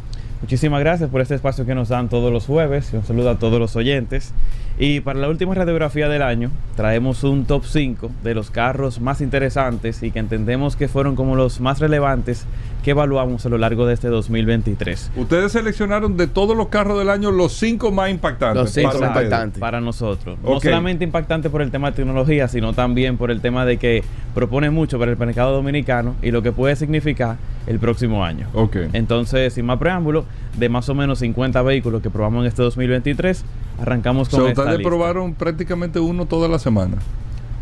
Muchísimas 0.42 0.80
gracias 0.80 1.10
por 1.10 1.20
este 1.20 1.36
espacio 1.36 1.66
que 1.66 1.76
nos 1.76 1.90
dan 1.90 2.08
todos 2.08 2.32
los 2.32 2.46
jueves 2.46 2.94
un 2.94 3.04
saludo 3.04 3.32
a 3.32 3.40
todos 3.40 3.60
los 3.60 3.76
oyentes. 3.76 4.34
Y 4.78 5.02
para 5.02 5.20
la 5.20 5.28
última 5.28 5.54
radiografía 5.54 6.08
del 6.08 6.22
año 6.22 6.50
traemos 6.78 7.26
un 7.26 7.44
top 7.44 7.66
5 7.66 8.10
de 8.24 8.34
los 8.34 8.50
carros 8.50 9.02
más 9.02 9.20
interesantes 9.20 10.02
y 10.02 10.12
que 10.12 10.20
entendemos 10.20 10.78
que 10.78 10.88
fueron 10.88 11.18
como 11.18 11.36
los 11.36 11.60
más 11.60 11.80
relevantes 11.80 12.46
que 12.90 12.94
evaluamos 12.94 13.46
a 13.46 13.50
lo 13.50 13.60
largo 13.60 13.86
de 13.86 13.94
este 13.94 14.08
2023. 14.08 15.12
Ustedes 15.16 15.52
seleccionaron 15.52 16.18
de 16.18 16.26
todos 16.26 16.58
los 16.58 16.70
carros 16.70 16.98
del 16.98 17.12
año 17.12 17.30
los 17.30 17.54
cinco 17.54 17.92
más 17.92 18.10
impactantes. 18.10 18.64
Los 18.64 18.72
cinco 18.72 18.94
para 18.94 19.08
impactantes. 19.08 19.60
Para 19.60 19.80
nosotros. 19.80 20.40
No 20.44 20.60
solamente 20.60 21.04
impactante 21.04 21.52
por 21.52 21.62
el 21.62 21.70
tema 21.70 21.92
de 21.92 21.98
tecnología, 21.98 22.48
sino 22.48 22.74
también 22.74 23.18
por 23.18 23.30
el 23.30 23.42
tema 23.42 23.64
de 23.64 23.78
que 23.78 24.04
propone 24.34 24.72
mucho 24.72 24.98
para 24.98 25.12
el 25.12 25.18
mercado 25.18 25.54
dominicano 25.54 26.16
y 26.24 26.32
lo 26.32 26.42
que 26.42 26.52
puede 26.52 26.76
significar 26.76 27.38
el 27.68 27.78
próximo 27.78 28.26
año. 28.26 28.48
Ok. 28.56 28.78
Entonces, 28.94 29.54
sin 29.54 29.68
más 29.68 29.78
preámbulo, 29.78 30.26
de 30.58 30.68
más 30.68 30.90
o 30.90 30.96
menos 30.96 31.20
50 31.20 31.62
vehículos 31.62 32.02
que 32.02 32.10
probamos 32.10 32.42
en 32.42 32.48
este 32.48 32.64
2023, 32.64 33.46
arrancamos 33.80 34.30
O 34.30 34.32
con 34.32 34.40
sea, 34.40 34.50
esta 34.50 34.62
ustedes 34.64 34.80
lista. 34.80 34.90
probaron 34.90 35.36
prácticamente 35.36 36.00
uno 36.00 36.26
toda 36.26 36.48
la 36.48 36.58
semana. 36.58 36.98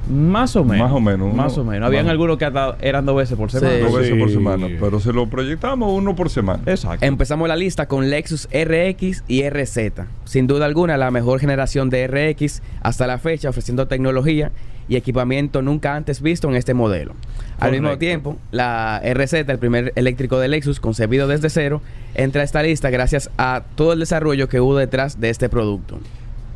Más 0.10 0.56
o 0.56 0.64
menos. 0.64 0.88
Más 0.88 0.92
o 0.96 1.00
menos, 1.00 1.34
Más 1.34 1.58
o 1.58 1.64
menos. 1.64 1.86
Habían 1.88 2.06
más- 2.06 2.12
algunos 2.12 2.38
que 2.38 2.46
hasta 2.46 2.78
eran 2.82 3.06
dos 3.06 3.16
veces 3.18 3.38
por 3.38 3.52
semana. 3.52 3.78
Dos 3.80 3.94
veces 4.00 4.18
por 4.18 4.30
semana. 4.30 4.68
Pero 4.80 5.00
se 5.00 5.12
lo 5.14 5.28
proyectamos 5.28 5.92
uno 5.92 6.16
por 6.16 6.30
semana. 6.30 6.64
Exacto. 6.66 7.06
Empezamos 7.06 7.48
la 7.48 7.56
lista 7.56 7.88
con 7.88 8.10
Lexus 8.10 8.48
RX 8.52 9.24
y 9.28 9.44
RZ. 9.50 10.06
Sin 10.26 10.48
duda 10.48 10.66
alguna, 10.66 10.98
la 10.98 11.12
mejor 11.12 11.40
generación 11.40 11.90
de 11.90 12.08
RX 12.08 12.62
hasta 12.82 13.08
la 13.08 13.18
fecha, 13.18 13.50
ofreciendo 13.50 13.88
tecnología 13.88 14.52
y 14.90 14.96
equipamiento 14.96 15.62
nunca 15.62 15.96
antes 15.96 16.22
visto 16.22 16.48
en 16.48 16.56
este 16.56 16.74
modelo. 16.74 17.14
Al 17.60 17.72
mismo 17.74 17.98
tiempo, 17.98 18.38
la 18.52 19.02
RZ, 19.04 19.34
el 19.50 19.60
primer 19.60 19.92
eléctrico 19.96 20.40
de 20.40 20.48
Lexus 20.48 20.80
concebido 20.80 21.28
desde 21.28 21.50
cero, 21.50 21.82
entra 22.16 22.42
a 22.42 22.46
esta 22.46 22.64
lista 22.64 22.90
gracias 22.90 23.30
a 23.38 23.64
todo 23.76 23.92
el 23.94 24.00
desarrollo 24.00 24.48
que 24.48 24.62
hubo 24.62 24.78
detrás 24.78 25.20
de 25.20 25.30
este 25.30 25.50
producto. 25.50 26.00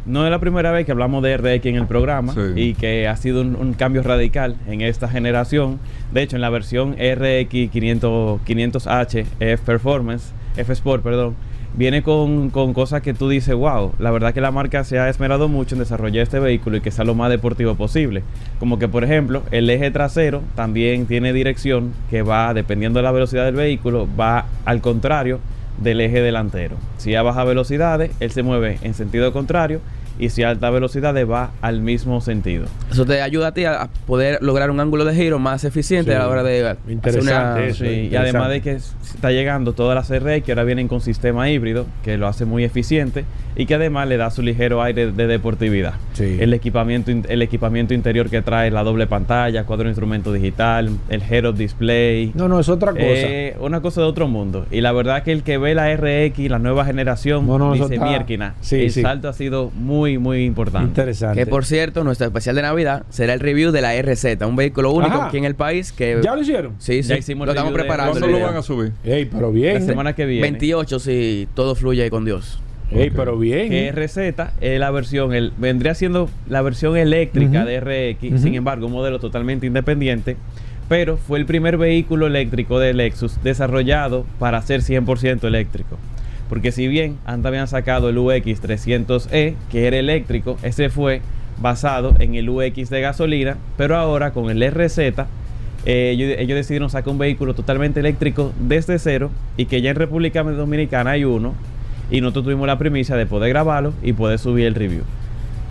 No 0.06 0.26
es 0.26 0.32
la 0.32 0.40
primera 0.40 0.72
vez 0.72 0.86
que 0.86 0.92
hablamos 0.92 1.22
de 1.22 1.38
RX 1.38 1.66
en 1.68 1.76
el 1.76 1.86
programa 1.88 2.34
Sí. 2.34 2.40
y 2.56 2.74
que 2.74 3.08
ha 3.08 3.16
sido 3.18 3.42
un, 3.42 3.56
un 3.56 3.74
cambio 3.74 4.02
radical 4.02 4.56
en 4.68 4.82
esta 4.82 5.08
generación. 5.08 5.80
De 6.12 6.24
hecho, 6.24 6.36
en 6.38 6.42
la 6.42 6.50
versión 6.50 6.94
RX 6.94 7.70
500, 7.72 8.42
500H 8.42 9.26
F 9.40 9.64
Performance, 9.66 10.32
F 10.58 10.74
Sport, 10.74 11.04
perdón, 11.04 11.36
viene 11.74 12.02
con, 12.04 12.50
con 12.50 12.74
cosas 12.74 13.02
que 13.02 13.14
tú 13.14 13.30
dices, 13.30 13.54
wow, 13.56 13.94
la 14.00 14.12
verdad 14.12 14.34
que 14.34 14.42
la 14.42 14.52
marca 14.52 14.84
se 14.84 15.00
ha 15.00 15.08
esmerado 15.08 15.48
mucho 15.48 15.76
en 15.76 15.80
desarrollar 15.80 16.24
este 16.24 16.40
vehículo 16.40 16.78
y 16.78 16.82
que 16.82 16.92
sea 16.92 17.06
lo 17.06 17.16
más 17.16 17.30
deportivo 17.30 17.76
posible. 17.76 18.24
Como 18.60 18.80
que, 18.80 18.88
por 18.88 19.04
ejemplo, 19.04 19.44
el 19.52 19.70
eje 19.70 19.92
trasero 19.92 20.42
también 20.56 21.06
tiene 21.06 21.32
dirección 21.32 21.94
que 22.10 22.24
va, 22.24 22.54
dependiendo 22.54 23.00
de 23.00 23.04
la 23.04 23.12
velocidad 23.12 23.46
del 23.46 23.56
vehículo, 23.56 24.08
va 24.20 24.48
al 24.66 24.82
contrario 24.82 25.40
del 25.82 26.02
eje 26.02 26.22
delantero. 26.22 26.78
Si 26.98 27.16
a 27.16 27.22
baja 27.22 27.44
velocidades, 27.44 28.12
él 28.20 28.32
se 28.32 28.44
mueve 28.44 28.78
en 28.82 28.94
sentido 28.94 29.34
contrario 29.34 29.82
y 30.22 30.30
si 30.30 30.44
a 30.44 30.50
alta 30.50 30.70
velocidades 30.70 31.30
va 31.30 31.52
al 31.62 31.82
mismo 31.82 32.22
sentido. 32.22 32.66
Eso 32.90 33.06
te 33.06 33.22
ayuda 33.22 33.48
a 33.48 33.54
ti 33.54 33.66
a 33.66 33.90
poder 34.08 34.38
lograr 34.42 34.72
un 34.72 34.80
ángulo 34.80 35.04
de 35.04 35.14
giro 35.14 35.40
más 35.40 35.66
eficiente 35.66 36.12
Sí. 36.12 36.16
a 36.16 36.20
la 36.20 36.28
hora 36.30 36.44
de 36.44 36.66
hacer 36.70 36.78
Interesante 36.90 37.32
una- 37.34 37.66
eso. 37.66 37.84
Sí, 37.84 38.10
y 38.12 38.16
además 38.16 38.50
de 38.50 38.62
que 38.62 38.72
está 38.74 39.32
llegando 39.32 39.74
todas 39.74 39.96
las 39.96 40.10
RX 40.18 40.46
que 40.46 40.52
ahora 40.54 40.64
vienen 40.64 40.88
con 40.88 41.02
sistema 41.02 41.50
híbrido, 41.50 41.86
que 42.04 42.18
lo 42.18 42.28
hace 42.28 42.46
muy 42.46 42.64
eficiente 42.64 43.26
y 43.56 43.66
que 43.66 43.76
además 43.76 44.08
le 44.08 44.16
da 44.18 44.30
su 44.30 44.42
ligero 44.42 44.82
aire 44.82 45.12
de 45.12 45.28
deportividad. 45.28 45.96
Sí. 46.14 46.38
El 46.40 46.54
equipamiento 46.54 47.12
el 47.12 47.42
equipamiento 47.42 47.94
interior 47.94 48.30
que 48.30 48.42
trae 48.42 48.70
la 48.72 48.84
doble 48.84 49.08
pantalla, 49.08 49.66
cuadro 49.66 49.86
de 49.86 49.90
instrumento 49.90 50.32
digital, 50.32 50.90
el 51.10 51.22
head 51.30 51.46
up 51.50 51.56
display. 51.56 52.32
No, 52.36 52.48
no, 52.48 52.60
es 52.60 52.70
otra 52.70 52.92
cosa. 52.92 53.04
Eh, 53.06 53.56
una 53.60 53.82
cosa 53.82 54.02
de 54.02 54.08
otro 54.08 54.28
mundo. 54.28 54.66
Y 54.72 54.82
la 54.82 54.92
verdad 54.92 55.24
que 55.24 55.32
el 55.32 55.42
que 55.44 55.58
ve 55.58 55.74
la 55.74 55.90
RX, 55.96 56.50
la 56.50 56.60
nueva 56.60 56.86
generación, 56.86 57.48
No, 57.48 57.58
no, 57.58 57.74
dice 57.74 57.96
está- 57.96 58.06
Mierquina. 58.06 58.54
El 58.72 58.92
sí. 58.92 59.02
salto 59.02 59.28
ha 59.30 59.34
sido 59.34 59.72
muy, 59.76 60.11
muy 60.18 60.46
importante. 60.46 60.88
Interesante. 60.88 61.40
Que 61.40 61.46
por 61.46 61.66
cierto, 61.66 62.04
nuestro 62.04 62.28
especial 62.28 62.56
de 62.56 62.62
Navidad 62.62 63.04
será 63.10 63.34
el 63.34 63.40
review 63.40 63.72
de 63.72 63.82
la 63.82 64.00
RZ, 64.02 64.42
un 64.46 64.56
vehículo 64.56 64.92
único 64.92 65.16
Ajá. 65.16 65.28
aquí 65.28 65.38
en 65.38 65.46
el 65.46 65.56
país 65.56 65.92
que... 65.92 66.20
¿Ya 66.24 66.36
lo 66.36 66.42
hicieron? 66.42 66.76
Sí, 66.80 67.04
sí, 67.04 67.10
Ya 67.10 67.18
hicimos 67.18 67.46
lo 67.46 67.54
estamos 67.54 67.74
preparando. 67.74 68.20
¿Cuándo 68.20 68.40
lo 68.40 68.46
van 68.46 68.56
a 68.56 68.62
subir? 68.62 68.94
Ey, 69.04 69.26
pero 69.26 69.52
bien. 69.52 69.76
La 69.76 69.82
semana 69.82 70.14
que 70.14 70.26
viene. 70.26 70.44
28 70.44 71.00
si 71.00 71.48
todo 71.54 71.76
fluye 71.76 72.10
con 72.10 72.26
Dios. 72.26 72.62
Ey, 72.92 73.10
pero 73.10 73.38
bien. 73.38 73.70
que 73.70 73.92
RZ 73.92 74.18
es 74.60 74.80
la 74.80 74.92
versión, 74.92 75.34
el, 75.34 75.54
vendría 75.58 75.96
siendo 75.96 76.30
la 76.50 76.62
versión 76.62 76.98
eléctrica 76.98 77.64
de 77.64 77.80
RX, 77.80 78.42
sin 78.42 78.56
embargo, 78.56 78.88
un 78.88 78.92
modelo 78.92 79.20
totalmente 79.20 79.66
independiente, 79.66 80.36
pero 80.90 81.16
fue 81.16 81.40
el 81.40 81.46
primer 81.46 81.78
vehículo 81.78 82.28
eléctrico 82.28 82.80
de 82.80 82.94
Lexus 82.94 83.42
desarrollado 83.44 84.26
para 84.40 84.62
ser 84.62 84.82
100% 84.82 85.46
eléctrico. 85.46 85.98
Porque 86.52 86.74
si 86.74 86.90
bien 86.90 87.16
antes 87.26 87.46
habían 87.46 87.70
sacado 87.70 88.10
el 88.10 88.18
UX 88.18 88.62
300E, 88.62 89.56
que 89.72 89.88
era 89.88 89.96
eléctrico, 89.98 90.58
ese 90.64 90.90
fue 90.90 91.22
basado 91.62 92.14
en 92.20 92.36
el 92.36 92.50
UX 92.50 92.90
de 92.90 93.00
gasolina, 93.00 93.56
pero 93.78 93.96
ahora 93.96 94.32
con 94.34 94.50
el 94.50 94.62
RZ, 94.70 94.98
eh, 95.86 96.12
ellos, 96.14 96.36
ellos 96.38 96.58
decidieron 96.58 96.90
sacar 96.90 97.10
un 97.14 97.20
vehículo 97.20 97.54
totalmente 97.54 98.02
eléctrico 98.02 98.52
desde 98.60 99.00
cero 99.00 99.32
y 99.56 99.64
que 99.68 99.82
ya 99.82 99.92
en 99.92 99.96
República 99.96 100.44
Dominicana 100.44 101.12
hay 101.12 101.24
uno 101.24 101.54
y 102.12 102.20
nosotros 102.20 102.44
tuvimos 102.44 102.68
la 102.68 102.78
primicia 102.78 103.16
de 103.16 103.26
poder 103.26 103.48
grabarlo 103.48 103.94
y 104.04 104.12
poder 104.12 104.38
subir 104.38 104.66
el 104.66 104.76
review. 104.76 105.04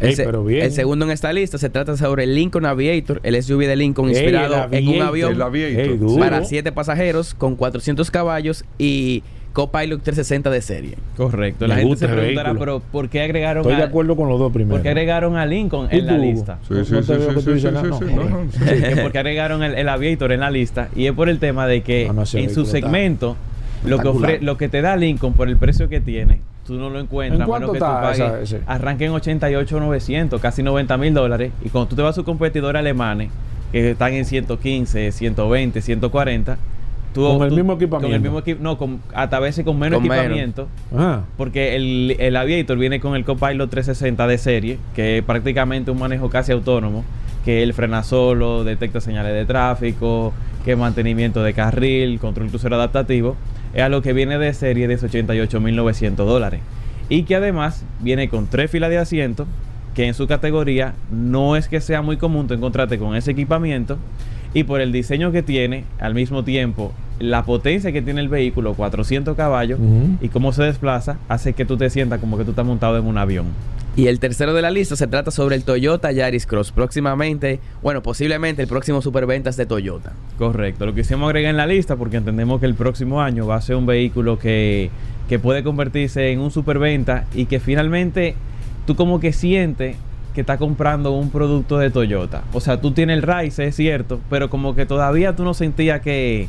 Ey, 0.00 0.08
el, 0.08 0.16
se- 0.16 0.24
pero 0.24 0.42
bien. 0.46 0.64
el 0.64 0.72
segundo 0.72 1.04
en 1.04 1.10
esta 1.10 1.30
lista 1.30 1.58
se 1.58 1.68
trata 1.68 1.94
sobre 1.98 2.24
el 2.24 2.34
Lincoln 2.34 2.64
Aviator, 2.64 3.20
el 3.22 3.40
SUV 3.42 3.66
de 3.66 3.76
Lincoln 3.76 4.08
Ey, 4.08 4.14
inspirado 4.14 4.66
el 4.70 4.78
en 4.78 4.88
un 4.88 5.02
avión. 5.02 5.38
Ey, 5.54 5.98
para 6.18 6.42
7 6.42 6.72
pasajeros 6.72 7.34
con 7.34 7.54
400 7.54 8.10
caballos 8.10 8.64
y 8.78 9.22
Copilot 9.52 10.00
360 10.02 10.48
de 10.50 10.62
serie. 10.62 10.94
Correcto. 11.16 11.64
Me 11.64 11.68
La 11.68 11.76
gente 11.80 11.96
se 11.96 12.08
preguntará, 12.08 12.54
pero 12.54 12.80
¿por 12.80 13.08
qué 13.08 13.22
agregaron 13.22 13.62
Estoy 13.62 13.76
de 13.76 13.82
a, 13.82 13.86
acuerdo 13.86 14.14
con 14.16 14.28
los 14.28 14.38
dos 14.38 14.52
primero. 14.52 14.76
¿por 14.76 14.82
qué 14.82 14.90
agregaron 14.90 15.36
a 15.36 15.44
Lincoln 15.44 15.88
¿Y 15.90 15.98
en 15.98 16.06
la 16.06 16.16
lista? 16.18 16.58
Sí, 16.68 16.74
No- 16.74 16.84
sí, 16.84 16.94
sí, 17.02 17.60
sí, 17.60 18.82
que 18.94 19.00
porque 19.02 19.18
agregaron 19.18 19.62
el, 19.62 19.74
el 19.74 19.88
Aviator 19.88 20.32
en 20.32 20.40
la 20.40 20.50
lista 20.50 20.88
y 20.94 21.06
es 21.06 21.12
por 21.12 21.28
el 21.28 21.38
tema 21.38 21.66
de 21.66 21.82
que 21.82 22.06
No, 22.06 22.12
no, 22.14 22.22
ese 22.22 22.40
en 22.42 22.50
su 22.54 22.64
segmento 22.64 23.36
lo 23.84 23.98
que, 23.98 24.08
espectacular. 24.08 24.30
ofre- 24.30 24.40
lo 24.42 24.56
que 24.56 24.68
te 24.68 24.82
da 24.82 24.96
Lincoln 24.96 25.32
por 25.32 25.48
el 25.48 25.56
precio 25.56 25.88
que 25.88 26.00
tiene 26.00 26.40
tú 26.66 26.74
no 26.74 26.90
lo 26.90 27.00
encuentras 27.00 27.40
¿En 27.48 27.52
menos 27.52 27.72
que 27.72 27.78
tú 27.78 27.84
pagues 27.84 28.56
arranca 28.66 29.04
en 29.04 29.10
88 29.12 29.80
900 29.80 30.40
casi 30.40 30.62
90 30.62 30.96
mil 30.98 31.14
dólares 31.14 31.50
y 31.64 31.70
cuando 31.70 31.88
tú 31.88 31.96
te 31.96 32.02
vas 32.02 32.10
a 32.10 32.14
sus 32.14 32.24
competidores 32.24 32.78
alemanes 32.78 33.30
que 33.72 33.90
están 33.92 34.12
en 34.12 34.24
115 34.24 35.10
120 35.12 35.80
140 35.80 36.58
tú, 37.14 37.22
Con 37.24 37.42
el 37.42 37.48
tú- 37.50 37.56
mismo 37.56 37.72
equipamiento. 37.74 38.06
con 38.08 38.14
el 38.14 38.20
mismo 38.20 38.40
equi- 38.42 38.58
no 38.60 38.78
con 38.78 39.00
hasta 39.14 39.38
veces 39.40 39.64
con 39.64 39.78
menos 39.78 39.98
Con 39.98 40.08
menos. 40.08 40.24
equipamiento 40.24 40.68
Ajá. 40.94 41.24
porque 41.36 41.76
el, 41.76 42.16
el 42.18 42.36
Aviator 42.36 42.78
viene 42.78 43.00
con 43.00 43.14
el 43.16 43.24
Copilot 43.24 43.68
360 43.70 44.26
de 44.26 44.38
serie, 44.38 44.78
que 44.94 45.18
es 45.18 45.24
prácticamente 45.24 45.90
un 45.90 45.98
manejo 45.98 46.30
casi 46.30 46.52
autónomo, 46.52 47.04
que 47.44 47.62
él 47.62 47.72
frena 47.74 48.02
solo, 48.02 48.64
detecta 48.64 49.00
señales 49.00 49.32
de 49.34 49.44
tráfico, 49.46 50.32
que 50.64 50.76
mantenimiento 50.76 51.42
de 51.42 51.54
carril, 51.54 52.18
control 52.20 52.48
crucero 52.48 52.76
adaptativo. 52.76 53.36
Es 53.72 53.82
algo 53.82 54.02
que 54.02 54.12
viene 54.12 54.36
de 54.38 54.52
serie 54.52 54.88
de 54.88 54.98
88.900 54.98 56.16
dólares. 56.16 56.60
Y 57.08 57.22
que 57.22 57.36
además 57.36 57.84
viene 58.00 58.28
con 58.28 58.46
tres 58.46 58.70
filas 58.70 58.90
de 58.90 58.98
asientos, 58.98 59.46
que 59.94 60.06
en 60.06 60.14
su 60.14 60.26
categoría 60.28 60.94
no 61.10 61.56
es 61.56 61.66
que 61.68 61.80
sea 61.80 62.02
muy 62.02 62.16
común 62.16 62.46
tú 62.46 62.54
encontrarte 62.54 62.98
con 62.98 63.16
ese 63.16 63.30
equipamiento. 63.32 63.96
Y 64.52 64.64
por 64.64 64.80
el 64.80 64.92
diseño 64.92 65.32
que 65.32 65.42
tiene, 65.42 65.84
al 65.98 66.14
mismo 66.14 66.44
tiempo, 66.44 66.92
la 67.20 67.44
potencia 67.44 67.92
que 67.92 68.02
tiene 68.02 68.20
el 68.20 68.28
vehículo, 68.28 68.74
400 68.74 69.36
caballos, 69.36 69.78
y 70.20 70.28
cómo 70.28 70.52
se 70.52 70.64
desplaza, 70.64 71.18
hace 71.28 71.52
que 71.52 71.64
tú 71.64 71.76
te 71.76 71.90
sientas 71.90 72.18
como 72.18 72.36
que 72.36 72.44
tú 72.44 72.50
estás 72.50 72.66
montado 72.66 72.98
en 72.98 73.06
un 73.06 73.18
avión. 73.18 73.46
Y 73.96 74.06
el 74.06 74.20
tercero 74.20 74.54
de 74.54 74.62
la 74.62 74.70
lista 74.70 74.96
se 74.96 75.06
trata 75.08 75.30
sobre 75.30 75.56
el 75.56 75.64
Toyota 75.64 76.12
Yaris 76.12 76.46
Cross. 76.46 76.70
Próximamente, 76.72 77.60
bueno, 77.82 78.02
posiblemente 78.02 78.62
el 78.62 78.68
próximo 78.68 79.02
superventas 79.02 79.56
de 79.56 79.66
Toyota. 79.66 80.12
Correcto, 80.38 80.86
lo 80.86 80.94
quisimos 80.94 81.26
agregar 81.26 81.50
en 81.50 81.56
la 81.56 81.66
lista 81.66 81.96
porque 81.96 82.16
entendemos 82.16 82.60
que 82.60 82.66
el 82.66 82.74
próximo 82.74 83.20
año 83.20 83.46
va 83.46 83.56
a 83.56 83.60
ser 83.60 83.76
un 83.76 83.86
vehículo 83.86 84.38
que, 84.38 84.90
que 85.28 85.38
puede 85.38 85.64
convertirse 85.64 86.30
en 86.30 86.40
un 86.40 86.50
superventa 86.50 87.26
y 87.34 87.46
que 87.46 87.60
finalmente 87.60 88.36
tú 88.86 88.94
como 88.94 89.20
que 89.20 89.32
sientes 89.32 89.96
que 90.34 90.42
estás 90.42 90.58
comprando 90.58 91.12
un 91.12 91.30
producto 91.30 91.78
de 91.78 91.90
Toyota. 91.90 92.42
O 92.52 92.60
sea, 92.60 92.80
tú 92.80 92.92
tienes 92.92 93.18
el 93.18 93.22
Rise, 93.22 93.66
es 93.66 93.76
cierto, 93.76 94.20
pero 94.30 94.50
como 94.50 94.74
que 94.74 94.86
todavía 94.86 95.34
tú 95.34 95.44
no 95.44 95.54
sentías 95.54 96.00
que, 96.00 96.48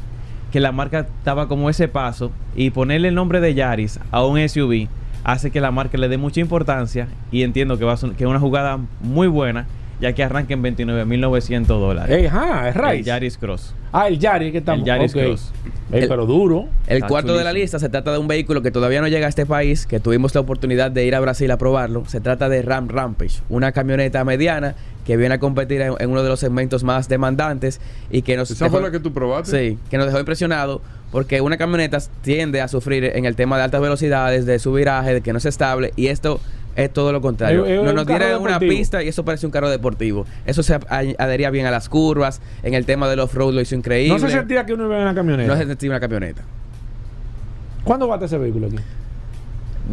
que 0.51 0.59
la 0.59 0.71
marca 0.71 1.07
estaba 1.17 1.47
como 1.47 1.69
ese 1.69 1.87
paso 1.87 2.31
y 2.55 2.69
ponerle 2.69 3.07
el 3.07 3.15
nombre 3.15 3.39
de 3.41 3.53
Yaris 3.53 3.99
a 4.11 4.25
un 4.25 4.47
SUV 4.47 4.87
hace 5.23 5.51
que 5.51 5.61
la 5.61 5.71
marca 5.71 5.97
le 5.97 6.09
dé 6.09 6.17
mucha 6.17 6.39
importancia 6.39 7.07
y 7.31 7.43
entiendo 7.43 7.77
que, 7.77 7.85
va 7.85 7.93
a 7.93 7.97
que 7.97 8.23
es 8.23 8.29
una 8.29 8.39
jugada 8.39 8.79
muy 9.01 9.27
buena 9.27 9.67
ya 10.01 10.13
que 10.13 10.23
arranca 10.23 10.53
en 10.53 10.63
29.900 10.63 11.65
dólares. 11.67 12.15
Eh, 12.23 12.27
ajá, 12.27 12.69
es 12.69 12.75
El 12.75 12.81
Rise. 12.81 13.03
Yaris 13.03 13.37
Cross. 13.37 13.73
Ah, 13.93 14.07
el 14.07 14.19
Yaris 14.19 14.51
que 14.51 14.57
estamos. 14.59 14.81
El 14.81 14.85
Yaris. 14.85 15.13
Cross. 15.13 15.51
Pero 15.91 16.25
duro. 16.25 16.67
El 16.87 16.97
Está 16.97 17.07
cuarto 17.07 17.37
de 17.37 17.43
la 17.43 17.51
lista 17.51 17.77
se 17.77 17.89
trata 17.89 18.13
de 18.13 18.17
un 18.17 18.27
vehículo 18.27 18.61
que 18.61 18.71
todavía 18.71 19.01
no 19.01 19.07
llega 19.09 19.25
a 19.25 19.29
este 19.29 19.45
país, 19.45 19.85
que 19.85 19.99
tuvimos 19.99 20.33
la 20.33 20.41
oportunidad 20.41 20.89
de 20.89 21.05
ir 21.05 21.15
a 21.15 21.19
Brasil 21.19 21.51
a 21.51 21.57
probarlo. 21.57 22.05
Se 22.07 22.21
trata 22.21 22.47
de 22.47 22.61
Ram 22.61 22.87
Rampage, 22.87 23.41
una 23.49 23.73
camioneta 23.73 24.23
mediana 24.23 24.75
que 25.05 25.17
viene 25.17 25.35
a 25.35 25.39
competir 25.39 25.81
en, 25.81 25.93
en 25.99 26.09
uno 26.09 26.23
de 26.23 26.29
los 26.29 26.39
segmentos 26.39 26.83
más 26.85 27.09
demandantes 27.09 27.81
y 28.09 28.21
que 28.21 28.37
nos 28.37 28.49
¿Esa 28.51 28.65
dejó- 28.65 28.77
fue 28.77 28.81
la 28.83 28.91
que 28.91 28.99
tú 29.01 29.11
probaste? 29.11 29.71
Sí, 29.71 29.77
que 29.89 29.97
nos 29.97 30.05
dejó 30.05 30.19
impresionado 30.19 30.81
porque 31.11 31.41
una 31.41 31.57
camioneta 31.57 31.97
tiende 32.21 32.61
a 32.61 32.69
sufrir 32.69 33.03
en 33.03 33.25
el 33.25 33.35
tema 33.35 33.57
de 33.57 33.63
altas 33.63 33.81
velocidades, 33.81 34.45
de 34.45 34.59
su 34.59 34.71
viraje, 34.71 35.13
de 35.15 35.21
que 35.21 35.33
no 35.33 35.39
es 35.39 35.45
estable 35.45 35.91
y 35.97 36.07
esto 36.07 36.39
es 36.75 36.91
todo 36.93 37.11
lo 37.11 37.21
contrario. 37.21 37.65
Es- 37.65 37.79
es 37.79 37.83
no 37.83 37.93
nos 37.93 38.05
dieron 38.07 38.27
una 38.41 38.53
deportivo. 38.53 38.69
pista 38.71 39.03
y 39.03 39.07
eso 39.09 39.25
parece 39.25 39.45
un 39.45 39.51
carro 39.51 39.69
deportivo. 39.69 40.25
Eso 40.45 40.63
se 40.63 40.73
adhería 41.17 41.49
bien 41.49 41.65
a 41.65 41.71
las 41.71 41.89
curvas, 41.89 42.41
en 42.63 42.73
el 42.73 42.85
tema 42.85 43.09
del 43.09 43.19
off-road 43.19 43.53
lo 43.53 43.61
hizo 43.61 43.75
increíble. 43.75 44.13
No 44.19 44.19
se 44.27 44.29
sentía 44.33 44.65
que 44.65 44.73
uno 44.73 44.85
iba 44.85 44.95
en 44.97 45.01
una 45.03 45.15
camioneta. 45.15 45.51
No 45.53 45.59
se 45.59 45.65
sentía 45.67 45.89
una 45.89 45.99
camioneta. 45.99 46.41
¿Cuándo 47.83 48.07
bate 48.07 48.25
ese 48.25 48.37
vehículo 48.37 48.67
aquí? 48.67 48.77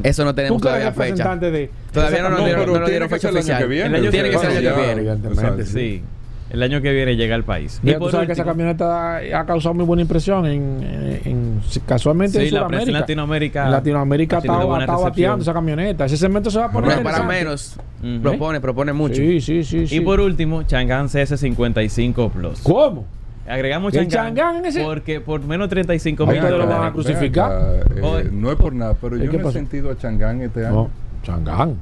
Eso 0.02 0.24
no 0.24 0.34
tenemos 0.34 0.60
todavía 0.60 0.92
fecha. 0.92 1.00
representante 1.04 1.50
de. 1.50 1.70
Todavía 1.92 2.22
no 2.22 2.28
nos 2.30 2.38
No, 2.40 2.44
dieron, 2.44 2.60
no 2.66 2.72
nos 2.72 2.74
tiene 2.80 2.90
dieron 2.90 3.08
que 3.08 3.14
fecha 3.14 3.28
ser 3.28 3.30
el 3.30 3.36
año 3.36 3.40
oficial. 3.40 3.62
que 3.62 3.68
viene. 3.68 3.88
El 3.88 3.94
año 4.02 4.10
tiene 4.10 4.30
que 4.30 4.38
ser 4.38 4.50
el 4.50 4.56
año 4.58 4.74
que 4.76 5.28
viene. 5.44 5.64
Sí. 5.64 6.02
El 6.51 6.62
año 6.62 6.80
que 6.80 6.92
viene 6.92 7.14
llega 7.16 7.34
al 7.34 7.44
país. 7.44 7.78
Mira, 7.82 7.96
Y 7.96 8.01
tú 8.01 8.11
por 8.11 8.26
que 8.26 8.32
esa 8.32 8.44
camioneta 8.44 9.16
ha 9.18 9.44
causado 9.44 9.74
muy 9.74 9.84
buena 9.84 10.01
impresión 10.03 10.46
en, 10.46 10.82
en- 10.82 11.20
en- 11.24 11.61
casualmente 11.84 12.40
Sí, 12.40 12.49
en 12.49 12.55
la 12.55 12.61
Sudamérica. 12.61 12.99
Latinoamérica. 13.01 13.64
En 13.66 13.70
Latinoamérica 13.72 14.38
estado 14.38 14.59
recepción. 14.76 15.11
bateando 15.11 15.42
esa 15.42 15.53
camioneta. 15.53 16.05
Ese 16.07 16.16
segmento 16.16 16.51
se 16.51 16.59
va 16.59 16.66
a 16.66 16.72
poner 16.72 16.90
No 16.90 16.96
es 16.96 17.01
para 17.03 17.22
menos. 17.24 17.76
Propone, 18.22 18.61
propone 18.61 18.92
mucho. 18.94 19.16
Sí, 19.16 19.40
sí, 19.42 19.62
sí. 19.62 19.86
sí. 19.86 19.96
Y 19.96 20.01
por 20.01 20.20
último, 20.20 20.62
Chang'an 20.62 21.09
CS55 21.09 22.30
Plus. 22.30 22.61
¿Cómo? 22.62 23.05
Agregamos 23.46 23.94
¿El 23.94 24.09
Chang'an, 24.09 24.34
Chang'an 24.36 24.57
en 24.57 24.66
ese? 24.66 24.84
porque 24.84 25.20
por 25.20 25.42
menos 25.42 25.68
35 25.70 26.22
Ahí 26.24 26.28
mil 26.30 26.38
ustedes 26.38 26.59
lo 26.59 26.66
van 26.66 26.84
a 26.84 26.92
crucificar. 26.92 27.53
acá, 27.53 28.20
eh, 28.20 28.28
no 28.30 28.51
es 28.51 28.57
por 28.57 28.74
nada, 28.74 28.94
pero 29.01 29.16
¿Eh, 29.16 29.24
yo 29.24 29.30
qué 29.30 29.38
no 29.38 29.49
he 29.49 29.53
sentido 29.53 29.90
a 29.90 29.96
Changán 29.96 30.42
este 30.42 30.66
año. 30.66 30.74
No, 30.74 30.90
Changán. 31.22 31.76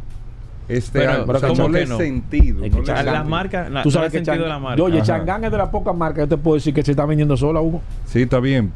Este 0.69 0.99
Pero- 0.99 1.13
año. 1.13 1.23
pero 1.27 1.39
o 1.39 1.41
sea, 1.41 1.49
¿cómo 1.51 1.63
no 1.63 1.69
le 1.69 1.81
que 1.81 1.87
no? 1.87 1.97
sentido. 1.99 2.65
Es 2.65 2.73
no 2.73 2.81
que 2.81 2.87
le 2.87 2.93
he 2.93 2.95
A 2.95 3.03
la 3.03 3.13
sentido. 3.13 3.31
marca, 3.31 3.69
la, 3.69 3.83
Tú 3.83 3.89
no 3.89 3.93
sabes 3.93 4.11
que 4.13 4.19
sentido 4.19 4.37
Chang'an- 4.45 4.49
la 4.49 4.59
marca. 4.59 4.83
Oye. 4.83 5.03
Changán 5.03 5.45
es 5.45 5.51
de 5.53 5.59
las 5.59 5.69
pocas 5.69 5.95
marcas. 5.97 6.25
Yo 6.25 6.29
te 6.29 6.37
puedo 6.37 6.55
decir 6.57 6.75
que 6.75 6.83
se 6.83 6.91
está 6.91 7.07
vendiendo 7.07 7.37
sola, 7.37 7.61
Hugo. 7.61 7.81
Sí, 8.07 8.23
está 8.23 8.41
bien. 8.41 8.73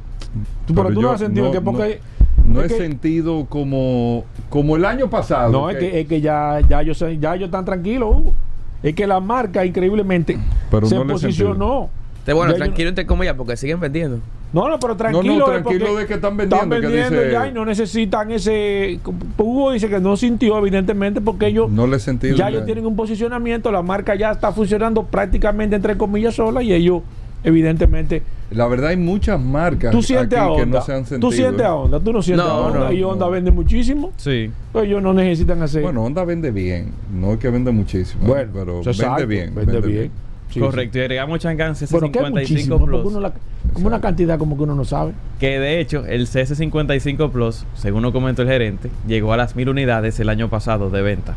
Tú, 0.67 0.75
pero, 0.75 0.89
tú 0.89 0.95
no 0.97 1.01
yo 1.03 1.11
has 1.13 1.21
sentido 1.21 1.51
que 1.51 1.61
porque. 1.61 2.01
No, 2.47 2.61
es 2.63 2.71
he 2.71 2.75
que- 2.77 2.83
sentido 2.83 3.47
como, 3.47 4.25
como 4.49 4.77
el 4.77 4.85
año 4.85 5.09
pasado. 5.11 5.53
No, 5.53 5.71
es 5.71 5.77
que, 5.77 6.01
es 6.01 6.07
que 6.09 6.21
ya, 6.21 6.61
ya 6.69 6.83
yo 6.83 6.95
sé, 6.95 7.19
ya 7.19 7.35
ellos 7.35 7.47
están 7.47 7.65
tranquilos, 7.65 8.09
Hugo. 8.17 8.35
Es 8.83 8.95
que 8.95 9.07
la 9.07 9.21
marca 9.21 9.65
increíblemente 9.65 10.39
Pero 10.71 10.87
se 10.87 10.95
no 10.97 11.07
posicionó. 11.07 11.91
Te- 12.25 12.33
bueno, 12.33 12.53
Ya 12.53 12.59
yo- 12.59 12.65
tranquilo 12.65 12.89
entre 12.89 13.07
comillas 13.07 13.35
porque 13.35 13.57
siguen 13.57 13.79
vendiendo. 13.81 14.21
No, 14.53 14.69
no, 14.69 14.81
pero 14.81 14.97
tranquilo. 14.97 15.39
No, 15.39 15.45
tranquilo 15.45 15.87
porque 15.87 16.01
de 16.01 16.07
que 16.07 16.15
están 16.15 16.37
vendiendo, 16.37 16.57
Están 16.57 16.71
que 16.81 16.87
vendiendo 16.87 17.21
dice- 17.21 17.33
ya 17.33 17.47
y 17.49 17.53
no 17.53 17.65
necesitan 17.65 18.31
ese. 18.33 18.99
Hugo 19.39 19.71
dice 19.73 19.89
que 19.89 20.01
no 20.01 20.17
sintió, 20.17 20.59
evidentemente, 20.59 21.21
porque 21.21 21.47
ellos 21.47 21.71
No 21.71 21.87
le 21.87 21.97
he 21.97 22.01
sentido. 22.01 22.37
ya 22.37 22.49
ellos 22.49 22.65
tienen 22.65 22.85
un 22.85 22.97
posicionamiento, 22.97 23.71
la 23.71 23.83
marca 23.83 24.15
ya 24.17 24.33
está 24.33 24.51
funcionando 24.53 25.05
prácticamente 25.05 25.77
entre 25.77 25.97
comillas 25.97 26.35
sola 26.35 26.63
y 26.65 26.73
ellos, 26.73 27.03
evidentemente. 27.45 28.23
La 28.51 28.67
verdad, 28.67 28.91
hay 28.91 28.97
muchas 28.97 29.41
marcas 29.41 29.93
Tú 29.93 30.03
sientes 30.03 30.37
aquí 30.37 30.53
a 30.53 30.57
que 30.57 30.67
no 30.67 30.81
se 30.83 30.93
han 30.93 31.07
sentido. 31.07 31.21
tú 31.31 31.37
sientes 31.37 31.65
a 31.65 31.75
Honda, 31.77 32.01
tú 32.01 32.13
no 32.13 32.21
sientes 32.21 32.45
No, 32.45 32.51
a 32.51 32.67
Honda. 32.67 32.79
no, 32.81 32.93
y 32.93 33.03
Honda 33.05 33.27
no. 33.27 33.31
vende 33.31 33.51
muchísimo. 33.53 34.11
Sí. 34.17 34.51
Pues 34.73 34.87
ellos 34.87 35.01
no 35.01 35.13
necesitan 35.15 35.63
hacer. 35.63 35.83
Bueno, 35.83 36.03
Honda 36.03 36.25
vende 36.25 36.51
bien. 36.51 36.93
No 37.15 37.35
es 37.35 37.39
que 37.39 37.49
vende 37.51 37.71
muchísimo. 37.71 38.25
Bueno, 38.27 38.51
pero 38.53 38.81
eso 38.81 38.91
es 38.91 38.99
vende 38.99 39.13
exacto, 39.13 39.27
bien. 39.29 39.55
Vende 39.55 39.81
bien. 39.81 40.11
Sí, 40.51 40.59
Correcto. 40.61 40.99
Y 40.99 41.01
agregamos 41.03 41.39
Chang'an 41.41 41.77
sí. 41.77 41.87
Bueno, 41.91 42.11
que 42.11 42.19
es 42.19 42.25
CS55 42.25 42.31
muchísimo, 42.41 42.79
porque 42.79 42.97
Plus. 42.99 43.07
uno 43.13 43.21
la- 43.21 43.33
como 43.73 43.87
una 43.87 44.01
cantidad 44.01 44.39
como 44.39 44.57
que 44.57 44.63
uno 44.65 44.75
no 44.75 44.85
sabe. 44.85 45.13
Que 45.39 45.59
de 45.61 45.81
hecho, 45.81 46.05
el 46.07 46.27
CS55 46.27 47.31
Plus, 47.31 47.65
según 47.75 48.03
nos 48.03 48.13
comentó 48.13 48.43
el 48.43 48.49
gerente, 48.49 48.91
llegó 49.07 49.33
a 49.33 49.37
las 49.37 49.55
mil 49.57 49.69
unidades 49.69 50.19
el 50.21 50.29
año 50.29 50.49
pasado 50.49 50.91
de 50.91 51.03
venta. 51.03 51.35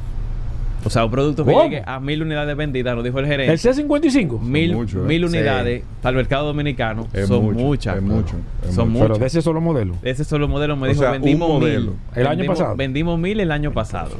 O 0.85 0.89
sea, 0.89 1.05
un 1.05 1.11
producto 1.11 1.45
que 1.45 1.51
¿Cómo? 1.53 1.63
llegue 1.63 1.81
a 1.85 1.99
mil 2.01 2.21
unidades 2.23 2.57
vendidas, 2.57 2.93
nos 2.95 3.05
dijo 3.05 3.17
el 3.19 3.25
El 3.25 3.31
gerente. 3.31 3.55
C55. 3.71 4.39
Mil, 4.41 4.73
mucho, 4.75 4.99
¿eh? 4.99 5.07
mil 5.07 5.21
Sí. 5.21 5.25
unidades 5.37 5.83
para 6.01 6.09
el 6.09 6.15
mercado 6.17 6.47
dominicano 6.47 7.07
Es 7.13 7.27
son 7.27 7.43
mucho, 7.45 7.59
muchas. 7.59 7.95
es 7.95 8.01
mucho, 8.01 8.35
es 8.67 8.75
son 8.75 8.89
mucho. 8.89 8.99
Pero 9.03 9.09
muchas. 9.13 9.19
de 9.21 9.25
ese 9.27 9.41
solo 9.41 9.61
modelo. 9.61 9.93
Ese 10.03 10.25
solo 10.25 10.47
modelo 10.49 10.75
me 10.75 10.87
O 10.87 10.89
dijo, 10.89 10.99
sea, 11.01 11.11
un 11.11 11.21
vendimos 11.21 11.47
modelo. 11.47 11.91
mil. 11.91 11.99
¿El 12.15 12.27
año 12.27 12.45
pasado? 12.45 12.75
Vendimos 12.75 13.17
mil 13.17 13.39
el 13.39 13.51
año 13.51 13.71
pasado. 13.71 14.17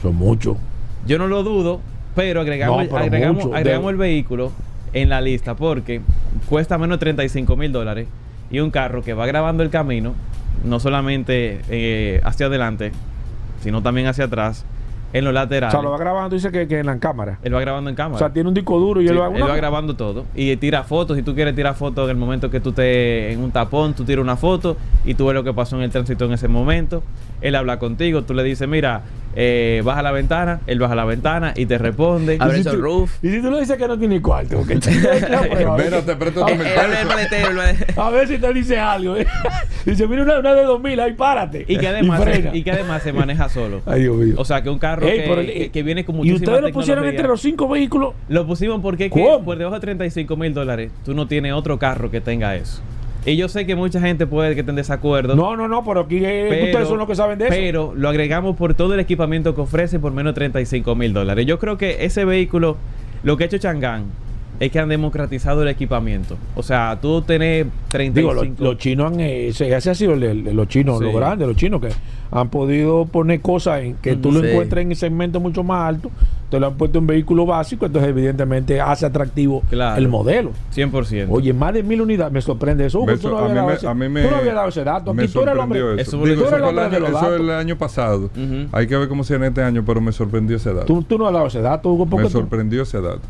Son 0.00 0.16
muchos. 0.16 0.56
Yo 1.06 1.18
no 1.18 1.28
lo 1.28 1.44
dudo, 1.44 1.80
pero 2.14 2.40
agregamos, 2.40 2.82
No, 2.84 2.88
pero 2.90 2.98
agregamos, 3.04 3.44
mucho. 3.44 3.56
agregamos 3.56 3.86
De- 3.86 3.90
el 3.92 3.96
vehículo 3.98 4.52
en 4.92 5.08
la 5.08 5.20
lista 5.20 5.54
porque 5.54 6.00
cuesta 6.48 6.76
menos 6.78 6.98
de 6.98 7.00
35 7.00 7.56
mil 7.56 7.72
dólares 7.72 8.06
y 8.50 8.60
un 8.60 8.70
carro 8.70 9.02
que 9.02 9.14
va 9.14 9.26
grabando 9.26 9.62
el 9.62 9.70
camino, 9.70 10.14
no 10.64 10.78
solamente 10.80 11.60
eh, 11.70 12.20
hacia 12.24 12.46
adelante, 12.46 12.92
sino 13.62 13.82
también 13.82 14.06
hacia 14.06 14.24
atrás, 14.24 14.64
en 15.14 15.24
los 15.24 15.30
O 15.30 15.34
laterales. 15.34 15.72
sea, 15.72 15.82
lo 15.82 15.90
va 15.90 15.98
grabando, 15.98 16.34
dice 16.34 16.50
que, 16.50 16.66
que 16.66 16.78
en 16.78 16.86
la 16.86 16.98
cámara. 16.98 17.38
Él 17.42 17.54
va 17.54 17.60
grabando 17.60 17.90
en 17.90 17.96
cámara. 17.96 18.16
O 18.16 18.18
sea, 18.18 18.32
tiene 18.32 18.48
un 18.48 18.54
disco 18.54 18.78
duro 18.78 19.00
y 19.02 19.06
Sí, 19.06 19.12
él 19.12 19.20
va, 19.20 19.28
él 19.28 19.42
va 19.42 19.56
grabando 19.56 19.94
todo 19.94 20.24
y 20.34 20.56
tira 20.56 20.84
fotos. 20.84 21.16
Si 21.18 21.22
tú 21.22 21.34
quieres 21.34 21.54
tirar 21.54 21.74
fotos 21.74 22.04
en 22.04 22.10
el 22.10 22.16
momento 22.16 22.50
que 22.50 22.60
tú 22.60 22.70
estés 22.70 23.32
en 23.34 23.40
un 23.42 23.50
tapón, 23.50 23.92
tú 23.94 24.04
tiras 24.04 24.22
una 24.22 24.36
foto 24.36 24.76
y 25.04 25.12
tú 25.14 25.26
ves 25.26 25.34
lo 25.34 25.44
que 25.44 25.52
pasó 25.52 25.76
en 25.76 25.82
el 25.82 25.90
tránsito 25.90 26.24
en 26.24 26.32
ese 26.32 26.48
momento. 26.48 27.02
Él 27.42 27.54
habla 27.56 27.78
contigo, 27.78 28.22
tú 28.22 28.32
le 28.32 28.42
dices, 28.42 28.66
mira, 28.68 29.02
eh, 29.34 29.82
baja 29.84 30.02
la 30.02 30.12
ventana, 30.12 30.60
él 30.66 30.78
baja 30.78 30.94
la 30.94 31.04
ventana 31.04 31.52
y 31.56 31.66
te 31.66 31.78
responde. 31.78 32.36
Abre 32.40 32.56
Y 32.56 32.58
el 32.58 32.64
si 32.64 32.70
tú- 32.70 32.76
sunroof. 32.76 33.24
Y 33.24 33.30
si 33.30 33.42
tú 33.42 33.50
le 33.50 33.60
dices 33.60 33.76
que 33.78 33.88
no 33.88 33.98
tiene 33.98 34.20
cuarto, 34.20 34.58
porque 34.58 34.74
el 34.74 34.80
maletero, 35.66 36.48
el 36.98 37.06
maletero. 37.06 38.02
A 38.02 38.10
ver 38.10 38.28
si 38.28 38.38
te 38.38 38.52
dice 38.52 38.78
algo. 38.78 39.16
¿eh? 39.16 39.26
Dice, 39.84 40.06
mira 40.06 40.22
una, 40.22 40.38
una 40.38 40.54
de 40.54 40.62
2000, 40.62 41.00
ahí 41.00 41.12
párate. 41.14 41.64
Y 41.66 41.76
que, 41.76 41.88
además, 41.88 42.22
frena. 42.22 42.50
y 42.54 42.62
que 42.62 42.70
además 42.70 43.02
se 43.02 43.12
maneja 43.12 43.48
solo. 43.48 43.82
Ay, 43.84 44.02
Dios 44.02 44.16
mío. 44.16 44.34
O 44.38 44.44
sea, 44.44 44.62
que 44.62 44.70
un 44.70 44.78
carro 44.78 45.06
Ey, 45.06 45.18
que, 45.22 45.22
pero 45.28 45.40
el- 45.40 45.52
que- 45.52 45.70
que 45.72 45.82
viene 45.82 46.04
con 46.04 46.14
y 46.14 46.18
muchísima 46.18 46.38
ustedes 46.52 46.62
lo 46.62 46.72
pusieron 46.72 47.04
entre 47.04 47.26
los 47.26 47.40
cinco 47.40 47.68
vehículos. 47.68 48.14
Lo 48.28 48.46
pusimos 48.46 48.80
porque 48.80 49.10
que 49.10 49.38
por 49.44 49.58
debajo 49.58 49.74
de 49.74 49.80
35 49.80 50.36
mil 50.36 50.54
dólares 50.54 50.92
tú 51.04 51.14
no 51.14 51.26
tienes 51.26 51.52
otro 51.52 51.78
carro 51.78 52.10
que 52.10 52.20
tenga 52.20 52.54
eso. 52.54 52.80
Y 53.24 53.36
yo 53.36 53.48
sé 53.48 53.66
que 53.66 53.76
mucha 53.76 54.00
gente 54.00 54.26
puede 54.26 54.54
que 54.54 54.60
esté 54.60 54.70
en 54.70 54.76
desacuerdo. 54.76 55.36
No, 55.36 55.56
no, 55.56 55.68
no, 55.68 55.84
pero 55.84 56.00
aquí 56.00 56.24
eh, 56.24 56.64
ustedes 56.64 56.88
son 56.88 56.98
los 56.98 57.06
que 57.06 57.14
saben 57.14 57.38
de 57.38 57.46
eso. 57.46 57.54
Pero 57.54 57.92
lo 57.94 58.08
agregamos 58.08 58.56
por 58.56 58.74
todo 58.74 58.94
el 58.94 59.00
equipamiento 59.00 59.54
que 59.54 59.60
ofrece 59.60 60.00
por 60.00 60.12
menos 60.12 60.32
de 60.32 60.36
35 60.36 60.94
mil 60.96 61.12
dólares. 61.12 61.46
Yo 61.46 61.58
creo 61.58 61.78
que 61.78 62.04
ese 62.04 62.24
vehículo, 62.24 62.76
lo 63.22 63.36
que 63.36 63.44
ha 63.44 63.46
hecho 63.46 63.58
Chang'an, 63.58 64.06
es 64.64 64.70
que 64.70 64.78
han 64.78 64.88
democratizado 64.88 65.62
el 65.62 65.68
equipamiento. 65.68 66.36
O 66.54 66.62
sea, 66.62 66.98
tú 67.00 67.20
tenés 67.22 67.66
35... 67.88 68.14
Digo, 68.14 68.32
los, 68.44 68.60
los 68.60 68.78
chinos 68.78 69.12
han, 69.12 69.18
eh, 69.20 69.48
ese, 69.48 69.74
ese 69.74 69.90
ha 69.90 69.94
sido 69.94 70.12
el, 70.14 70.22
el- 70.22 70.54
los 70.56 70.68
chinos, 70.68 70.98
Sí. 70.98 71.04
los 71.04 71.14
grandes, 71.14 71.48
los 71.48 71.56
chinos 71.56 71.80
que 71.80 71.88
han 72.30 72.48
podido 72.48 73.04
poner 73.06 73.40
cosas 73.40 73.82
en 73.82 73.94
que 73.96 74.14
tú 74.16 74.30
lo 74.30 74.42
encuentres 74.44 74.86
en 74.86 74.94
segmentos 74.94 75.42
mucho 75.42 75.64
más 75.64 75.88
altos, 75.88 76.12
te 76.48 76.60
lo 76.60 76.68
han 76.68 76.74
puesto 76.74 76.98
en 76.98 77.06
vehículo 77.06 77.44
básico, 77.44 77.86
entonces 77.86 78.08
evidentemente 78.10 78.80
hace 78.80 79.04
atractivo 79.06 79.62
Claro. 79.68 79.96
el 79.98 80.08
modelo. 80.08 80.52
100%. 80.74 81.26
Oye, 81.30 81.52
más 81.52 81.74
de 81.74 81.82
mil 81.82 82.00
unidades, 82.00 82.32
me 82.32 82.40
sorprende 82.40 82.86
eso. 82.86 82.98
Me 83.04 83.14
Hugo, 83.14 83.20
tú, 83.20 83.28
so- 83.28 83.30
no 83.30 83.38
a 83.38 83.40
habías 83.40 83.50
mí 83.50 83.56
dado 83.56 83.68
me- 83.68 83.74
ese, 83.74 83.86
a 83.88 83.94
mí 83.94 84.08
me- 84.08 84.22
tú 84.22 84.30
no 84.30 84.36
habías 84.36 84.54
dado 84.54 84.68
ese 84.68 84.84
dato. 84.84 85.12
Me 85.14 85.24
Aquí 85.24 85.32
tú 85.32 85.40
eres 85.40 85.52
el 85.52 85.58
sorprendió 85.58 85.88
hombre. 85.88 86.02
eso. 86.02 86.16
Eso 86.16 86.24
Digo, 86.26 86.40
tú 86.42 86.46
eso 86.46 86.56
el 86.56 86.62
hombre 86.64 86.84
año, 86.84 86.92
de 86.94 87.00
los 87.00 87.08
eso 87.10 87.18
datos. 87.20 87.40
el 87.40 87.50
año 87.50 87.76
pasado. 87.78 88.30
Hay 88.72 88.86
que 88.86 88.96
ver 88.96 89.08
cómo 89.08 89.24
será 89.24 89.46
este 89.48 89.62
año, 89.62 89.82
pero 89.84 90.00
me 90.00 90.12
sorprendió 90.12 90.56
ese 90.56 90.72
dato. 90.72 90.86
Tú, 90.86 91.02
tú 91.02 91.18
no 91.18 91.26
has 91.26 91.32
dado 91.32 91.46
ese 91.48 91.60
dato, 91.60 91.90
Hugo, 91.90 92.06
me 92.06 92.22
tú- 92.22 92.30
sorprendió 92.30 92.82
ese 92.82 93.00
dato. 93.00 93.20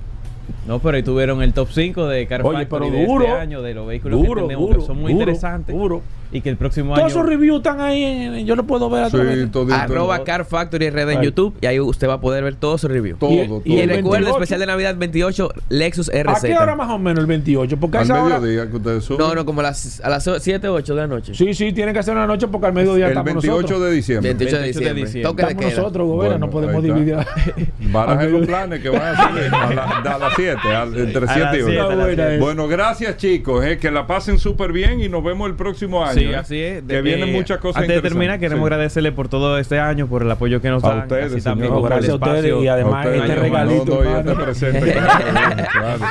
No, 0.67 0.79
pero 0.79 0.97
ahí 0.97 1.03
tuvieron 1.03 1.43
el 1.43 1.53
top 1.53 1.69
5 1.71 2.07
de 2.07 2.27
Car 2.27 2.43
Oye, 2.45 2.59
Factory 2.61 2.91
pero 2.91 2.99
de 2.99 3.07
duro, 3.07 3.25
este 3.25 3.37
año, 3.37 3.63
de 3.63 3.75
los 3.75 3.87
vehículos 3.87 4.21
duro, 4.23 4.43
que 4.43 4.49
tenemos, 4.49 4.69
duro, 4.69 4.81
que 4.81 4.87
son 4.87 4.97
muy 4.97 5.13
duro, 5.13 5.23
interesantes. 5.25 5.75
duro. 5.77 6.03
Y 6.33 6.41
que 6.41 6.49
el 6.49 6.57
próximo 6.57 6.95
Todos 6.95 6.99
año... 7.05 7.09
esos 7.09 7.27
reviews 7.27 7.59
están 7.59 7.81
ahí, 7.81 8.03
en- 8.03 8.47
yo 8.47 8.57
los 8.57 8.65
puedo 8.67 8.89
ver 8.89 9.05
a 9.05 9.11
través 9.11 9.35
Sí, 9.35 9.41
de- 9.41 9.47
todito. 9.49 9.75
Arroba 9.75 10.25
Car 10.25 10.45
Factory 10.47 10.89
RD 10.91 11.13
en 11.13 11.19
Ay. 11.19 11.25
YouTube 11.27 11.55
y 11.61 11.67
ahí 11.67 11.79
usted 11.79 12.09
va 12.09 12.15
a 12.15 12.21
poder 12.21 12.43
ver 12.43 12.55
todo 12.55 12.79
su 12.79 12.89
review. 12.89 13.17
Todo, 13.19 13.31
Y- 13.33 13.47
todo. 13.49 13.63
y 13.65 13.75
Y, 13.75 13.81
el 13.81 13.89
recuerde, 13.91 14.11
28. 14.25 14.37
especial 14.39 14.61
de 14.61 14.67
Navidad 14.67 14.97
28, 14.97 15.51
Lexus 15.69 16.09
¿A 16.09 16.23
RZ. 16.23 16.43
qué 16.47 16.57
hora 16.57 16.75
más 16.75 16.89
o 16.91 16.99
menos 16.99 17.21
el 17.21 17.27
28? 17.27 17.77
Porque 17.77 17.99
a 17.99 18.01
Al 18.01 18.05
esa 18.07 18.23
hora... 18.25 18.41
mediodía 18.41 18.71
que 18.71 18.77
ustedes 18.77 19.05
suben. 19.05 19.19
No, 19.27 19.35
no, 19.35 19.45
como 19.45 19.61
a 19.61 19.65
las, 19.65 20.01
a 20.01 20.09
las 20.09 20.29
7 20.41 20.69
o 20.69 20.75
8 20.75 20.95
de 20.95 21.01
la 21.03 21.07
noche. 21.07 21.35
Sí, 21.35 21.53
sí, 21.55 21.73
tiene 21.73 21.93
que 21.93 22.03
ser 22.03 22.15
una 22.17 22.27
noche 22.27 22.49
porque 22.49 22.67
al 22.67 22.73
mediodía 22.73 23.07
el 23.07 23.11
estamos 23.13 23.27
28 23.35 23.53
nosotros. 23.63 23.83
de 23.83 23.91
diciembre. 23.93 24.31
28 24.31 24.57
de 24.57 24.63
28 24.63 24.79
de 24.89 24.95
diciembre. 24.95 25.05
diciembre. 25.05 25.31
Toque 25.31 25.43
de 25.43 25.49
Estamos 25.53 25.71
queda. 25.73 25.81
nosotros, 25.83 26.07
gobierno, 26.09 26.39
Bueno, 26.39 26.47
no 26.47 26.51
podemos 26.53 26.85
ahí 26.85 26.91
está. 26.91 27.27
dividir. 27.55 27.69
Barajen 27.93 28.33
los 28.33 28.47
planes 28.47 28.81
que 28.81 28.89
van 28.89 29.03
a 29.03 29.17
salir 29.17 29.45
a, 29.55 29.75
la- 29.75 29.85
a 29.85 30.03
las 30.05 30.21
las 30.21 30.33
7, 30.35 30.59
entre 30.97 31.25
A 31.27 31.35
7 31.35 31.41
las 31.41 31.55
y 31.57 31.61
8. 31.61 31.65
siete, 31.67 31.81
a 31.81 31.85
las 31.85 31.97
buena 31.97 32.07
siete. 32.15 32.35
es. 32.35 32.41
Bueno, 32.41 32.69
gracias 32.69 33.17
chicos, 33.17 33.65
eh, 33.65 33.79
que 33.79 33.91
la 33.91 34.07
pasen 34.07 34.39
súper 34.39 34.73
bien 34.73 35.01
y 35.01 35.09
nos 35.09 35.23
vemos 35.23 35.49
el 35.49 35.57
próximo 35.57 36.05
año. 36.05 36.13
Sí, 36.29 36.35
así 36.35 36.61
es. 36.61 36.75
Que 36.83 36.95
De- 36.95 37.03
vienen 37.03 37.29
eh, 37.29 37.33
muchas 37.33 37.59
cosas 37.59 37.83
Antes 37.83 37.97
de 37.97 38.03
terminar, 38.03 38.39
queremos 38.41 38.67
Sí. 38.69 38.73
agradecerle 38.73 39.13
por 39.13 39.29
todo 39.29 39.59
este 39.59 39.79
año, 39.79 40.07
por 40.07 40.23
el 40.23 40.31
apoyo 40.31 40.61
que 40.61 40.69
nos 40.71 40.83
A 40.85 40.89
dan. 40.89 40.99
ustedes, 41.03 41.33
así 41.33 41.43
también 41.43 41.69
señor. 41.71 41.83
por 41.83 41.93
el 41.93 41.97
Gracias 41.99 42.13
a 42.13 42.15
ustedes 42.17 42.45
espacio. 42.45 42.63
y 42.65 42.69
además 42.69 42.95
A 42.95 42.99
ustedes, 43.09 43.21
este 43.23 43.35
regalito. 43.37 44.05
no, 44.05 44.11
y 44.11 44.19
este 44.21 44.35
presente, 44.35 44.93
claro, 44.93 45.65
claro. 45.73 46.05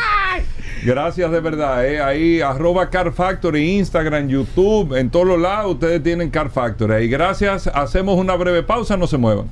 Gracias 0.84 1.32
de 1.32 1.40
verdad. 1.40 1.86
eh. 1.86 2.02
Ahí, 2.02 2.42
arroba 2.42 2.90
Car 2.90 3.12
Factory, 3.14 3.78
Instagram, 3.78 4.28
YouTube, 4.28 4.96
en 4.98 5.10
todos 5.12 5.28
los 5.28 5.40
lados 5.40 5.74
ustedes 5.74 6.02
tienen 6.02 6.30
Car 6.32 6.50
Factory. 6.50 6.94
Ahí, 6.94 7.08
gracias. 7.08 7.68
Hacemos 7.68 8.18
una 8.18 8.36
breve 8.36 8.64
pausa, 8.64 8.98
no 8.98 9.06
se 9.06 9.18
muevan. 9.18 9.46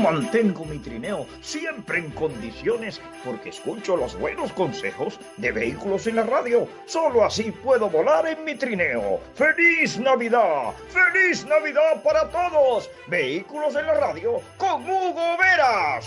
Mantengo 0.02 0.64
mi 0.64 0.78
trineo 0.78 1.26
siempre 1.40 1.98
en 1.98 2.10
condiciones 2.10 3.00
porque 3.24 3.50
escucho 3.50 3.96
los 3.96 4.18
buenos 4.18 4.52
consejos 4.52 5.18
de 5.36 5.52
vehículos 5.52 6.06
en 6.08 6.16
la 6.16 6.24
radio. 6.24 6.66
Solo 6.86 7.24
así 7.24 7.52
puedo 7.52 7.88
volar 7.88 8.26
en 8.26 8.44
mi 8.44 8.56
trineo. 8.56 9.20
¡Feliz 9.34 9.98
Navidad! 9.98 10.72
¡Feliz 10.88 11.46
Navidad 11.46 12.02
para 12.02 12.28
todos! 12.28 12.90
Vehículos 13.06 13.76
en 13.76 13.86
la 13.86 13.94
radio 13.94 14.40
con 14.58 14.82
Hugo 14.82 15.36
Veras. 15.38 16.06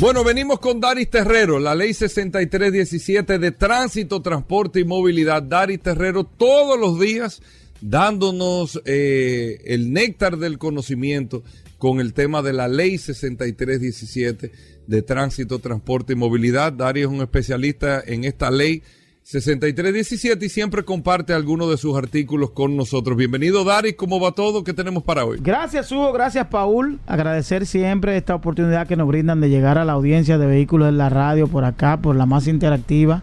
Bueno, 0.00 0.24
venimos 0.24 0.60
con 0.60 0.80
Daris 0.80 1.10
Terrero, 1.10 1.58
la 1.58 1.74
ley 1.74 1.92
6317 1.92 3.38
de 3.38 3.52
tránsito, 3.52 4.22
transporte 4.22 4.80
y 4.80 4.84
movilidad. 4.84 5.42
Daris 5.42 5.82
Terrero 5.82 6.24
todos 6.24 6.80
los 6.80 6.98
días 6.98 7.42
dándonos 7.80 8.80
eh, 8.84 9.60
el 9.64 9.92
néctar 9.92 10.36
del 10.36 10.58
conocimiento 10.58 11.42
con 11.78 12.00
el 12.00 12.12
tema 12.12 12.42
de 12.42 12.52
la 12.52 12.68
ley 12.68 12.98
6317 12.98 14.52
de 14.86 15.02
tránsito, 15.02 15.58
transporte 15.58 16.12
y 16.12 16.16
movilidad. 16.16 16.72
Daris 16.72 17.04
es 17.04 17.10
un 17.10 17.22
especialista 17.22 18.02
en 18.04 18.24
esta 18.24 18.50
ley 18.50 18.82
6317 19.22 20.44
y 20.44 20.48
siempre 20.48 20.84
comparte 20.84 21.32
algunos 21.32 21.70
de 21.70 21.76
sus 21.76 21.96
artículos 21.96 22.50
con 22.50 22.76
nosotros. 22.76 23.16
Bienvenido 23.16 23.64
Daris, 23.64 23.94
¿cómo 23.94 24.18
va 24.18 24.32
todo? 24.32 24.64
¿Qué 24.64 24.74
tenemos 24.74 25.02
para 25.04 25.24
hoy? 25.24 25.38
Gracias 25.40 25.92
Hugo, 25.92 26.12
gracias 26.12 26.48
Paul. 26.48 26.98
Agradecer 27.06 27.64
siempre 27.66 28.16
esta 28.16 28.34
oportunidad 28.34 28.86
que 28.86 28.96
nos 28.96 29.08
brindan 29.08 29.40
de 29.40 29.48
llegar 29.48 29.78
a 29.78 29.84
la 29.84 29.92
audiencia 29.92 30.36
de 30.36 30.46
vehículos 30.46 30.88
en 30.88 30.98
la 30.98 31.08
radio 31.08 31.48
por 31.48 31.64
acá, 31.64 32.00
por 32.02 32.16
la 32.16 32.26
más 32.26 32.46
interactiva, 32.46 33.22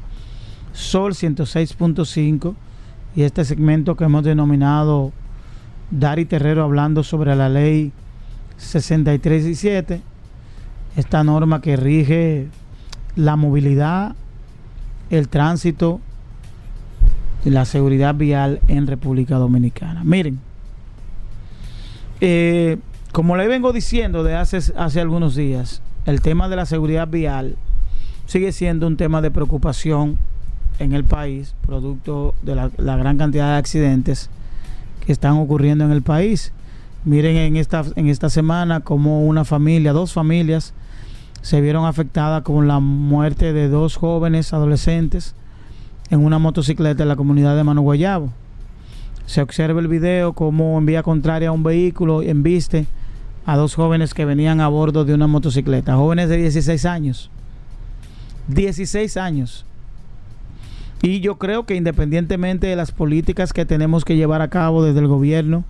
Sol 0.73 1.13
106.5 1.13 2.55
y 3.17 3.23
este 3.23 3.43
segmento 3.45 3.97
que 3.97 4.03
hemos 4.03 4.23
denominado 4.23 5.11
Dari 5.89 6.25
Terrero 6.25 6.63
hablando 6.63 7.01
sobre 7.01 7.35
la 7.35 7.49
ley 7.49 7.91
6317, 8.57 10.01
esta 10.95 11.23
norma 11.23 11.59
que 11.59 11.77
rige 11.77 12.47
la 13.15 13.35
movilidad, 13.35 14.15
el 15.09 15.29
tránsito 15.29 15.99
y 17.43 17.49
la 17.49 17.65
seguridad 17.65 18.13
vial 18.13 18.61
en 18.67 18.85
República 18.85 19.37
Dominicana. 19.37 20.03
Miren, 20.03 20.39
eh, 22.21 22.77
como 23.13 23.35
le 23.35 23.47
vengo 23.47 23.73
diciendo 23.73 24.23
de 24.23 24.35
hace, 24.35 24.59
hace 24.77 25.01
algunos 25.01 25.33
días, 25.33 25.81
el 26.05 26.21
tema 26.21 26.49
de 26.49 26.55
la 26.55 26.67
seguridad 26.67 27.07
vial 27.07 27.55
sigue 28.27 28.51
siendo 28.51 28.85
un 28.85 28.95
tema 28.95 29.23
de 29.23 29.31
preocupación 29.31 30.19
en 30.79 30.93
el 30.93 31.03
país, 31.03 31.55
producto 31.65 32.35
de 32.41 32.55
la, 32.55 32.69
gran 32.97 33.17
cantidad 33.17 33.51
de 33.51 33.57
accidentes 33.57 34.29
que 35.05 35.11
están 35.11 35.33
ocurriendo 35.33 35.85
en 35.85 35.91
el 35.91 36.01
país. 36.01 36.51
Miren 37.05 37.35
en 37.37 37.55
esta, 37.55 37.83
en 37.95 38.07
esta 38.07 38.29
semana 38.29 38.81
como 38.81 39.25
una 39.25 39.45
familia, 39.45 39.93
dos 39.93 40.13
familias, 40.13 40.73
se 41.41 41.61
vieron 41.61 41.85
afectadas 41.85 42.43
con 42.43 42.67
la 42.67 42.79
muerte 42.79 43.53
de 43.53 43.69
dos 43.69 43.95
jóvenes 43.95 44.53
adolescentes 44.53 45.35
en 46.09 46.23
una 46.23 46.39
motocicleta 46.39 47.03
en 47.03 47.09
la 47.09 47.15
comunidad 47.15 47.55
de 47.55 47.63
Mano 47.63 47.81
Guayabo. 47.81 48.31
Se 49.25 49.41
observa 49.41 49.79
el 49.79 49.87
video 49.87 50.33
como 50.33 50.77
en 50.77 50.85
vía 50.85 51.03
contraria 51.03 51.49
a 51.49 51.51
un 51.51 51.63
vehículo 51.63 52.21
embiste 52.21 52.87
a 53.45 53.55
dos 53.55 53.75
jóvenes 53.75 54.13
que 54.13 54.25
venían 54.25 54.59
a 54.59 54.67
bordo 54.67 55.05
de 55.05 55.13
una 55.13 55.27
motocicleta, 55.27 55.95
jóvenes 55.95 56.29
de 56.29 56.37
16 56.37 56.85
años. 56.85 57.29
16 58.49 59.17
años. 59.17 59.65
Y 61.01 61.19
yo 61.19 61.37
creo 61.37 61.65
que 61.65 61.75
independientemente 61.75 62.67
de 62.67 62.75
las 62.75 62.91
políticas 62.91 63.53
que 63.53 63.65
tenemos 63.65 64.03
que 64.03 64.15
llevar 64.15 64.41
a 64.41 64.49
cabo 64.49 64.83
desde 64.83 64.99
el 64.99 65.07
gobierno 65.07 65.63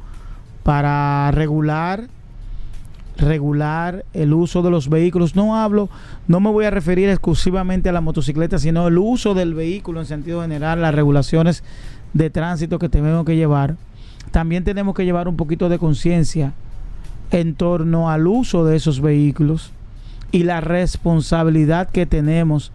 para 0.63 1.31
regular 1.31 2.07
regular 3.17 4.05
el 4.13 4.33
uso 4.33 4.61
de 4.61 4.69
los 4.69 4.89
vehículos. 4.89 5.35
No 5.35 5.55
hablo, 5.55 5.89
no 6.27 6.39
me 6.39 6.51
voy 6.51 6.65
a 6.65 6.69
referir 6.69 7.09
exclusivamente 7.09 7.89
a 7.89 7.91
la 7.91 8.01
motocicleta, 8.01 8.59
sino 8.59 8.87
el 8.87 8.97
uso 8.97 9.33
del 9.33 9.53
vehículo 9.53 9.99
en 9.99 10.05
sentido 10.05 10.41
general, 10.41 10.81
las 10.81 10.93
regulaciones 10.95 11.63
de 12.13 12.29
tránsito 12.29 12.79
que 12.79 12.89
tenemos 12.89 13.25
que 13.25 13.35
llevar. 13.35 13.75
También 14.31 14.63
tenemos 14.63 14.95
que 14.95 15.05
llevar 15.05 15.27
un 15.27 15.37
poquito 15.37 15.69
de 15.69 15.79
conciencia 15.79 16.53
en 17.31 17.55
torno 17.55 18.09
al 18.09 18.27
uso 18.27 18.65
de 18.65 18.75
esos 18.75 19.01
vehículos 19.01 19.71
y 20.31 20.43
la 20.43 20.61
responsabilidad 20.61 21.89
que 21.89 22.05
tenemos 22.05 22.71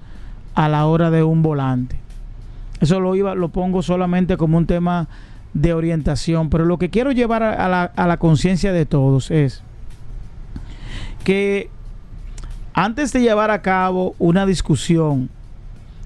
a 0.55 0.69
la 0.69 0.87
hora 0.87 1.11
de 1.11 1.23
un 1.23 1.43
volante. 1.43 2.02
Eso 2.83 2.99
lo 2.99 3.15
iba, 3.15 3.37
lo 3.37 3.49
pongo 3.49 3.81
solamente 3.81 4.37
como 4.37 4.59
un 4.59 4.67
tema 4.67 5.07
de 5.55 5.73
orientación, 5.73 6.51
pero 6.51 6.65
lo 6.65 6.79
que 6.79 6.91
quiero 6.91 7.13
llevar 7.13 7.45
a, 7.45 7.69
la, 7.69 7.85
a 7.85 8.07
la 8.09 8.17
conciencia 8.17 8.73
de 8.73 8.87
todos 8.87 9.31
es 9.31 9.63
que 11.23 11.71
antes 12.75 13.13
de 13.13 13.21
llevar 13.21 13.53
a 13.53 13.63
cabo 13.63 14.17
una 14.19 14.47
discusión 14.47 15.31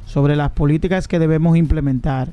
sobre 0.04 0.36
las 0.36 0.50
políticas 0.50 1.08
que 1.08 1.18
debemos 1.18 1.56
implementar 1.56 2.28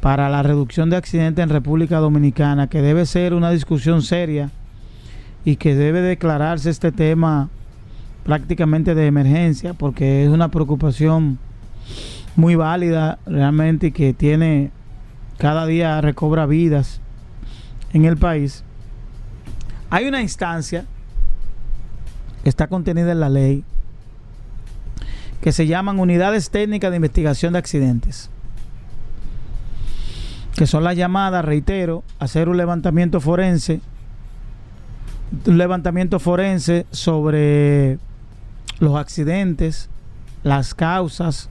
para 0.00 0.28
la 0.28 0.42
reducción 0.42 0.90
de 0.90 0.96
accidentes 0.96 1.42
en 1.42 1.48
República 1.48 2.00
Dominicana, 2.00 2.68
que 2.68 2.82
debe 2.82 3.06
ser 3.06 3.32
una 3.32 3.50
discusión 3.50 4.02
seria 4.02 4.50
y 5.46 5.56
que 5.56 5.74
debe 5.74 6.02
declararse 6.02 6.68
este 6.68 6.92
tema 6.92 7.48
prácticamente 8.24 8.94
de 8.94 9.06
emergencia, 9.06 9.72
porque 9.72 10.24
es 10.24 10.28
una 10.28 10.50
preocupación 10.50 11.38
muy 12.38 12.54
válida 12.54 13.18
realmente 13.26 13.88
y 13.88 13.90
que 13.90 14.14
tiene 14.14 14.70
cada 15.38 15.66
día 15.66 16.00
recobra 16.00 16.46
vidas 16.46 17.00
en 17.92 18.04
el 18.04 18.16
país. 18.16 18.62
Hay 19.90 20.06
una 20.06 20.22
instancia 20.22 20.86
está 22.44 22.68
contenida 22.68 23.10
en 23.10 23.18
la 23.18 23.28
ley, 23.28 23.64
que 25.40 25.50
se 25.50 25.66
llaman 25.66 25.98
unidades 25.98 26.50
técnicas 26.50 26.90
de 26.90 26.96
investigación 26.96 27.54
de 27.54 27.58
accidentes, 27.58 28.30
que 30.54 30.68
son 30.68 30.84
las 30.84 30.96
llamadas, 30.96 31.44
reitero, 31.44 32.04
hacer 32.20 32.48
un 32.48 32.56
levantamiento 32.56 33.20
forense, 33.20 33.80
un 35.44 35.58
levantamiento 35.58 36.20
forense 36.20 36.86
sobre 36.92 37.98
los 38.78 38.94
accidentes, 38.94 39.90
las 40.44 40.72
causas, 40.72 41.50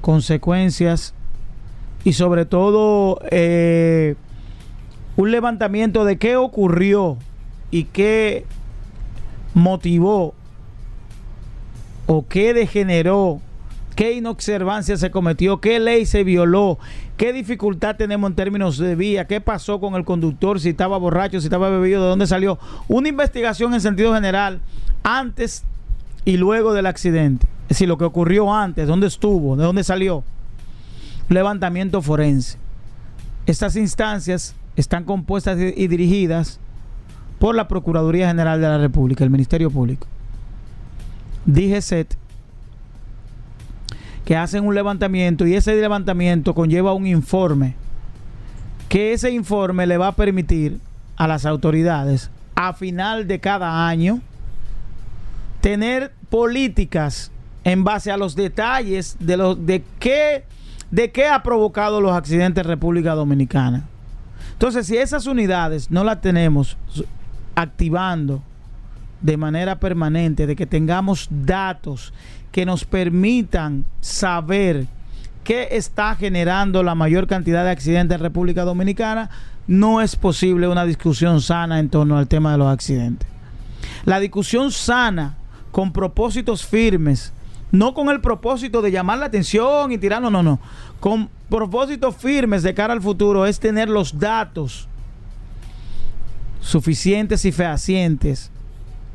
consecuencias 0.00 1.14
y 2.04 2.14
sobre 2.14 2.46
todo 2.46 3.20
eh, 3.30 4.14
un 5.16 5.30
levantamiento 5.30 6.04
de 6.04 6.18
qué 6.18 6.36
ocurrió 6.36 7.18
y 7.70 7.84
qué 7.84 8.46
motivó 9.54 10.34
o 12.06 12.26
qué 12.26 12.54
degeneró, 12.54 13.40
qué 13.94 14.14
inobservancia 14.14 14.96
se 14.96 15.10
cometió, 15.10 15.60
qué 15.60 15.78
ley 15.78 16.06
se 16.06 16.24
violó, 16.24 16.78
qué 17.16 17.32
dificultad 17.32 17.96
tenemos 17.96 18.30
en 18.30 18.36
términos 18.36 18.78
de 18.78 18.96
vía, 18.96 19.26
qué 19.26 19.40
pasó 19.40 19.78
con 19.78 19.94
el 19.94 20.04
conductor, 20.04 20.58
si 20.58 20.70
estaba 20.70 20.98
borracho, 20.98 21.40
si 21.40 21.46
estaba 21.46 21.68
bebido, 21.70 22.02
de 22.02 22.08
dónde 22.08 22.26
salió. 22.26 22.58
Una 22.88 23.08
investigación 23.08 23.74
en 23.74 23.80
sentido 23.80 24.14
general 24.14 24.60
antes 25.02 25.64
y 26.30 26.36
luego 26.36 26.72
del 26.72 26.86
accidente. 26.86 27.48
Es 27.62 27.70
decir, 27.70 27.88
lo 27.88 27.98
que 27.98 28.04
ocurrió 28.04 28.54
antes, 28.54 28.86
dónde 28.86 29.08
estuvo, 29.08 29.56
de 29.56 29.64
dónde 29.64 29.82
salió. 29.82 30.22
Levantamiento 31.28 32.00
forense. 32.02 32.56
Estas 33.46 33.74
instancias 33.74 34.54
están 34.76 35.02
compuestas 35.02 35.58
y 35.58 35.88
dirigidas 35.88 36.60
por 37.40 37.56
la 37.56 37.66
Procuraduría 37.66 38.28
General 38.28 38.60
de 38.60 38.68
la 38.68 38.78
República, 38.78 39.24
el 39.24 39.30
Ministerio 39.30 39.72
Público, 39.72 40.06
DGCET, 41.46 42.16
que 44.24 44.36
hacen 44.36 44.64
un 44.64 44.76
levantamiento 44.76 45.48
y 45.48 45.56
ese 45.56 45.74
levantamiento 45.74 46.54
conlleva 46.54 46.94
un 46.94 47.08
informe, 47.08 47.74
que 48.88 49.14
ese 49.14 49.32
informe 49.32 49.84
le 49.84 49.98
va 49.98 50.06
a 50.06 50.14
permitir 50.14 50.78
a 51.16 51.26
las 51.26 51.44
autoridades 51.44 52.30
a 52.54 52.72
final 52.72 53.26
de 53.26 53.40
cada 53.40 53.88
año 53.88 54.20
tener 55.60 56.12
políticas 56.28 57.30
en 57.64 57.84
base 57.84 58.10
a 58.10 58.16
los 58.16 58.34
detalles 58.34 59.16
de, 59.20 59.36
los, 59.36 59.66
de, 59.66 59.84
qué, 59.98 60.44
de 60.90 61.10
qué 61.10 61.26
ha 61.26 61.42
provocado 61.42 62.00
los 62.00 62.12
accidentes 62.12 62.64
en 62.64 62.68
República 62.68 63.14
Dominicana. 63.14 63.84
Entonces, 64.52 64.86
si 64.86 64.96
esas 64.96 65.26
unidades 65.26 65.90
no 65.90 66.04
las 66.04 66.20
tenemos 66.20 66.76
activando 67.54 68.42
de 69.20 69.36
manera 69.36 69.78
permanente, 69.78 70.46
de 70.46 70.56
que 70.56 70.66
tengamos 70.66 71.28
datos 71.30 72.12
que 72.52 72.64
nos 72.64 72.84
permitan 72.84 73.84
saber 74.00 74.86
qué 75.44 75.68
está 75.72 76.14
generando 76.14 76.82
la 76.82 76.94
mayor 76.94 77.26
cantidad 77.26 77.64
de 77.64 77.70
accidentes 77.70 78.16
en 78.16 78.22
República 78.22 78.64
Dominicana, 78.64 79.30
no 79.66 80.00
es 80.00 80.16
posible 80.16 80.68
una 80.68 80.84
discusión 80.84 81.40
sana 81.40 81.78
en 81.78 81.90
torno 81.90 82.18
al 82.18 82.28
tema 82.28 82.52
de 82.52 82.58
los 82.58 82.68
accidentes. 82.68 83.28
La 84.04 84.18
discusión 84.20 84.72
sana, 84.72 85.36
con 85.70 85.92
propósitos 85.92 86.64
firmes, 86.64 87.32
no 87.72 87.94
con 87.94 88.08
el 88.08 88.20
propósito 88.20 88.82
de 88.82 88.90
llamar 88.90 89.18
la 89.18 89.26
atención 89.26 89.92
y 89.92 89.98
tirar, 89.98 90.20
no, 90.20 90.30
no, 90.30 90.42
no, 90.42 90.58
con 90.98 91.28
propósitos 91.48 92.16
firmes 92.16 92.62
de 92.62 92.74
cara 92.74 92.92
al 92.92 93.02
futuro, 93.02 93.46
es 93.46 93.60
tener 93.60 93.88
los 93.88 94.18
datos 94.18 94.88
suficientes 96.60 97.44
y 97.44 97.52
fehacientes 97.52 98.50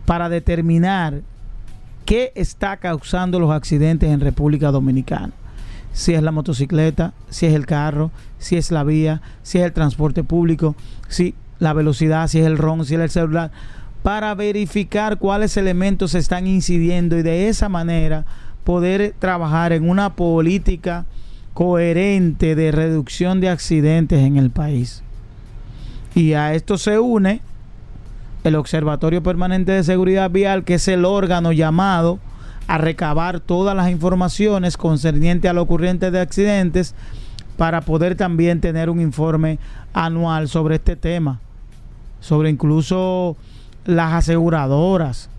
para 0.05 0.29
determinar 0.29 1.21
qué 2.05 2.31
está 2.35 2.77
causando 2.77 3.39
los 3.39 3.51
accidentes 3.51 4.09
en 4.09 4.19
República 4.19 4.71
Dominicana. 4.71 5.31
Si 5.91 6.13
es 6.13 6.21
la 6.21 6.31
motocicleta, 6.31 7.13
si 7.29 7.45
es 7.45 7.53
el 7.53 7.65
carro, 7.65 8.11
si 8.37 8.57
es 8.57 8.71
la 8.71 8.83
vía, 8.83 9.21
si 9.43 9.59
es 9.59 9.65
el 9.65 9.73
transporte 9.73 10.23
público, 10.23 10.75
si 11.07 11.35
la 11.59 11.73
velocidad, 11.73 12.27
si 12.27 12.39
es 12.39 12.45
el 12.45 12.57
ron, 12.57 12.85
si 12.85 12.95
es 12.95 13.01
el 13.01 13.09
celular, 13.09 13.51
para 14.05 14.35
verificar 14.35 15.17
cuáles 15.17 15.57
elementos 15.57 16.13
están 16.13 16.45
incidiendo 16.45 17.17
y 17.17 17.23
de 17.23 17.47
esa 17.47 17.69
manera 17.69 18.23
poder 18.63 19.15
trabajar 19.17 19.73
en 19.73 19.89
una 19.89 20.13
política 20.13 21.05
coherente 21.55 22.53
de 22.53 22.71
reducción 22.71 23.41
de 23.41 23.49
accidentes 23.49 24.19
en 24.19 24.37
el 24.37 24.51
país. 24.51 25.01
Y 26.13 26.33
a 26.33 26.53
esto 26.53 26.77
se 26.77 26.99
une 26.99 27.41
el 28.43 28.53
Observatorio 28.53 29.23
Permanente 29.23 29.71
de 29.71 29.83
Seguridad 29.83 30.29
Vial, 30.29 30.65
que 30.65 30.75
es 30.75 30.87
el 30.87 31.03
órgano 31.03 31.51
llamado 31.51 32.19
a 32.67 32.77
recabar 32.77 33.39
todas 33.39 33.75
las 33.75 33.89
informaciones 33.89 34.77
concernientes 34.77 35.49
a 35.49 35.55
lo 35.55 35.63
ocurriente 35.63 36.11
de 36.11 36.19
accidentes 36.19 36.93
para 37.57 37.81
poder 37.81 38.13
también 38.13 38.61
tener 38.61 38.91
un 38.91 39.01
informe 39.01 39.57
anual 39.93 40.47
sobre 40.47 40.75
este 40.75 40.95
tema, 40.95 41.39
sobre 42.19 42.51
incluso 42.51 43.35
las 43.85 44.13
aseguradoras, 44.13 45.29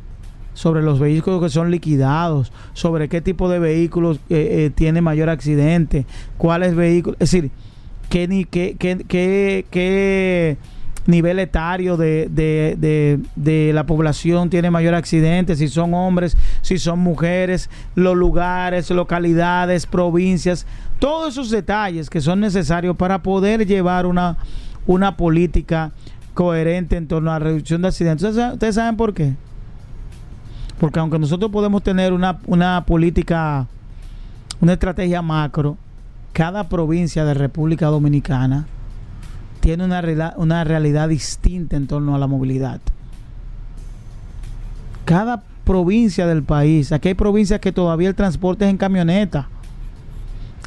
sobre 0.56 0.82
los 0.82 0.98
vehículos 0.98 1.42
que 1.42 1.50
son 1.50 1.70
liquidados, 1.70 2.50
sobre 2.72 3.08
qué 3.10 3.20
tipo 3.20 3.50
de 3.50 3.58
vehículos 3.58 4.16
eh, 4.30 4.64
eh, 4.64 4.70
tiene 4.74 5.02
mayor 5.02 5.28
accidente, 5.28 6.06
cuáles 6.38 6.74
vehículos, 6.74 7.18
es 7.20 7.30
decir, 7.30 7.50
qué, 8.08 8.26
ni, 8.26 8.46
qué, 8.46 8.74
qué, 8.78 9.04
qué, 9.06 9.66
qué 9.70 10.56
nivel 11.06 11.38
etario 11.40 11.98
de, 11.98 12.28
de, 12.30 13.20
de, 13.36 13.72
la 13.74 13.84
población 13.84 14.48
tiene 14.48 14.70
mayor 14.70 14.94
accidente, 14.94 15.56
si 15.56 15.68
son 15.68 15.92
hombres, 15.92 16.38
si 16.62 16.78
son 16.78 17.00
mujeres, 17.00 17.68
los 17.94 18.16
lugares, 18.16 18.90
localidades, 18.90 19.84
provincias, 19.84 20.66
todos 20.98 21.34
esos 21.34 21.50
detalles 21.50 22.08
que 22.08 22.22
son 22.22 22.40
necesarios 22.40 22.96
para 22.96 23.22
poder 23.22 23.66
llevar 23.66 24.06
una, 24.06 24.38
una 24.86 25.18
política 25.18 25.92
coherente 26.36 26.98
en 26.98 27.08
torno 27.08 27.30
a 27.30 27.38
la 27.38 27.46
reducción 27.46 27.80
de 27.80 27.88
accidentes. 27.88 28.36
¿Ustedes 28.36 28.74
saben 28.74 28.98
por 28.98 29.14
qué? 29.14 29.34
Porque 30.78 31.00
aunque 31.00 31.18
nosotros 31.18 31.50
podemos 31.50 31.82
tener 31.82 32.12
una, 32.12 32.38
una 32.46 32.84
política, 32.84 33.66
una 34.60 34.74
estrategia 34.74 35.22
macro, 35.22 35.78
cada 36.34 36.68
provincia 36.68 37.24
de 37.24 37.32
República 37.32 37.86
Dominicana 37.86 38.66
tiene 39.60 39.86
una, 39.86 40.34
una 40.36 40.62
realidad 40.62 41.08
distinta 41.08 41.74
en 41.74 41.86
torno 41.86 42.14
a 42.14 42.18
la 42.18 42.26
movilidad. 42.26 42.82
Cada 45.06 45.42
provincia 45.64 46.26
del 46.26 46.42
país, 46.42 46.92
aquí 46.92 47.08
hay 47.08 47.14
provincias 47.14 47.60
que 47.60 47.72
todavía 47.72 48.10
el 48.10 48.14
transporte 48.14 48.66
es 48.66 48.70
en 48.70 48.76
camioneta. 48.76 49.48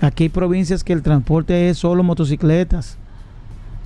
Aquí 0.01 0.23
hay 0.23 0.29
provincias 0.29 0.83
que 0.83 0.93
el 0.93 1.03
transporte 1.03 1.69
es 1.69 1.77
solo 1.77 2.01
motocicletas. 2.01 2.97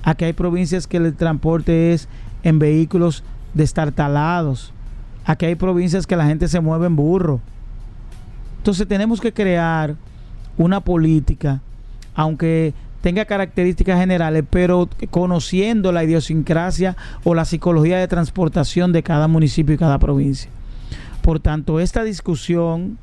Aquí 0.04 0.26
hay 0.26 0.34
provincias 0.34 0.86
que 0.86 0.98
el 0.98 1.14
transporte 1.14 1.92
es 1.92 2.08
en 2.42 2.58
vehículos 2.58 3.24
destartalados. 3.54 4.72
Aquí 5.24 5.46
hay 5.46 5.54
provincias 5.54 6.06
que 6.06 6.16
la 6.16 6.26
gente 6.26 6.46
se 6.46 6.60
mueve 6.60 6.86
en 6.86 6.96
burro. 6.96 7.40
Entonces 8.58 8.86
tenemos 8.86 9.20
que 9.20 9.32
crear 9.32 9.96
una 10.58 10.80
política, 10.80 11.60
aunque 12.14 12.74
tenga 13.00 13.24
características 13.24 13.98
generales, 13.98 14.44
pero 14.48 14.88
conociendo 15.10 15.92
la 15.92 16.04
idiosincrasia 16.04 16.96
o 17.24 17.34
la 17.34 17.44
psicología 17.44 17.98
de 17.98 18.08
transportación 18.08 18.92
de 18.92 19.02
cada 19.02 19.28
municipio 19.28 19.74
y 19.74 19.78
cada 19.78 19.98
provincia. 19.98 20.50
Por 21.22 21.40
tanto, 21.40 21.80
esta 21.80 22.04
discusión 22.04 22.98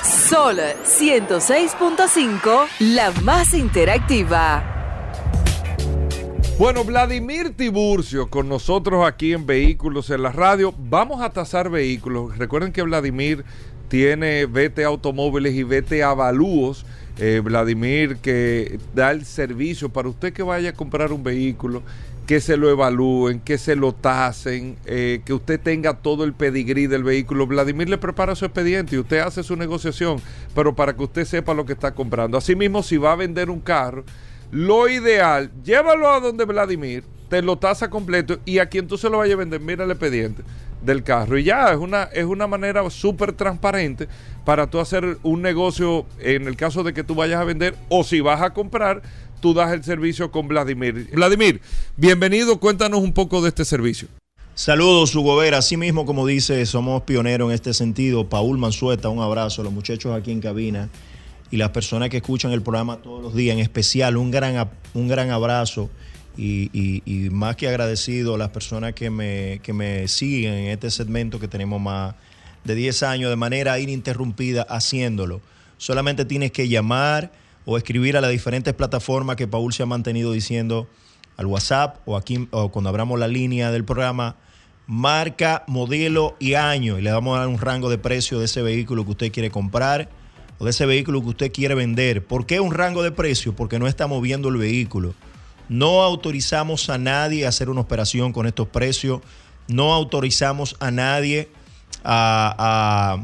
Sol 0.02 0.58
106.5, 0.84 2.66
la 2.80 3.10
más 3.22 3.54
interactiva. 3.54 4.62
Bueno, 6.58 6.84
Vladimir 6.84 7.54
Tiburcio 7.56 8.28
con 8.28 8.48
nosotros 8.48 9.06
aquí 9.06 9.32
en 9.32 9.46
Vehículos 9.46 10.10
en 10.10 10.22
la 10.22 10.30
Radio. 10.30 10.74
Vamos 10.76 11.22
a 11.22 11.30
tasar 11.30 11.70
vehículos. 11.70 12.36
Recuerden 12.36 12.72
que 12.72 12.82
Vladimir 12.82 13.44
tiene 13.88 14.44
VT 14.44 14.84
Automóviles 14.84 15.54
y 15.54 15.64
VT 15.64 16.02
Avalúos. 16.02 16.84
Eh, 17.18 17.40
Vladimir 17.42 18.16
que 18.16 18.78
da 18.94 19.10
el 19.10 19.26
servicio 19.26 19.90
para 19.90 20.08
usted 20.08 20.32
que 20.32 20.42
vaya 20.42 20.70
a 20.70 20.72
comprar 20.72 21.12
un 21.12 21.22
vehículo, 21.22 21.82
que 22.26 22.40
se 22.40 22.56
lo 22.56 22.70
evalúen, 22.70 23.40
que 23.40 23.58
se 23.58 23.76
lo 23.76 23.92
tasen, 23.92 24.76
eh, 24.86 25.22
que 25.24 25.32
usted 25.32 25.60
tenga 25.60 25.94
todo 25.94 26.24
el 26.24 26.32
pedigrí 26.32 26.86
del 26.86 27.02
vehículo. 27.02 27.46
Vladimir 27.46 27.88
le 27.88 27.98
prepara 27.98 28.34
su 28.34 28.44
expediente 28.44 28.94
y 28.94 28.98
usted 28.98 29.18
hace 29.18 29.42
su 29.42 29.56
negociación, 29.56 30.20
pero 30.54 30.74
para 30.74 30.94
que 30.94 31.02
usted 31.02 31.24
sepa 31.24 31.54
lo 31.54 31.64
que 31.64 31.72
está 31.72 31.94
comprando. 31.94 32.38
Asimismo, 32.38 32.82
si 32.82 32.96
va 32.96 33.12
a 33.12 33.16
vender 33.16 33.50
un 33.50 33.60
carro, 33.60 34.04
lo 34.50 34.88
ideal, 34.88 35.50
llévalo 35.64 36.08
a 36.08 36.20
donde 36.20 36.44
Vladimir, 36.44 37.04
te 37.28 37.42
lo 37.42 37.58
tasa 37.58 37.90
completo 37.90 38.38
y 38.44 38.58
a 38.58 38.66
quien 38.66 38.86
tú 38.86 38.98
se 38.98 39.08
lo 39.08 39.18
vayas 39.18 39.34
a 39.34 39.38
vender, 39.38 39.60
mira 39.60 39.84
el 39.84 39.90
expediente 39.90 40.42
del 40.82 41.02
carro. 41.02 41.38
Y 41.38 41.44
ya, 41.44 41.72
es 41.72 41.78
una, 41.78 42.04
es 42.04 42.24
una 42.24 42.46
manera 42.46 42.88
súper 42.90 43.32
transparente 43.32 44.08
para 44.44 44.68
tú 44.68 44.80
hacer 44.80 45.18
un 45.22 45.42
negocio 45.42 46.06
en 46.18 46.46
el 46.46 46.56
caso 46.56 46.82
de 46.82 46.92
que 46.92 47.04
tú 47.04 47.14
vayas 47.14 47.40
a 47.40 47.44
vender 47.44 47.76
o 47.88 48.04
si 48.04 48.20
vas 48.20 48.40
a 48.42 48.50
comprar, 48.50 49.02
tú 49.40 49.54
das 49.54 49.72
el 49.72 49.84
servicio 49.84 50.30
con 50.30 50.48
Vladimir. 50.48 51.10
Vladimir, 51.12 51.60
bienvenido, 51.96 52.58
cuéntanos 52.58 53.00
un 53.00 53.12
poco 53.12 53.42
de 53.42 53.48
este 53.48 53.64
servicio. 53.64 54.08
Saludos, 54.54 55.14
Hugo 55.14 55.36
Vera. 55.36 55.58
Así 55.58 55.76
mismo, 55.78 56.04
como 56.04 56.26
dice, 56.26 56.66
somos 56.66 57.02
pioneros 57.04 57.48
en 57.48 57.54
este 57.54 57.72
sentido. 57.72 58.28
Paul 58.28 58.58
Mansueta, 58.58 59.08
un 59.08 59.22
abrazo. 59.22 59.62
Los 59.62 59.72
muchachos 59.72 60.14
aquí 60.14 60.32
en 60.32 60.40
cabina 60.40 60.90
y 61.50 61.56
las 61.56 61.70
personas 61.70 62.10
que 62.10 62.18
escuchan 62.18 62.52
el 62.52 62.60
programa 62.60 62.98
todos 62.98 63.22
los 63.22 63.34
días, 63.34 63.54
en 63.54 63.60
especial, 63.60 64.16
un 64.18 64.30
gran, 64.30 64.68
un 64.92 65.08
gran 65.08 65.30
abrazo. 65.30 65.88
Y, 66.36 66.70
y, 66.72 67.02
y, 67.04 67.30
más 67.30 67.56
que 67.56 67.68
agradecido 67.68 68.36
a 68.36 68.38
las 68.38 68.50
personas 68.50 68.94
que 68.94 69.10
me, 69.10 69.60
que 69.62 69.72
me 69.72 70.08
siguen 70.08 70.54
en 70.54 70.70
este 70.70 70.90
segmento 70.90 71.40
que 71.40 71.48
tenemos 71.48 71.80
más 71.80 72.14
de 72.64 72.74
10 72.74 73.02
años 73.02 73.30
de 73.30 73.36
manera 73.36 73.78
ininterrumpida 73.78 74.62
haciéndolo. 74.62 75.40
Solamente 75.76 76.24
tienes 76.24 76.52
que 76.52 76.68
llamar 76.68 77.32
o 77.64 77.76
escribir 77.76 78.16
a 78.16 78.20
las 78.20 78.30
diferentes 78.30 78.74
plataformas 78.74 79.36
que 79.36 79.48
Paul 79.48 79.72
se 79.72 79.82
ha 79.82 79.86
mantenido 79.86 80.32
diciendo 80.32 80.88
al 81.36 81.46
WhatsApp 81.46 81.98
o 82.06 82.16
aquí 82.16 82.48
o 82.50 82.70
cuando 82.70 82.90
abramos 82.90 83.18
la 83.18 83.28
línea 83.28 83.70
del 83.70 83.84
programa, 83.84 84.36
marca, 84.86 85.64
modelo 85.66 86.36
y 86.38 86.54
año 86.54 86.98
y 86.98 87.02
le 87.02 87.12
vamos 87.12 87.36
a 87.36 87.40
dar 87.40 87.48
un 87.48 87.58
rango 87.58 87.88
de 87.88 87.98
precio 87.98 88.38
de 88.38 88.46
ese 88.46 88.60
vehículo 88.60 89.04
que 89.04 89.10
usted 89.12 89.32
quiere 89.32 89.50
comprar 89.50 90.08
o 90.58 90.64
de 90.64 90.70
ese 90.70 90.84
vehículo 90.84 91.22
que 91.22 91.28
usted 91.28 91.52
quiere 91.52 91.74
vender. 91.74 92.26
¿Por 92.26 92.44
qué 92.44 92.60
un 92.60 92.74
rango 92.74 93.02
de 93.02 93.10
precio? 93.10 93.56
Porque 93.56 93.78
no 93.78 93.86
estamos 93.86 94.20
viendo 94.20 94.48
el 94.48 94.56
vehículo. 94.56 95.14
No 95.70 96.02
autorizamos 96.02 96.90
a 96.90 96.98
nadie 96.98 97.46
a 97.46 97.50
hacer 97.50 97.70
una 97.70 97.80
operación 97.80 98.32
con 98.32 98.48
estos 98.48 98.66
precios. 98.66 99.20
No 99.68 99.94
autorizamos 99.94 100.76
a 100.80 100.90
nadie 100.90 101.48
a, 102.02 103.22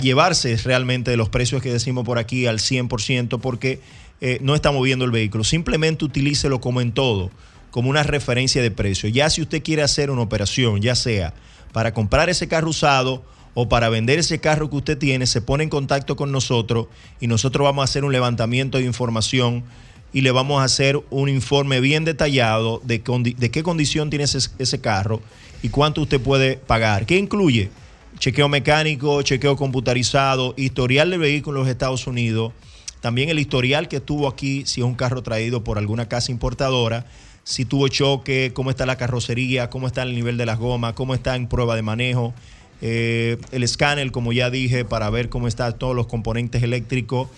llevarse 0.00 0.56
realmente 0.56 1.10
de 1.10 1.18
los 1.18 1.28
precios 1.28 1.60
que 1.60 1.70
decimos 1.70 2.06
por 2.06 2.18
aquí 2.18 2.46
al 2.46 2.60
100% 2.60 3.40
porque 3.40 3.82
eh, 4.22 4.38
no 4.40 4.54
estamos 4.54 4.82
viendo 4.82 5.04
el 5.04 5.10
vehículo. 5.10 5.44
Simplemente 5.44 6.06
utilícelo 6.06 6.62
como 6.62 6.80
en 6.80 6.92
todo, 6.92 7.30
como 7.70 7.90
una 7.90 8.04
referencia 8.04 8.62
de 8.62 8.70
precio. 8.70 9.10
Ya 9.10 9.28
si 9.28 9.42
usted 9.42 9.62
quiere 9.62 9.82
hacer 9.82 10.10
una 10.10 10.22
operación, 10.22 10.80
ya 10.80 10.94
sea 10.94 11.34
para 11.72 11.92
comprar 11.92 12.30
ese 12.30 12.48
carro 12.48 12.70
usado 12.70 13.22
o 13.52 13.68
para 13.68 13.90
vender 13.90 14.18
ese 14.18 14.40
carro 14.40 14.70
que 14.70 14.76
usted 14.76 14.96
tiene, 14.96 15.26
se 15.26 15.42
pone 15.42 15.64
en 15.64 15.70
contacto 15.70 16.16
con 16.16 16.32
nosotros 16.32 16.86
y 17.20 17.26
nosotros 17.26 17.66
vamos 17.66 17.82
a 17.82 17.84
hacer 17.84 18.02
un 18.02 18.12
levantamiento 18.12 18.78
de 18.78 18.84
información 18.84 19.64
y 20.12 20.22
le 20.22 20.30
vamos 20.30 20.60
a 20.60 20.64
hacer 20.64 21.00
un 21.10 21.28
informe 21.28 21.80
bien 21.80 22.04
detallado 22.04 22.80
de, 22.84 23.00
qué 23.00 23.62
condición 23.62 24.10
tiene 24.10 24.24
ese, 24.24 24.38
ese, 24.58 24.80
carro 24.80 25.20
y 25.62 25.68
cuánto 25.68 26.02
usted 26.02 26.20
puede 26.20 26.56
pagar. 26.56 27.06
¿Qué 27.06 27.16
incluye? 27.16 27.70
Chequeo 28.18 28.48
mecánico, 28.48 29.22
chequeo 29.22 29.56
computarizado, 29.56 30.54
historial 30.56 31.10
del 31.10 31.20
vehículo 31.20 31.60
en 31.60 31.64
los 31.64 31.70
Estados 31.70 32.06
Unidos, 32.06 32.52
también 33.00 33.30
el 33.30 33.38
historial 33.38 33.88
que 33.88 34.00
tuvo 34.00 34.28
aquí, 34.28 34.64
si 34.66 34.80
es 34.80 34.86
un 34.86 34.94
carro 34.94 35.22
traído 35.22 35.64
por 35.64 35.78
alguna 35.78 36.08
casa 36.08 36.32
importadora, 36.32 37.06
si 37.44 37.64
tuvo 37.64 37.88
choque, 37.88 38.52
cómo 38.52 38.70
está 38.70 38.84
la 38.84 38.96
carrocería, 38.96 39.70
cómo 39.70 39.86
está 39.86 40.02
el 40.02 40.14
nivel 40.14 40.36
de 40.36 40.44
las 40.44 40.58
gomas, 40.58 40.92
cómo 40.92 41.14
está 41.14 41.34
en 41.36 41.46
prueba 41.48 41.76
de 41.76 41.82
manejo. 41.82 42.34
Eh, 42.82 43.38
el 43.52 43.62
escáner, 43.62 44.10
como 44.12 44.32
ya 44.32 44.50
dije, 44.50 44.84
para 44.84 45.08
ver 45.08 45.28
cómo 45.30 45.48
están 45.48 45.78
todos 45.78 45.96
los 45.96 46.06
componentes 46.06 46.62
eléctricos 46.62 47.28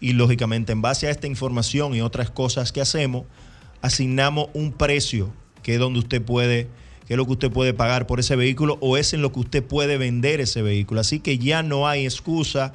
y 0.00 0.14
lógicamente 0.14 0.72
en 0.72 0.82
base 0.82 1.06
a 1.06 1.10
esta 1.10 1.26
información 1.26 1.94
y 1.94 2.00
otras 2.00 2.30
cosas 2.30 2.72
que 2.72 2.80
hacemos, 2.80 3.26
asignamos 3.82 4.48
un 4.54 4.72
precio 4.72 5.32
que 5.62 5.74
es 5.74 5.78
donde 5.78 5.98
usted 5.98 6.22
puede, 6.22 6.68
que 7.06 7.14
es 7.14 7.16
lo 7.16 7.26
que 7.26 7.32
usted 7.32 7.52
puede 7.52 7.74
pagar 7.74 8.06
por 8.06 8.18
ese 8.18 8.34
vehículo 8.34 8.78
o 8.80 8.96
es 8.96 9.12
en 9.12 9.22
lo 9.22 9.30
que 9.32 9.40
usted 9.40 9.62
puede 9.62 9.98
vender 9.98 10.40
ese 10.40 10.62
vehículo. 10.62 11.00
Así 11.00 11.20
que 11.20 11.38
ya 11.38 11.62
no 11.62 11.86
hay 11.86 12.04
excusa 12.04 12.74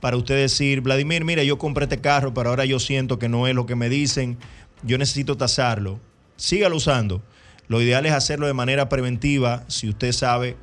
para 0.00 0.16
usted 0.16 0.36
decir, 0.36 0.82
Vladimir, 0.82 1.24
mira, 1.24 1.42
yo 1.42 1.58
compré 1.58 1.84
este 1.84 2.00
carro, 2.00 2.34
pero 2.34 2.50
ahora 2.50 2.66
yo 2.66 2.78
siento 2.78 3.18
que 3.18 3.28
no 3.28 3.46
es 3.46 3.54
lo 3.54 3.66
que 3.66 3.74
me 3.74 3.88
dicen, 3.88 4.36
yo 4.82 4.98
necesito 4.98 5.36
tasarlo. 5.36 5.98
Sígalo 6.36 6.76
usando. 6.76 7.22
Lo 7.66 7.82
ideal 7.82 8.06
es 8.06 8.12
hacerlo 8.12 8.46
de 8.46 8.54
manera 8.54 8.88
preventiva. 8.88 9.64
Si 9.68 9.88
usted 9.88 10.12
sabe 10.12 10.56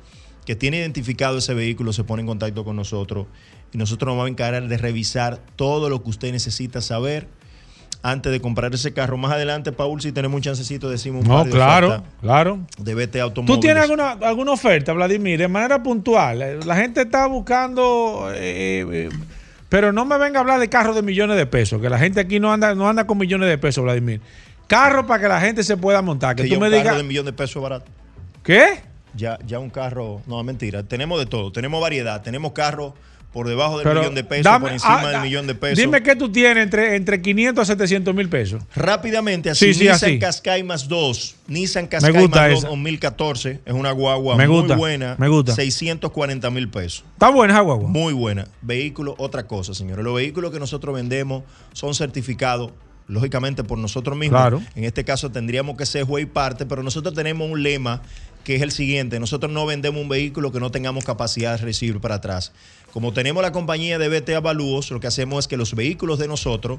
que 0.46 0.56
tiene 0.56 0.78
identificado 0.78 1.38
ese 1.38 1.52
vehículo, 1.52 1.92
se 1.92 2.04
pone 2.04 2.20
en 2.22 2.26
contacto 2.26 2.64
con 2.64 2.76
nosotros 2.76 3.26
y 3.72 3.78
nosotros 3.78 4.06
nos 4.06 4.16
vamos 4.16 4.28
a 4.28 4.30
encargar 4.30 4.66
de 4.68 4.78
revisar 4.78 5.40
todo 5.56 5.90
lo 5.90 6.02
que 6.02 6.08
usted 6.10 6.32
necesita 6.32 6.80
saber 6.80 7.28
antes 8.02 8.30
de 8.30 8.40
comprar 8.40 8.72
ese 8.72 8.92
carro. 8.92 9.16
Más 9.16 9.32
adelante, 9.32 9.72
Paul, 9.72 10.00
si 10.00 10.12
tenemos 10.12 10.36
un 10.36 10.42
chancecito, 10.42 10.88
decimos 10.88 11.22
un 11.22 11.28
No, 11.28 11.34
par 11.38 11.44
de 11.46 11.50
claro, 11.50 12.02
claro. 12.20 12.60
de 12.78 12.94
BT 12.94 13.16
Automóviles. 13.16 13.56
¿Tú 13.56 13.60
tienes 13.60 13.82
alguna, 13.82 14.12
alguna 14.12 14.52
oferta, 14.52 14.92
Vladimir, 14.92 15.38
de 15.40 15.48
manera 15.48 15.82
puntual? 15.82 16.60
La 16.64 16.76
gente 16.76 17.02
está 17.02 17.26
buscando, 17.26 18.30
eh, 18.32 18.86
eh, 18.88 19.08
pero 19.68 19.92
no 19.92 20.04
me 20.04 20.16
venga 20.18 20.38
a 20.38 20.42
hablar 20.42 20.60
de 20.60 20.68
carros 20.68 20.94
de 20.94 21.02
millones 21.02 21.36
de 21.36 21.46
pesos, 21.46 21.82
que 21.82 21.88
la 21.90 21.98
gente 21.98 22.20
aquí 22.20 22.38
no 22.38 22.52
anda, 22.52 22.72
no 22.76 22.88
anda 22.88 23.04
con 23.08 23.18
millones 23.18 23.48
de 23.48 23.58
pesos, 23.58 23.82
Vladimir. 23.82 24.20
Carro 24.68 25.06
para 25.08 25.22
que 25.22 25.28
la 25.28 25.40
gente 25.40 25.64
se 25.64 25.76
pueda 25.76 26.00
montar. 26.02 26.36
Que, 26.36 26.44
Que 26.44 26.48
tú 26.54 26.60
me 26.60 26.66
un 26.68 26.72
carro 26.72 26.82
digas. 26.84 26.96
de 26.98 27.02
millón 27.02 27.24
de 27.26 27.32
pesos 27.32 27.60
barato. 27.60 27.90
¿Qué? 28.44 28.80
Ya, 29.16 29.38
ya 29.46 29.58
un 29.58 29.70
carro, 29.70 30.20
no, 30.26 30.42
mentira, 30.42 30.82
tenemos 30.82 31.18
de 31.18 31.26
todo, 31.26 31.50
tenemos 31.52 31.80
variedad, 31.80 32.22
tenemos 32.22 32.52
carros 32.52 32.92
por 33.32 33.46
debajo 33.48 33.76
del 33.76 33.84
Pero 33.84 34.00
millón 34.00 34.14
de 34.14 34.24
pesos, 34.24 34.44
dame- 34.44 34.62
por 34.64 34.72
encima 34.72 35.00
ah, 35.02 35.06
del 35.08 35.16
ah, 35.16 35.20
millón 35.22 35.46
de 35.46 35.54
pesos. 35.54 35.76
Dime 35.76 36.02
qué 36.02 36.16
tú 36.16 36.32
tienes 36.32 36.64
entre, 36.64 36.96
entre 36.96 37.20
500 37.20 37.62
a 37.62 37.66
700 37.66 38.14
mil 38.14 38.30
pesos. 38.30 38.62
Rápidamente, 38.74 39.50
así, 39.50 39.66
Sí, 39.66 39.74
sí, 39.74 39.80
Nissan 39.80 39.94
así. 40.10 40.18
Qashqai 40.18 40.62
más 40.62 40.88
2. 40.88 41.36
Nissan 41.48 41.86
Qashqai 41.86 42.12
más 42.14 42.30
2 42.30 42.58
esa. 42.60 42.68
2014. 42.68 43.60
Es 43.66 43.74
una 43.74 43.90
guagua 43.92 44.36
Me 44.36 44.48
muy 44.48 44.60
gusta, 44.60 44.76
buena. 44.76 45.16
me 45.18 45.28
gusta. 45.28 45.54
640 45.54 46.48
mil 46.50 46.70
pesos. 46.70 47.04
Está 47.12 47.28
buena 47.28 47.52
esa 47.52 47.60
guagua. 47.60 47.86
Muy 47.88 48.14
buena. 48.14 48.48
Vehículo, 48.62 49.14
otra 49.18 49.46
cosa, 49.46 49.74
señores. 49.74 50.02
Los 50.02 50.14
vehículos 50.14 50.50
que 50.50 50.58
nosotros 50.58 50.94
vendemos 50.94 51.42
son 51.74 51.94
certificados, 51.94 52.70
lógicamente, 53.06 53.64
por 53.64 53.76
nosotros 53.76 54.16
mismos. 54.16 54.40
Claro. 54.40 54.62
En 54.74 54.84
este 54.84 55.04
caso 55.04 55.30
tendríamos 55.30 55.76
que 55.76 55.84
ser 55.84 56.04
juez 56.04 56.22
y 56.22 56.26
parte, 56.26 56.64
pero 56.64 56.82
nosotros 56.82 57.12
tenemos 57.12 57.50
un 57.50 57.62
lema 57.62 58.00
que 58.46 58.54
es 58.54 58.62
el 58.62 58.70
siguiente. 58.70 59.18
Nosotros 59.18 59.50
no 59.50 59.66
vendemos 59.66 60.00
un 60.00 60.08
vehículo 60.08 60.52
que 60.52 60.60
no 60.60 60.70
tengamos 60.70 61.04
capacidad 61.04 61.58
de 61.58 61.64
recibir 61.64 61.98
para 62.00 62.14
atrás. 62.14 62.52
Como 62.92 63.12
tenemos 63.12 63.42
la 63.42 63.50
compañía 63.50 63.98
de 63.98 64.08
BT 64.08 64.30
Avalúos, 64.36 64.92
lo 64.92 65.00
que 65.00 65.08
hacemos 65.08 65.40
es 65.44 65.48
que 65.48 65.56
los 65.56 65.74
vehículos 65.74 66.20
de 66.20 66.28
nosotros 66.28 66.78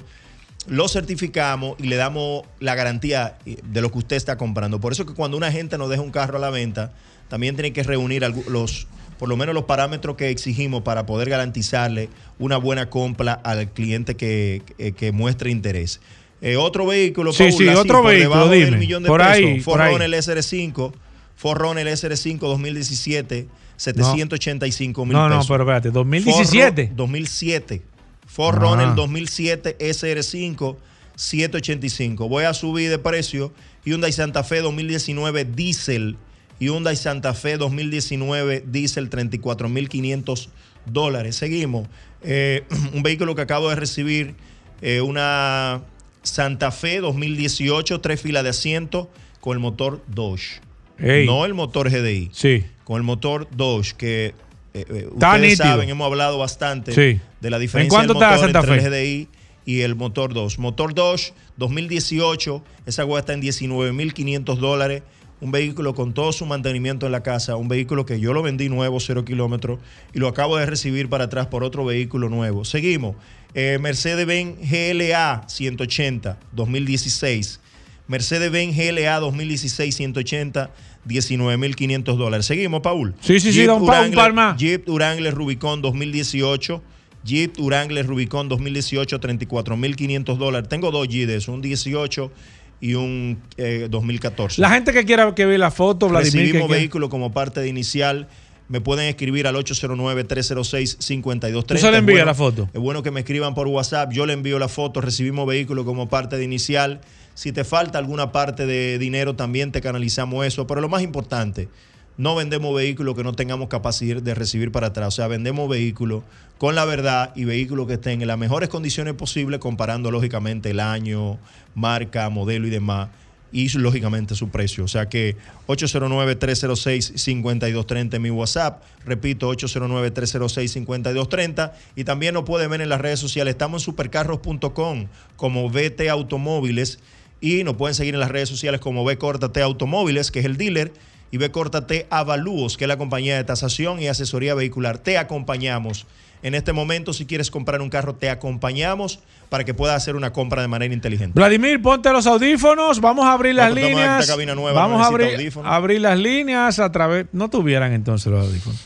lo 0.68 0.88
certificamos 0.88 1.76
y 1.78 1.88
le 1.88 1.98
damos 1.98 2.44
la 2.62 2.74
garantía 2.74 3.38
eh, 3.46 3.58
de 3.64 3.82
lo 3.82 3.92
que 3.92 3.98
usted 3.98 4.16
está 4.16 4.38
comprando. 4.38 4.80
Por 4.80 4.94
eso 4.94 5.06
que 5.06 5.14
cuando 5.14 5.36
una 5.36 5.52
gente 5.52 5.78
nos 5.78 5.90
deja 5.90 6.02
un 6.02 6.12
carro 6.12 6.38
a 6.38 6.40
la 6.40 6.50
venta, 6.50 6.94
también 7.28 7.56
tiene 7.58 7.74
que 7.74 7.84
reunir 7.84 8.24
los, 8.48 8.88
por 9.20 9.28
lo 9.28 9.36
menos 9.36 9.54
los 9.54 9.66
parámetros 9.66 10.16
que 10.16 10.30
exigimos 10.30 10.84
para 10.84 11.06
poder 11.06 11.30
garantizarle 11.30 12.08
una 12.40 12.56
buena 12.56 12.90
compra 12.90 13.34
al 13.34 13.70
cliente 13.72 14.16
que, 14.16 14.62
que- 14.78 14.94
que 14.94 15.12
muestre 15.12 15.52
interés. 15.52 16.00
Eh, 16.42 16.56
otro 16.56 16.86
vehículo, 16.86 17.34
Sí, 17.34 17.52
sí, 17.52 17.68
así, 17.68 17.78
otro 17.78 18.02
por 18.02 18.12
vehículo, 18.12 18.48
del 18.48 18.80
dime. 18.80 19.00
de 19.02 19.08
Por 19.08 19.20
pesos, 19.22 19.34
ahí, 19.36 19.60
Ford 19.60 19.74
por 19.74 19.82
ahí. 19.82 19.94
Runner 19.94 20.14
SR5, 20.14 20.94
Ford 21.38 21.62
Runner 21.62 21.88
SR5 21.88 22.40
2017, 22.40 23.48
785 23.78 25.06
mil 25.06 25.14
No, 25.14 25.30
no, 25.30 25.36
pesos. 25.36 25.48
pero 25.48 25.64
espérate, 25.64 25.92
2017. 25.92 26.88
Ford 26.88 26.90
Ro- 26.90 26.96
2007. 26.98 27.82
Ford 28.26 28.56
Ah. 28.56 28.60
Runner 28.60 28.96
2007 28.96 29.78
SR5 29.80 30.76
785. 31.16 32.28
Voy 32.28 32.44
a 32.44 32.54
subir 32.54 32.90
de 32.90 33.00
precio 33.00 33.54
Hyundai 33.86 34.12
Santa 34.12 34.44
Fe 34.44 34.62
2019 34.62 35.46
Diesel. 35.46 36.18
Hyundai 36.60 36.96
Santa 36.96 37.34
Fe 37.34 37.58
2019 37.58 38.64
Diesel 38.68 39.10
34.500 39.10 40.50
dólares. 40.86 41.36
Seguimos. 41.36 41.88
Eh, 42.24 42.64
un 42.94 43.04
vehículo 43.04 43.36
que 43.36 43.42
acabo 43.44 43.70
de 43.70 43.76
recibir, 43.76 44.36
eh, 44.82 45.02
una 45.02 45.82
Santa 46.24 46.72
Fe 46.72 47.00
2018, 47.00 48.02
tres 48.02 48.22
filas 48.22 48.44
de 48.44 48.50
asiento 48.50 49.10
con 49.40 49.54
el 49.54 49.60
motor 49.60 50.04
Dodge. 50.08 50.62
Ey. 51.00 51.26
No 51.26 51.46
el 51.46 51.54
motor 51.54 51.90
GDI. 51.90 52.30
Sí. 52.34 52.64
Con 52.84 52.98
el 52.98 53.04
motor 53.04 53.48
Dodge, 53.56 53.94
que 53.98 54.26
eh, 54.74 54.86
eh, 54.90 55.08
ustedes 55.12 55.42
nítido. 55.42 55.56
saben, 55.58 55.90
hemos 55.90 56.06
hablado 56.06 56.38
bastante 56.38 56.92
Sí. 56.94 57.20
de 57.42 57.50
la 57.50 57.58
¿En 57.58 57.62
diferencia 57.62 57.90
cuánto 57.90 58.14
del 58.14 58.22
está 58.24 58.32
motor 58.36 58.46
Santa 58.46 58.60
entre 58.60 58.82
Fe? 58.82 58.86
el 58.88 58.92
GDI 59.26 59.28
y 59.66 59.82
el 59.82 59.96
motor 59.96 60.34
2. 60.34 60.60
Motor 60.60 60.94
2, 60.94 61.34
2018, 61.58 62.64
esa 62.86 63.06
hueá 63.06 63.20
está 63.20 63.34
en 63.34 63.42
19.500 63.42 64.58
dólares. 64.60 65.04
Un 65.40 65.52
vehículo 65.52 65.94
con 65.94 66.14
todo 66.14 66.32
su 66.32 66.48
mantenimiento 66.48 67.06
en 67.06 67.12
la 67.12 67.22
casa, 67.22 67.58
un 67.58 67.68
vehículo 67.68 68.08
que 68.08 68.20
yo 68.20 68.34
lo 68.34 68.42
vendí 68.42 68.70
nuevo, 68.70 69.00
0 69.00 69.24
kilómetros, 69.24 69.80
y 70.14 70.18
lo 70.20 70.28
acabo 70.28 70.58
de 70.58 70.66
recibir 70.66 71.10
para 71.10 71.26
atrás 71.26 71.46
por 71.48 71.64
otro 71.64 71.86
vehículo 71.86 72.28
nuevo. 72.30 72.66
Seguimos. 72.66 73.16
Eh, 73.54 73.78
Mercedes-Benz 73.80 74.58
GLA 74.70 75.44
180, 75.48 76.40
2016. 76.54 77.60
Mercedes-Benz 78.08 78.76
GLA 78.76 79.20
2016 79.20 79.96
180, 79.96 80.70
19.500 81.08 82.18
dólares. 82.18 82.46
Seguimos, 82.46 82.82
Paul. 82.82 83.14
Sí, 83.22 83.40
sí, 83.40 83.54
sí, 83.54 83.66
da 83.66 83.76
un 83.76 83.86
pa- 83.86 84.02
un 84.02 84.12
par 84.14 84.34
más. 84.34 84.58
Jeep 84.58 84.88
Wrangler 84.90 85.34
Rubicon 85.34 85.82
2018. 85.82 86.82
Jeep 87.24 87.58
Wrangler 87.60 88.06
Rubicon 88.06 88.48
2018, 88.48 89.20
34.500 89.20 90.38
dólares. 90.38 90.70
Tengo 90.70 90.92
dos 90.92 91.08
Jeep 91.10 91.28
de 91.28 91.36
eso, 91.38 91.52
un 91.52 91.62
18 91.62 92.32
y 92.80 92.94
un 92.94 93.42
eh, 93.58 93.88
2014. 93.90 94.62
La 94.62 94.70
gente 94.70 94.94
que 94.94 95.04
quiera 95.04 95.34
que 95.36 95.46
vea 95.46 95.58
la 95.58 95.72
foto, 95.72 96.08
Vladimir. 96.08 96.34
Recibimos 96.44 96.68
quiera- 96.68 96.80
vehículo 96.80 97.10
como 97.10 97.34
parte 97.34 97.60
de 97.60 97.68
inicial. 97.68 98.30
Me 98.70 98.80
pueden 98.82 99.08
escribir 99.08 99.48
al 99.48 99.56
809-306-5230. 99.56 101.66
¿Tú 101.66 101.78
se 101.78 101.92
le 101.92 101.98
envía 101.98 102.16
bueno- 102.16 102.26
la 102.26 102.34
foto? 102.36 102.70
Es 102.74 102.80
bueno 102.80 103.04
que 103.04 103.12
me 103.12 103.22
escriban 103.22 103.54
por 103.56 103.68
WhatsApp. 103.68 104.12
Yo 104.12 104.26
le 104.26 104.34
envío 104.34 104.60
la 104.60 104.68
foto. 104.68 105.02
Recibimos 105.02 105.48
vehículo 105.48 105.86
como 105.86 106.10
parte 106.10 106.38
de 106.38 106.44
inicial. 106.44 107.02
Si 107.38 107.52
te 107.52 107.64
falta 107.64 108.00
alguna 108.00 108.32
parte 108.32 108.66
de 108.66 108.98
dinero, 108.98 109.36
también 109.36 109.72
te 109.72 109.80
canalizamos 109.80 110.44
eso. 110.48 110.66
Pero 110.66 110.82
lo 110.82 110.90
más 110.90 111.04
importante, 111.04 111.70
no 112.18 112.36
vendemos 112.36 112.76
vehículos 112.76 113.14
que 113.14 113.24
no 113.24 113.34
tengamos 113.34 113.68
capacidad 113.68 114.24
de 114.24 114.34
recibir 114.34 114.72
para 114.72 114.88
atrás. 114.88 115.10
O 115.10 115.12
sea, 115.12 115.28
vendemos 115.28 115.70
vehículos 115.70 116.24
con 116.58 116.74
la 116.74 116.84
verdad 116.84 117.32
y 117.36 117.46
vehículos 117.46 117.86
que 117.86 117.94
estén 117.94 118.24
en 118.24 118.28
las 118.28 118.40
mejores 118.40 118.70
condiciones 118.70 119.14
posibles, 119.14 119.60
comparando 119.60 120.10
lógicamente 120.10 120.72
el 120.72 120.80
año, 120.80 121.38
marca, 121.76 122.28
modelo 122.32 122.66
y 122.66 122.72
demás. 122.72 123.10
Y 123.52 123.70
lógicamente 123.78 124.34
su 124.34 124.50
precio. 124.50 124.84
O 124.84 124.88
sea 124.88 125.08
que 125.08 125.38
809-306-5230 125.68 128.16
en 128.16 128.22
mi 128.24 128.32
WhatsApp. 128.32 128.82
Repito, 129.06 129.54
809-306-5230. 129.54 131.72
Y 131.96 132.04
también 132.04 132.34
nos 132.34 132.46
pueden 132.46 132.72
ver 132.72 132.82
en 132.82 132.90
las 132.90 133.00
redes 133.00 133.20
sociales. 133.20 133.52
Estamos 133.52 133.84
en 133.84 133.86
supercarros.com 133.86 135.06
como 135.36 135.70
VT 135.70 136.10
Automóviles. 136.10 136.98
Y 137.40 137.64
nos 137.64 137.76
pueden 137.76 137.94
seguir 137.94 138.14
en 138.14 138.20
las 138.20 138.32
redes 138.32 138.50
sociales 138.50 138.82
como 138.82 139.06
B 139.06 139.18
Corta 139.18 139.52
T 139.52 139.62
Automóviles, 139.62 140.32
que 140.32 140.40
es 140.40 140.46
el 140.46 140.58
dealer, 140.58 140.92
y 141.32 141.38
B 141.38 141.52
Corta 141.52 141.88
T 141.88 142.08
Avalúos, 142.10 142.78
que 142.78 142.86
es 142.86 142.88
la 142.88 142.98
compañía 142.98 143.36
de 143.36 143.44
tasación 143.44 144.02
y 144.02 144.08
asesoría 144.08 144.56
vehicular. 144.56 144.98
Te 144.98 145.18
acompañamos. 145.18 146.06
En 146.44 146.54
este 146.54 146.72
momento, 146.72 147.14
si 147.14 147.26
quieres 147.26 147.50
comprar 147.50 147.82
un 147.82 147.90
carro, 147.90 148.14
te 148.14 148.30
acompañamos 148.30 149.20
para 149.50 149.64
que 149.64 149.74
puedas 149.74 149.98
hacer 149.98 150.16
una 150.16 150.34
compra 150.34 150.62
de 150.62 150.68
manera 150.68 150.94
inteligente. 150.94 151.34
Vladimir, 151.34 151.82
ponte 151.82 152.12
los 152.12 152.28
audífonos, 152.28 153.02
vamos 153.02 153.26
a 153.26 153.32
abrir 153.32 153.56
las 153.56 153.70
en 153.70 153.76
líneas. 153.76 154.30
nueva, 154.56 154.80
vamos 154.80 155.02
a 155.02 155.08
abrir, 155.08 155.52
abrir 155.64 156.02
las 156.02 156.20
líneas 156.20 156.78
a 156.80 156.92
través, 156.92 157.26
no 157.32 157.50
tuvieran 157.50 157.92
entonces 157.94 158.32
los 158.32 158.46
audífonos. 158.46 158.80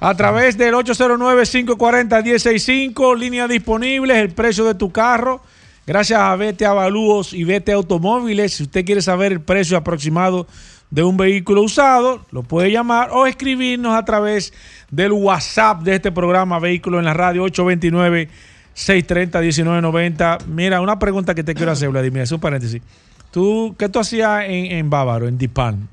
A 0.00 0.16
través 0.16 0.58
del 0.58 0.74
809-540-165, 0.74 3.16
líneas 3.16 3.48
disponibles, 3.48 4.16
el 4.16 4.30
precio 4.30 4.64
de 4.64 4.74
tu 4.74 4.90
carro. 4.90 5.40
Gracias 5.88 6.20
a 6.20 6.36
Vete 6.36 6.66
Avalúos 6.66 7.32
y 7.32 7.44
Vete 7.44 7.72
Automóviles. 7.72 8.52
Si 8.52 8.64
usted 8.64 8.84
quiere 8.84 9.00
saber 9.00 9.32
el 9.32 9.40
precio 9.40 9.74
aproximado 9.74 10.46
de 10.90 11.02
un 11.02 11.16
vehículo 11.16 11.62
usado, 11.62 12.26
lo 12.30 12.42
puede 12.42 12.70
llamar 12.70 13.08
o 13.10 13.26
escribirnos 13.26 13.96
a 13.96 14.04
través 14.04 14.52
del 14.90 15.12
WhatsApp 15.12 15.80
de 15.80 15.94
este 15.94 16.12
programa 16.12 16.58
Vehículo 16.58 16.98
en 16.98 17.06
la 17.06 17.14
Radio 17.14 17.42
829 17.44 18.28
630-1990. 18.76 20.44
Mira, 20.44 20.82
una 20.82 20.98
pregunta 20.98 21.34
que 21.34 21.42
te 21.42 21.54
quiero 21.54 21.72
hacer, 21.72 21.88
Vladimir, 21.88 22.20
es 22.20 22.32
un 22.32 22.40
paréntesis. 22.40 22.82
¿Tú, 23.30 23.74
¿Qué 23.78 23.88
tú 23.88 23.98
hacías 23.98 24.44
en, 24.44 24.66
en 24.66 24.90
Bávaro, 24.90 25.26
en 25.26 25.38
Dipan? 25.38 25.88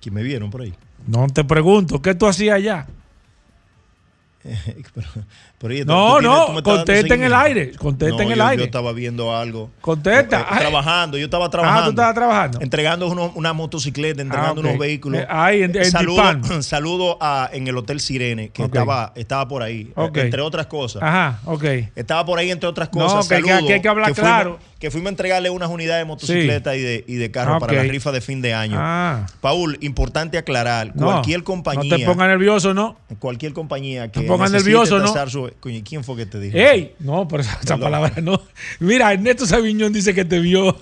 Que 0.00 0.10
me 0.10 0.24
vieron 0.24 0.50
por 0.50 0.62
ahí. 0.62 0.74
No 1.06 1.28
te 1.28 1.44
pregunto, 1.44 2.02
¿qué 2.02 2.16
tú 2.16 2.26
hacías 2.26 2.56
allá? 2.56 2.88
pero, 4.94 5.08
pero 5.60 5.84
No, 5.84 6.20
no, 6.22 6.62
contesta 6.62 7.14
en 7.14 7.22
el 7.24 7.34
aire, 7.34 7.72
contesta 7.72 8.16
No, 8.16 8.22
en 8.22 8.32
el 8.32 8.38
yo- 8.38 8.46
aire. 8.46 8.60
Yo 8.62 8.64
estaba 8.64 8.92
viendo 8.92 9.36
algo. 9.36 9.70
Contesta. 9.82 10.40
Eh, 10.40 10.44
Ay. 10.48 10.58
trabajando, 10.60 11.18
yo 11.18 11.26
estaba 11.26 11.50
trabajando. 11.50 11.80
Ah, 11.82 11.84
tú 11.84 11.90
estabas 11.90 12.14
trabajando. 12.14 12.60
Entregando 12.62 13.08
uno- 13.08 13.30
una 13.34 13.52
motocicleta, 13.52 14.22
entregando 14.22 14.62
Ah, 14.62 14.64
unos 14.64 14.78
vehículos. 14.78 15.20
Eh, 15.20 15.26
ahí, 15.28 15.62
en- 15.62 15.76
en 15.76 15.84
saludo, 15.90 16.22
Dipan. 16.32 16.62
saludo 16.62 17.18
a, 17.20 17.50
en 17.52 17.68
el 17.68 17.76
Hotel 17.76 18.00
Sirene, 18.00 18.48
que 18.48 18.62
estaba, 18.62 19.12
estaba 19.16 19.46
por 19.48 19.62
ahí, 19.62 19.92
eh, 19.94 20.10
entre 20.14 20.40
otras 20.40 20.66
cosas. 20.66 21.02
Ajá, 21.02 21.40
ok. 21.44 21.64
Estaba 21.94 22.24
por 22.24 22.38
ahí, 22.38 22.50
entre 22.50 22.66
otras 22.66 22.88
No, 22.94 23.00
cosas. 23.06 23.30
hay 23.30 23.42
que- 23.42 23.66
que 23.66 23.74
hay 23.74 23.82
que 23.82 23.88
hablar 23.88 24.14
claro. 24.14 24.58
Que 24.80 24.90
fuimos 24.90 25.08
a 25.08 25.10
entregarle 25.10 25.50
unas 25.50 25.68
unidades 25.68 26.00
de 26.00 26.04
motocicleta 26.06 26.74
y 26.74 26.80
de, 26.80 27.04
y 27.06 27.16
de 27.16 27.30
carro 27.30 27.54
Ah, 27.56 27.58
para 27.60 27.74
la 27.74 27.82
rifa 27.82 28.10
de 28.12 28.22
fin 28.22 28.40
de 28.40 28.54
año. 28.54 28.76
Ah. 28.80 29.26
Paul, 29.42 29.76
importante 29.82 30.38
aclarar, 30.38 30.96
No, 30.96 31.04
cualquier 31.06 31.40
No 31.40 31.44
compañía. 31.44 31.96
te 31.98 32.04
pongas 32.06 32.26
nervioso, 32.28 32.72
¿no? 32.72 32.96
Cualquier 33.18 33.52
compañía 33.52 34.10
que 34.10 34.22
te 34.22 34.26
pongas 34.26 34.50
nervioso, 34.50 34.98
¿no? 34.98 35.28
su- 35.28 35.52
¿quién 35.84 36.02
fue 36.02 36.16
que 36.16 36.24
te 36.26 36.40
dijo? 36.40 36.56
¡Ey! 36.56 36.94
No, 36.98 37.28
pero 37.28 37.42
esa, 37.42 37.58
esa 37.62 37.76
palabra 37.76 38.14
no. 38.22 38.40
Mira, 38.80 39.12
Ernesto 39.12 39.44
Sabiñón 39.46 39.92
dice 39.92 40.14
que 40.14 40.24
te 40.24 40.38
vio 40.40 40.74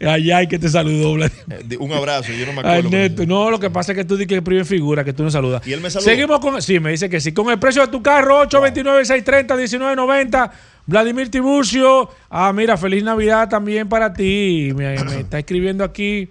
allá 0.00 0.46
que 0.46 0.58
te 0.58 0.68
saludó. 0.68 1.24
Eh, 1.24 1.30
Un 1.78 1.92
abrazo, 1.92 2.32
yo 2.32 2.46
no 2.46 2.52
me 2.52 2.60
acuerdo. 2.60 2.88
Ernesto, 2.88 3.26
no, 3.26 3.50
lo 3.50 3.60
que 3.60 3.70
pasa 3.70 3.92
es 3.92 3.98
que 3.98 4.04
tú 4.04 4.16
dices 4.16 4.28
que 4.28 4.42
primer 4.42 4.64
figura, 4.64 5.04
que 5.04 5.12
tú 5.12 5.22
no 5.22 5.30
saludas. 5.30 5.66
¿Y 5.66 5.72
él 5.72 5.80
me 5.80 5.90
saludó? 5.90 6.10
Seguimos 6.10 6.40
con. 6.40 6.60
Sí, 6.62 6.80
me 6.80 6.90
dice 6.90 7.08
que 7.08 7.20
sí. 7.20 7.32
Con 7.32 7.50
el 7.50 7.58
precio 7.58 7.82
de 7.82 7.88
tu 7.88 8.02
carro, 8.02 8.42
829-630-1990. 8.48 10.50
Vladimir 10.86 11.30
Tiburcio. 11.30 12.10
Ah, 12.30 12.52
mira, 12.52 12.76
feliz 12.76 13.04
Navidad 13.04 13.48
también 13.48 13.88
para 13.88 14.12
ti. 14.12 14.72
Me, 14.74 15.02
me 15.04 15.20
está 15.20 15.38
escribiendo 15.38 15.84
aquí 15.84 16.28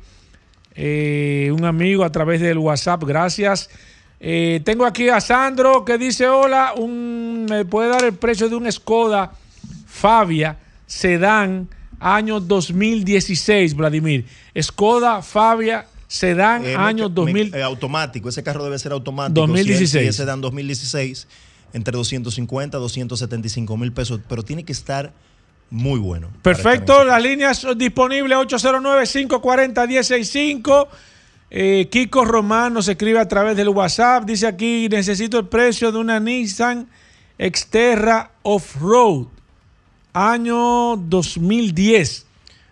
eh, 0.76 1.52
un 1.56 1.66
amigo 1.66 2.04
a 2.04 2.12
través 2.12 2.41
del 2.41 2.58
WhatsApp. 2.58 3.04
Gracias. 3.04 3.70
Eh, 4.20 4.62
tengo 4.66 4.86
aquí 4.86 5.08
a 5.10 5.22
Sandro 5.22 5.86
que 5.86 5.97
dice: 5.97 6.28
Hola, 6.28 6.74
un, 6.76 7.45
¿me 7.50 7.64
puede 7.66 7.89
dar 7.89 8.04
el 8.04 8.14
precio 8.14 8.50
de 8.50 8.56
un 8.56 8.70
Skoda 8.72 9.32
Fabia 9.88 10.58
Sedán 10.86 11.70
año 12.00 12.39
2016, 12.39 13.76
Vladimir? 13.76 14.26
Skoda 14.62 15.22
Fabia 15.22 15.86
Sedán 16.08 16.66
Eh, 16.66 16.76
año 16.76 17.10
me- 17.10 17.14
2000. 17.16 17.54
eh, 17.56 17.62
automático, 17.62 18.30
ese 18.30 18.41
carro 18.41 18.64
debe 18.64 18.80
ser 18.80 18.93
automático. 18.93 19.39
2016. 19.41 19.89
Si 19.91 19.97
es- 20.00 20.04
si 20.16 20.22
ese 20.22 20.26
dan 20.26 20.41
2016, 20.41 21.28
entre 21.74 21.91
250 21.95 22.78
y 22.78 22.82
275 22.82 23.78
mil 23.78 23.91
pesos, 23.91 24.20
pero 24.28 24.41
tiene 24.41 24.64
que 24.64 24.72
estar 24.72 25.14
muy 25.70 26.00
bueno. 26.00 26.30
Perfecto, 26.41 27.04
las 27.04 27.22
líneas 27.22 27.64
disponibles 27.78 28.36
809-540-165. 28.39 30.88
Eh, 31.52 31.88
Kiko 31.91 32.26
Román 32.26 32.74
nos 32.74 32.88
escribe 32.88 33.20
a 33.20 33.28
través 33.28 33.58
del 33.58 33.70
WhatsApp. 33.70 34.24
Dice 34.26 34.47
aquí, 34.47 34.88
necesito 34.89 35.39
el 35.39 35.47
precio 35.47 35.91
de 35.91 35.97
una 35.97 36.20
Nissan 36.20 36.88
Xterra 37.39 38.32
Off-Road, 38.43 39.28
año 40.14 40.97
2010. 40.97 42.26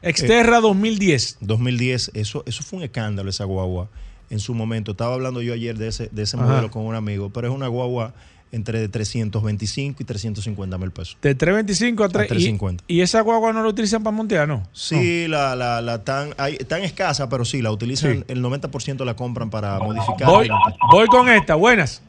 Xterra 0.03 0.59
2010. 0.61 1.37
2010, 1.41 2.11
eso, 2.13 2.43
eso 2.45 2.63
fue 2.63 2.77
un 2.77 2.83
escándalo 2.83 3.29
esa 3.29 3.45
guagua. 3.45 3.89
en 4.29 4.39
su 4.39 4.53
momento. 4.53 4.91
Estaba 4.91 5.13
hablando 5.13 5.41
yo 5.41 5.53
ayer 5.53 5.77
de 5.77 5.87
ese, 5.87 6.09
de 6.11 6.23
ese 6.23 6.35
Ajá. 6.37 6.45
modelo 6.45 6.69
con 6.71 6.83
un 6.85 6.95
amigo, 6.95 7.29
pero 7.29 7.47
es 7.47 7.53
una 7.53 7.67
guagua 7.67 8.13
entre 8.51 8.87
325 8.87 10.03
y 10.03 10.05
350 10.05 10.77
mil 10.77 10.91
pesos. 10.91 11.17
De 11.21 11.35
325 11.35 12.03
a, 12.03 12.09
3, 12.09 12.25
A 12.25 12.27
350. 12.27 12.83
Y, 12.87 12.95
y 12.97 13.01
esa 13.01 13.21
guagua 13.21 13.53
no 13.53 13.61
la 13.61 13.69
utilizan 13.69 14.03
para 14.03 14.15
montear, 14.15 14.47
¿no? 14.47 14.63
Sí, 14.73 15.27
la, 15.27 15.55
la, 15.55 15.81
la 15.81 16.03
tan, 16.03 16.29
hay, 16.37 16.57
tan 16.57 16.83
escasa, 16.83 17.29
pero 17.29 17.45
sí, 17.45 17.61
la 17.61 17.71
utilizan, 17.71 18.23
el 18.27 18.43
90% 18.43 19.03
la 19.05 19.15
compran 19.15 19.49
para 19.49 19.79
modificar. 19.79 20.27
Voy, 20.27 20.49
voy 20.91 21.07
con 21.07 21.29
esta, 21.29 21.55
buenas. 21.55 22.01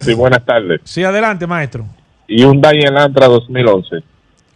Sí, 0.00 0.12
buenas 0.14 0.44
tardes. 0.44 0.80
Sí, 0.84 1.02
adelante, 1.04 1.46
maestro. 1.46 1.86
Y 2.26 2.44
un 2.44 2.62
Elantra 2.64 3.26
2011. 3.26 3.96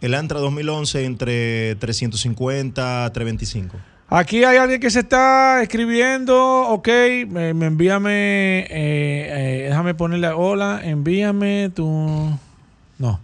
El 0.03 0.13
Antra 0.15 0.39
2011 0.41 1.05
entre 1.05 1.75
350 1.75 3.05
a 3.05 3.13
325. 3.13 3.77
Aquí 4.09 4.43
hay 4.43 4.57
alguien 4.57 4.81
que 4.81 4.91
se 4.91 4.99
está 4.99 5.61
escribiendo, 5.61 6.67
ok, 6.67 6.89
me, 7.29 7.53
me 7.53 7.67
envíame, 7.67 8.59
eh, 8.59 8.65
eh, 8.69 9.67
déjame 9.69 9.95
ponerle 9.95 10.27
hola, 10.27 10.81
envíame 10.83 11.71
tu, 11.73 12.37
no, 12.99 13.21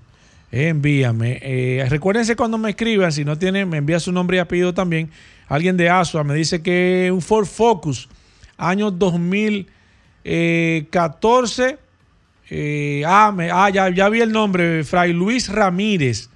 envíame. 0.54 1.40
Eh, 1.42 1.86
recuérdense 1.90 2.38
cuando 2.38 2.58
me 2.58 2.70
escriban, 2.70 3.12
si 3.12 3.26
no 3.26 3.38
tienen, 3.38 3.68
me 3.68 3.80
envía 3.80 4.00
su 4.00 4.14
nombre 4.14 4.38
y 4.38 4.40
apellido 4.40 4.74
también. 4.74 5.10
Alguien 5.50 5.76
de 5.76 5.90
Asua 5.90 6.24
me 6.24 6.34
dice 6.34 6.62
que 6.62 7.12
un 7.14 7.22
Ford 7.22 7.46
Focus, 7.46 8.08
año 8.58 8.90
2014, 8.90 11.78
eh, 12.52 13.04
ah, 13.06 13.36
ah, 13.52 13.70
ya, 13.70 13.90
ya 13.90 14.08
vi 14.08 14.22
el 14.22 14.32
nombre, 14.32 14.86
Fray 14.86 15.12
Luis 15.12 15.50
Ramírez. 15.50 16.30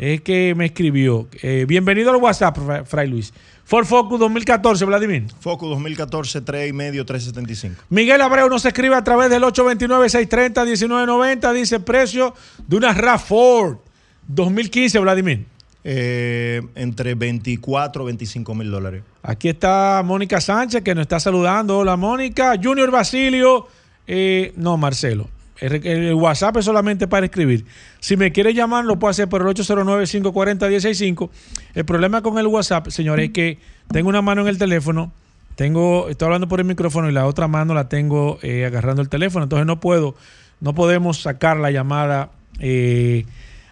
Es 0.00 0.22
que 0.22 0.54
me 0.56 0.64
escribió. 0.64 1.28
Eh, 1.42 1.66
bienvenido 1.68 2.08
al 2.10 2.16
WhatsApp, 2.16 2.56
Fra- 2.56 2.84
Fray 2.86 3.06
Luis. 3.06 3.34
Ford 3.64 3.84
Focus 3.84 4.18
2014, 4.18 4.86
Vladimir. 4.86 5.24
Focus 5.40 5.68
2014, 5.68 6.40
3 6.40 6.70
y 6.70 6.72
medio, 6.72 7.04
375. 7.04 7.82
Miguel 7.90 8.22
Abreu 8.22 8.48
nos 8.48 8.64
escribe 8.64 8.94
a 8.94 9.04
través 9.04 9.28
del 9.28 9.42
829-630-1990. 9.42 11.52
Dice 11.52 11.80
precio 11.80 12.34
de 12.66 12.76
una 12.78 12.94
RAV4 12.94 13.78
2015, 14.26 14.98
Vladimir. 15.00 15.44
Eh, 15.84 16.62
entre 16.76 17.14
24 17.14 18.02
y 18.02 18.06
25 18.06 18.54
mil 18.54 18.70
dólares. 18.70 19.02
Aquí 19.22 19.50
está 19.50 20.00
Mónica 20.02 20.40
Sánchez 20.40 20.82
que 20.82 20.94
nos 20.94 21.02
está 21.02 21.20
saludando. 21.20 21.76
Hola, 21.76 21.98
Mónica. 21.98 22.54
Junior 22.62 22.90
Basilio. 22.90 23.66
eh, 24.06 24.54
no, 24.56 24.78
Marcelo. 24.78 25.28
El, 25.60 26.14
WhatsApp 26.14 26.56
es 26.56 26.64
solamente 26.64 27.06
para 27.06 27.26
escribir. 27.26 27.64
Si 28.00 28.16
me 28.16 28.32
quiere 28.32 28.54
llamar, 28.54 28.84
lo 28.84 28.98
puede 28.98 29.10
hacer 29.10 29.28
por 29.28 29.42
el 29.42 29.48
809-540-165. 29.48 31.30
El 31.74 31.84
problema 31.84 32.22
con 32.22 32.38
el 32.38 32.46
WhatsApp, 32.46 32.88
señores, 32.88 33.26
es 33.26 33.32
que 33.32 33.58
tengo 33.92 34.08
una 34.08 34.22
mano 34.22 34.42
en 34.42 34.48
el 34.48 34.58
teléfono, 34.58 35.12
tengo, 35.56 36.08
estoy 36.08 36.26
hablando 36.26 36.48
por 36.48 36.60
el 36.60 36.66
micrófono 36.66 37.10
y 37.10 37.12
la 37.12 37.26
otra 37.26 37.46
mano 37.46 37.74
la 37.74 37.88
tengo 37.88 38.38
eh, 38.42 38.64
agarrando 38.64 39.02
el 39.02 39.10
teléfono. 39.10 39.44
Entonces 39.44 39.66
no 39.66 39.78
puedo, 39.80 40.14
no 40.60 40.74
podemos 40.74 41.20
sacar 41.20 41.58
la 41.58 41.70
llamada 41.70 42.30
eh, 42.60 43.26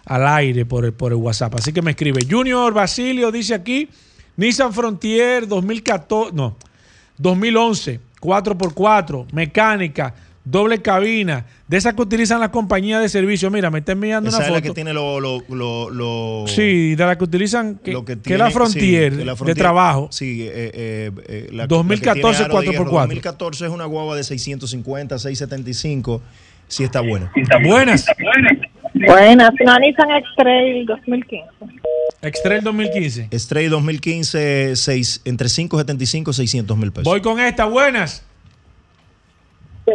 al 0.05 0.27
aire 0.27 0.65
por 0.65 0.85
el, 0.85 0.93
por 0.93 1.11
el 1.11 1.17
WhatsApp. 1.17 1.55
Así 1.55 1.73
que 1.73 1.81
me 1.81 1.91
escribe. 1.91 2.21
Junior 2.29 2.73
Basilio 2.73 3.31
dice 3.31 3.55
aquí, 3.55 3.89
Nissan 4.37 4.73
Frontier 4.73 5.47
2014, 5.47 6.31
no, 6.33 6.55
2011, 7.17 7.99
4x4, 8.21 9.31
mecánica, 9.31 10.13
doble 10.51 10.81
cabina, 10.81 11.45
de 11.67 11.77
esas 11.77 11.93
que 11.93 12.01
utilizan 12.01 12.39
las 12.39 12.49
compañías 12.49 13.01
de 13.01 13.09
servicio. 13.09 13.49
Mira, 13.51 13.69
me 13.69 13.79
está 13.79 13.91
enviando 13.91 14.29
Esa 14.29 14.37
una 14.39 14.47
es 14.47 14.51
la 14.53 14.61
que 14.61 14.71
tiene 14.71 14.93
lo, 14.93 15.19
lo, 15.19 15.43
lo, 15.49 15.89
lo- 15.89 16.45
Sí, 16.47 16.95
de 16.95 17.05
las 17.05 17.17
que 17.17 17.23
utilizan, 17.23 17.75
que, 17.83 17.91
lo 17.91 18.03
que 18.05 18.15
tiene- 18.15 18.35
es 18.35 18.39
la 18.39 18.51
Frontier, 18.51 19.13
sí, 19.15 19.23
la 19.23 19.31
de 19.33 19.37
Frontier- 19.37 19.57
trabajo. 19.57 20.07
Sí, 20.11 20.43
eh, 20.43 20.51
eh, 20.73 21.11
eh, 21.27 21.47
la- 21.51 21.57
la 21.57 21.63
que 21.63 21.75
2014 21.75 22.21
tiene 22.21 22.45
aro 22.53 22.61
de 22.61 22.67
hierro. 22.67 22.85
4x4. 22.85 23.07
2014 23.07 23.65
es 23.65 23.71
una 23.71 23.85
guagua 23.85 24.15
de 24.15 24.23
650, 24.23 25.19
675. 25.19 26.21
Sí 26.67 26.83
está 26.83 27.01
buena. 27.01 27.31
Buenas. 27.63 28.05
Buenas, 28.93 29.51
una 29.59 29.79
Nissan 29.79 30.11
X-Trail 30.11 30.85
2015. 30.85 31.47
X-Trail 32.21 32.63
2015. 32.63 33.29
Stray 33.39 33.67
2015, 33.67 34.75
seis- 34.75 35.21
entre 35.25 35.47
575 35.47 36.31
y 36.31 36.33
600 36.33 36.77
mil 36.77 36.91
pesos. 36.91 37.05
Voy 37.05 37.21
con 37.21 37.39
esta, 37.39 37.65
buenas. 37.65 38.23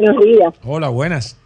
Buenos 0.01 0.24
días. 0.24 0.55
Hola, 0.64 0.88
buenas. 0.88 1.38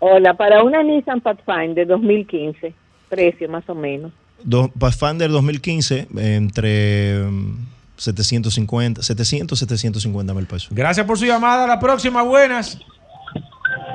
Hola, 0.00 0.34
para 0.34 0.62
una 0.62 0.82
Nissan 0.82 1.20
Pathfinder 1.20 1.86
2015, 1.86 2.72
precio 3.08 3.48
más 3.48 3.68
o 3.68 3.74
menos. 3.74 4.12
Do- 4.44 4.70
Pathfinder 4.78 5.28
2015, 5.30 6.06
entre 6.16 7.18
mm, 7.24 7.66
750, 7.96 9.02
700, 9.02 9.58
750 9.58 10.34
mil 10.34 10.46
pesos. 10.46 10.68
Gracias 10.70 11.04
por 11.06 11.18
su 11.18 11.24
llamada. 11.26 11.66
La 11.66 11.80
próxima, 11.80 12.22
buenas. 12.22 12.78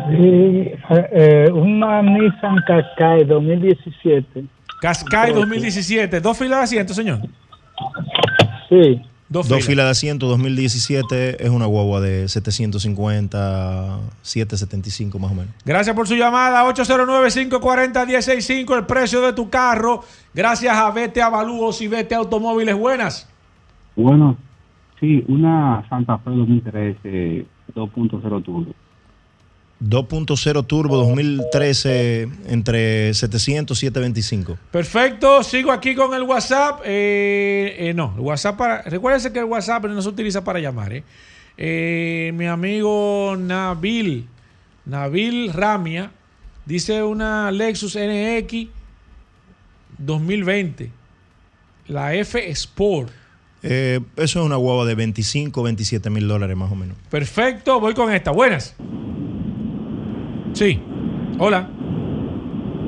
Sí, 0.10 0.72
eh, 1.14 1.50
una 1.54 2.02
Nissan 2.02 2.58
Qashqai 2.68 3.24
2017. 3.24 4.44
Qashqai 4.82 5.32
2017. 5.34 6.20
Dos 6.20 6.38
filas 6.38 6.58
de 6.60 6.64
asiento, 6.66 6.94
señor. 6.94 7.20
Sí. 8.68 9.02
Dos 9.34 9.48
Dos 9.48 9.58
filas. 9.58 9.66
filas 9.66 9.86
de 9.86 9.92
asiento 9.92 10.28
2017 10.28 11.44
es 11.44 11.50
una 11.50 11.66
guagua 11.66 12.00
de 12.02 12.28
750, 12.28 14.00
775 14.22 15.18
más 15.18 15.32
o 15.32 15.34
menos. 15.34 15.52
Gracias 15.66 15.96
por 15.96 16.08
su 16.08 16.16
llamada. 16.16 16.64
809-540-165. 16.72 18.78
El 18.78 18.86
precio 18.86 19.22
de 19.22 19.34
tu 19.34 19.50
carro. 19.50 20.04
Gracias 20.36 20.78
a 20.78 20.92
Vete 20.92 21.24
Avalúos 21.24 21.82
y 21.82 21.88
Vete 21.88 22.14
Automóviles. 22.14 22.78
Buenas. 22.78 23.28
Bueno, 23.96 24.38
sí, 25.00 25.24
una 25.28 25.84
Santa 25.90 26.20
Fe 26.20 26.30
2013 26.30 27.48
2.0 27.74 28.44
turbo. 28.44 28.72
2.0 29.84 30.66
turbo 30.66 30.96
2013 30.98 32.30
entre 32.48 33.14
700 33.14 33.78
y 33.78 33.88
725. 33.88 34.58
Perfecto, 34.72 35.44
sigo 35.44 35.72
aquí 35.72 35.94
con 35.94 36.14
el 36.14 36.24
WhatsApp. 36.24 36.82
Eh, 36.86 37.76
eh, 37.78 37.94
no, 37.94 38.14
el 38.16 38.22
WhatsApp 38.22 38.58
para. 38.58 38.82
Recuérdense 38.84 39.34
que 39.34 39.40
el 39.40 39.46
WhatsApp 39.46 39.86
no 39.86 40.02
se 40.02 40.10
utiliza 40.10 40.44
para 40.44 40.60
llamar. 40.60 40.94
¿eh? 41.58 42.32
Mi 42.34 42.48
amigo 42.48 43.36
Nabil, 43.38 44.28
Nabil 44.86 45.52
Ramia, 45.52 46.12
dice 46.66 47.04
una 47.04 47.52
Lexus 47.52 47.98
NX 47.98 48.70
2020, 49.98 50.92
la 51.88 52.16
F 52.16 52.50
Sport. 52.52 53.12
Eso 53.62 54.04
es 54.18 54.36
una 54.36 54.58
guagua 54.58 54.86
de 54.86 54.96
25, 54.96 55.64
27 55.64 56.10
mil 56.10 56.28
dólares 56.28 56.56
más 56.56 56.72
o 56.72 56.76
menos. 56.76 56.98
Perfecto, 57.10 57.80
voy 57.80 57.94
con 57.94 58.14
esta. 58.14 58.32
Buenas. 58.32 58.76
Sí. 60.54 60.80
Hola. 61.40 61.68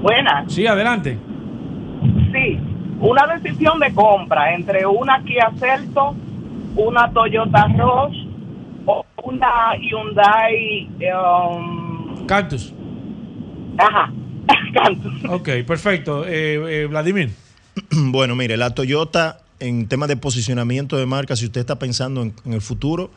Buenas. 0.02 0.52
Sí, 0.54 0.68
adelante. 0.68 1.18
Sí, 2.32 2.60
una 3.00 3.26
decisión 3.38 3.80
de 3.80 3.94
compra 3.94 4.54
entre 4.54 4.86
una 4.86 5.24
Kia 5.24 5.52
Celto, 5.58 6.16
una 6.76 7.12
Toyota 7.12 7.66
Rush 7.68 8.28
o 8.86 9.06
una 9.24 9.76
Hyundai. 9.80 10.88
um, 11.16 12.26
Cactus. 12.28 12.74
ajá, 13.78 14.12
Cantus. 14.74 15.26
Ok, 15.30 15.50
perfecto. 15.66 16.26
Eh, 16.26 16.84
eh, 16.84 16.86
Vladimir. 16.88 17.30
Bueno, 17.92 18.36
mire, 18.36 18.56
la 18.58 18.74
Toyota 18.74 19.40
en 19.60 19.88
temas 19.88 20.08
de 20.10 20.18
posicionamiento 20.18 20.98
de 20.98 21.06
marca, 21.06 21.36
si 21.36 21.46
usted 21.46 21.62
está 21.62 21.80
pensando 21.80 22.22
en, 22.22 22.34
en 22.46 22.54
el 22.54 22.62
futuro, 22.62 23.10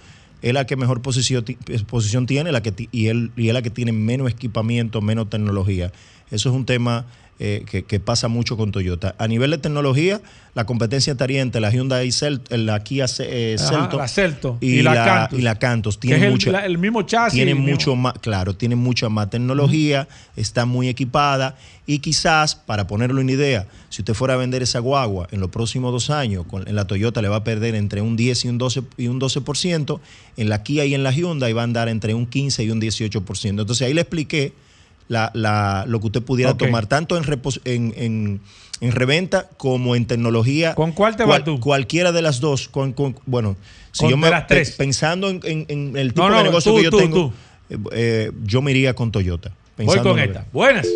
es 0.42 0.54
la 0.54 0.66
que 0.66 0.76
mejor 0.76 0.98
eh, 0.98 1.82
posición 1.86 2.26
tiene 2.26 2.52
la 2.52 2.62
que, 2.62 2.88
y, 2.92 3.06
él, 3.06 3.32
y 3.36 3.48
es 3.48 3.54
la 3.54 3.62
que 3.62 3.70
tiene 3.70 3.92
menos 3.92 4.30
equipamiento, 4.30 5.00
menos 5.00 5.30
tecnología. 5.30 5.92
Eso 6.30 6.50
es 6.50 6.54
un 6.54 6.66
tema 6.66 7.06
eh, 7.40 7.64
que, 7.70 7.84
que 7.84 8.00
pasa 8.00 8.28
mucho 8.28 8.56
con 8.56 8.72
Toyota. 8.72 9.14
A 9.18 9.28
nivel 9.28 9.50
de 9.52 9.58
tecnología, 9.58 10.20
la 10.54 10.66
competencia 10.66 11.12
estaría 11.12 11.40
entre 11.40 11.60
la 11.60 11.70
Hyundai 11.70 12.10
Celt, 12.10 12.50
la 12.50 12.82
Kia 12.82 13.06
eh, 13.20 13.56
Ajá, 13.58 13.68
Celto, 13.68 13.96
la 13.98 14.08
Celto 14.08 14.58
y, 14.60 14.78
y 14.80 14.82
la 14.82 14.94
Cantus. 15.04 15.38
y 15.38 15.42
la 15.42 15.54
Cantus. 15.56 15.96
Que 15.98 16.08
Tiene 16.08 16.16
es 16.16 16.24
el- 16.24 16.30
mucha, 16.32 16.50
la- 16.50 16.66
el 16.66 16.78
mismo 16.78 17.02
chasis, 17.02 17.34
Tiene 17.34 17.54
mismo- 17.54 17.70
mucho 17.70 17.94
más, 17.94 18.14
claro, 18.20 18.56
tiene 18.56 18.74
mucha 18.74 19.08
más 19.08 19.30
tecnología, 19.30 20.08
está 20.36 20.64
muy 20.66 20.88
equipada 20.88 21.56
y 21.86 22.00
quizás, 22.00 22.56
para 22.56 22.86
ponerlo 22.88 23.20
en 23.20 23.30
idea, 23.30 23.66
si 23.88 24.02
usted 24.02 24.14
fuera 24.14 24.34
a 24.34 24.36
vender 24.36 24.62
esa 24.62 24.80
guagua 24.80 25.28
en 25.30 25.38
los 25.40 25.50
próximos 25.50 25.92
dos 25.92 26.10
años, 26.10 26.44
con, 26.46 26.66
en 26.66 26.74
la 26.74 26.86
Toyota 26.86 27.22
le 27.22 27.28
va 27.28 27.36
a 27.36 27.44
perder 27.44 27.76
entre 27.76 28.00
un 28.02 28.16
10 28.16 28.44
y 28.44 28.48
un 28.48 28.58
12, 28.58 28.82
y 28.96 29.06
un 29.06 29.20
12%, 29.20 30.00
en 30.36 30.48
la 30.48 30.62
Kia 30.64 30.84
y 30.84 30.94
en 30.94 31.04
la 31.04 31.12
Hyundai 31.12 31.52
va 31.52 31.60
a 31.60 31.64
andar 31.64 31.88
entre 31.88 32.14
un 32.14 32.26
15 32.26 32.64
y 32.64 32.70
un 32.70 32.80
18%. 32.80 33.48
Entonces 33.62 33.86
ahí 33.86 33.94
le 33.94 34.00
expliqué 34.00 34.52
la, 35.08 35.30
la- 35.34 35.84
lo 35.88 36.00
que 36.00 36.06
usted 36.06 36.22
pudiera 36.22 36.56
tomar, 36.56 36.86
tanto 36.86 37.16
en, 37.16 37.24
repos- 37.24 37.60
en, 37.64 37.92
en- 37.96 38.40
en 38.80 38.92
reventa 38.92 39.48
como 39.56 39.96
en 39.96 40.06
tecnología. 40.06 40.74
¿Con 40.74 40.92
cuál 40.92 41.16
te 41.16 41.24
Cual- 41.24 41.40
vas 41.40 41.44
tú? 41.44 41.58
Cualquiera 41.60 42.12
de 42.12 42.22
las 42.22 42.40
dos. 42.40 42.68
Con, 42.68 42.92
con- 42.92 43.16
bueno, 43.26 43.56
si 43.92 44.00
Con 44.02 44.10
yo 44.10 44.16
de 44.16 44.22
me, 44.22 44.30
las 44.30 44.46
tres. 44.46 44.72
pensando 44.76 45.28
en, 45.30 45.40
en- 45.44 45.66
en 45.68 45.96
el 45.96 46.08
tipo 46.14 46.22
No, 46.22 46.30
no, 46.30 46.38
de 46.38 46.44
negocio 46.44 46.72
tú, 46.72 46.78
que 46.78 46.84
yo 46.84 46.90
tú, 46.90 46.98
tengo, 46.98 47.16
tú. 47.16 47.32
eh, 47.74 47.78
eh, 47.92 48.32
yo 48.44 48.62
me 48.62 48.70
iría 48.70 48.94
con 48.94 49.10
Toyota. 49.10 49.50
Voy 49.78 49.98
con 50.00 50.18
esta. 50.18 50.44
Buenas. 50.52 50.86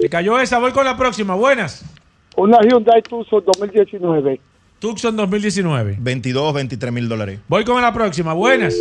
Se 0.00 0.08
cayó 0.08 0.38
esa, 0.40 0.58
voy 0.58 0.72
con 0.72 0.84
la 0.84 0.96
próxima. 0.96 1.34
Buenas. 1.34 1.84
Una 2.36 2.58
Hyundai 2.62 3.02
Tucson 3.02 3.42
2019. 3.46 4.40
Tucson 4.78 5.16
2019. 5.16 5.96
22, 5.98 6.54
23 6.54 6.92
mil 6.92 7.08
dólares. 7.08 7.40
Voy 7.48 7.64
con 7.64 7.80
la 7.80 7.92
próxima. 7.94 8.32
Buenas. 8.34 8.74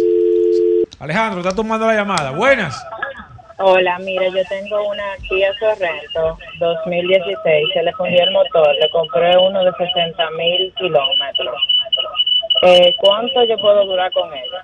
Alejandro, 1.00 1.40
está 1.42 1.54
tomando 1.56 1.88
la 1.88 1.94
llamada. 1.96 2.32
Buenas. 2.32 2.76
Hola, 3.58 3.98
mire, 4.00 4.30
yo 4.32 4.44
tengo 4.50 4.86
una 4.90 5.16
Kia 5.30 5.54
Sorrento 5.58 6.38
2016, 6.60 7.70
se 7.74 7.84
le 7.84 7.94
fundió 7.94 8.22
el 8.24 8.32
motor, 8.32 8.76
le 8.76 8.90
compré 8.90 9.38
uno 9.38 9.64
de 9.64 9.72
60 9.72 10.30
mil 10.32 10.74
kilómetros. 10.74 11.56
Eh, 12.64 12.94
¿Cuánto 12.98 13.46
yo 13.46 13.58
puedo 13.58 13.86
durar 13.86 14.12
con 14.12 14.30
ella? 14.34 14.62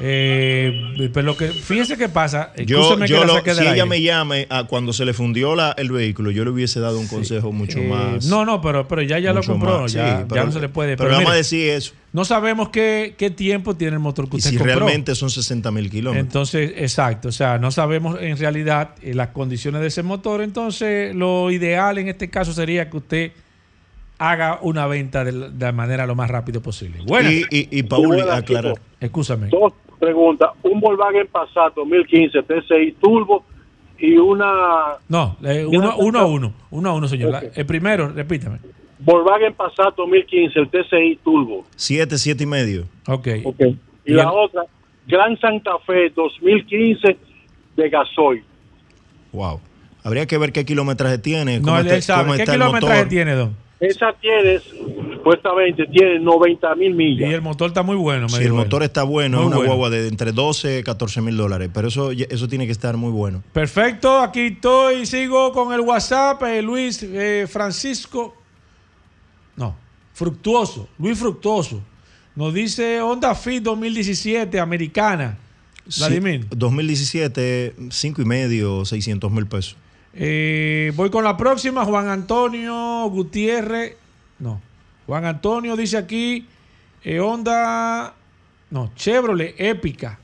Eh, 0.00 1.10
pero 1.12 1.24
lo 1.26 1.36
que, 1.36 1.48
fíjense 1.48 1.96
qué 1.96 2.08
pasa. 2.08 2.52
Yo, 2.66 2.80
Escúcheme 2.80 3.06
yo 3.06 3.20
que 3.20 3.50
lo- 3.50 3.54
si 3.54 3.62
ella 3.62 3.70
aire. 3.72 3.84
me 3.86 4.02
llame 4.02 4.46
a 4.50 4.64
cuando 4.64 4.92
se 4.92 5.04
le 5.04 5.12
fundió 5.14 5.54
la, 5.54 5.72
el 5.78 5.92
vehículo, 5.92 6.30
yo 6.32 6.44
le 6.44 6.50
hubiese 6.50 6.80
dado 6.80 6.98
un 6.98 7.06
consejo 7.06 7.52
mucho 7.52 7.78
Eh, 7.78 7.86
más. 7.88 8.26
No, 8.26 8.44
no, 8.44 8.60
pero, 8.60 8.88
pero 8.88 9.02
ya, 9.02 9.18
ya 9.20 9.32
lo 9.32 9.42
compró. 9.42 9.82
más, 9.82 9.92
ya, 9.92 10.16
sí, 10.16 10.22
ya 10.22 10.26
pero- 10.28 10.46
no 10.46 10.52
se 10.52 10.60
le 10.60 10.68
puede. 10.68 10.96
pero 10.96 11.10
vamos 11.10 11.30
a 11.30 11.34
decir 11.36 11.70
eso. 11.70 11.92
No 12.12 12.24
sabemos 12.24 12.68
qué, 12.70 13.14
qué 13.18 13.30
tiempo 13.30 13.76
tiene 13.76 13.94
el 13.94 14.00
motor 14.00 14.28
que 14.28 14.36
Y 14.36 14.38
usted 14.38 14.50
si 14.50 14.56
compró. 14.56 14.74
realmente 14.76 15.14
son 15.14 15.30
60 15.30 15.70
mil 15.70 15.90
kilómetros. 15.90 16.26
Entonces, 16.26 16.72
exacto. 16.76 17.28
O 17.28 17.32
sea, 17.32 17.58
no 17.58 17.70
sabemos 17.70 18.18
en 18.20 18.36
realidad 18.36 18.90
eh, 19.02 19.14
las 19.14 19.28
condiciones 19.28 19.80
de 19.80 19.88
ese 19.88 20.02
motor. 20.02 20.42
Entonces, 20.42 21.14
lo 21.14 21.50
ideal 21.50 21.98
en 21.98 22.08
este 22.08 22.30
caso 22.30 22.52
sería 22.52 22.88
que 22.90 22.96
usted 22.96 23.32
haga 24.18 24.60
una 24.62 24.86
venta 24.86 25.24
de 25.24 25.32
la, 25.32 25.72
manera 25.72 26.06
lo 26.06 26.14
más 26.14 26.30
rápido 26.30 26.62
posible. 26.62 27.00
Bueno. 27.04 27.30
Y, 27.30 27.44
y, 27.50 27.68
y 27.78 27.82
Paul, 27.82 28.20
aclarar. 28.30 28.74
Escúchame. 29.00 29.48
Dos 29.48 29.72
preguntas. 29.98 30.50
Un 30.62 30.80
Volkswagen 30.80 31.26
Passat 31.28 31.74
2015 31.74 32.42
TSI 32.42 32.96
Turbo 33.00 33.44
y 33.98 34.16
una 34.16 34.96
No, 35.08 35.36
eh, 35.44 35.64
uno, 35.66 35.96
uno 35.98 36.18
a 36.18 36.26
uno. 36.26 36.52
Uno 36.70 36.90
a 36.90 36.94
uno, 36.94 37.08
señor. 37.08 37.30
La- 37.30 37.42
El 37.54 37.66
primero, 37.66 38.08
repítame. 38.08 38.58
Volkswagen 38.98 39.54
Passat 39.54 39.94
2015, 39.96 40.58
el 40.60 40.68
TSI 40.68 41.18
Turbo. 41.24 41.64
7, 41.76 42.16
7 42.18 42.42
y 42.44 42.46
medio. 42.46 42.84
Ok. 43.08 43.28
Y 44.06 44.12
la 44.12 44.30
otra, 44.32 44.62
Gran 45.06 45.38
Santa 45.38 45.72
Fe 45.86 46.10
2015 46.14 47.16
de 47.76 47.88
gasoil. 47.90 48.42
Wow. 49.32 49.60
Habría 50.02 50.26
que 50.26 50.36
ver 50.38 50.52
qué 50.52 50.64
kilometraje 50.64 51.18
tiene. 51.18 51.58
No, 51.58 51.64
cómo 51.66 51.78
él, 51.78 51.86
está- 51.86 51.96
él 51.96 52.02
sabe. 52.02 52.22
cómo 52.24 52.34
¿Qué 52.36 52.42
el 52.42 52.50
kilometraje 52.50 52.96
motor. 52.96 53.08
tiene, 53.08 53.32
don? 53.34 53.56
Esa 53.86 54.12
tiene, 54.20 54.60
supuestamente, 55.16 55.86
tiene 55.86 56.18
90 56.20 56.74
mil 56.76 56.94
millas. 56.94 57.30
Y 57.30 57.34
el 57.34 57.42
motor 57.42 57.68
está 57.68 57.82
muy 57.82 57.96
bueno. 57.96 58.22
me 58.26 58.28
Si 58.30 58.36
el 58.40 58.46
él. 58.46 58.52
motor 58.52 58.82
está 58.82 59.02
bueno, 59.02 59.38
Muy 59.38 59.42
es 59.44 59.46
una 59.48 59.56
bueno. 59.56 59.70
guagua 59.74 59.90
de 59.90 60.08
entre 60.08 60.32
12 60.32 60.78
y 60.80 60.82
14 60.82 61.20
mil 61.20 61.36
dólares. 61.36 61.70
Pero 61.72 61.88
eso, 61.88 62.10
eso 62.12 62.48
tiene 62.48 62.66
que 62.66 62.72
estar 62.72 62.96
muy 62.96 63.10
bueno. 63.10 63.42
Perfecto, 63.52 64.20
aquí 64.20 64.40
estoy, 64.46 65.06
sigo 65.06 65.52
con 65.52 65.72
el 65.72 65.80
WhatsApp, 65.80 66.42
eh, 66.44 66.62
Luis 66.62 67.02
eh, 67.02 67.46
Francisco, 67.50 68.34
no, 69.56 69.76
Fructuoso, 70.12 70.88
Luis 70.98 71.18
Fructuoso, 71.18 71.80
nos 72.36 72.52
dice 72.54 73.00
Honda 73.00 73.34
Fit 73.34 73.62
2017, 73.62 74.58
americana, 74.60 75.38
Vladimir. 75.98 76.42
Sí, 76.42 76.48
2017, 76.56 77.74
5 77.90 78.22
y 78.22 78.24
medio, 78.24 78.84
600 78.84 79.30
mil 79.30 79.46
pesos. 79.46 79.76
Eh, 80.16 80.92
voy 80.94 81.10
con 81.10 81.24
la 81.24 81.36
próxima, 81.36 81.84
Juan 81.84 82.08
Antonio 82.08 83.08
Gutiérrez, 83.10 83.96
no, 84.38 84.60
Juan 85.06 85.24
Antonio 85.24 85.76
dice 85.76 85.96
aquí, 85.96 86.46
eh, 87.02 87.18
Honda, 87.20 88.14
no, 88.70 88.92
Chevrolet 88.94 89.54
Épica, 89.58 90.18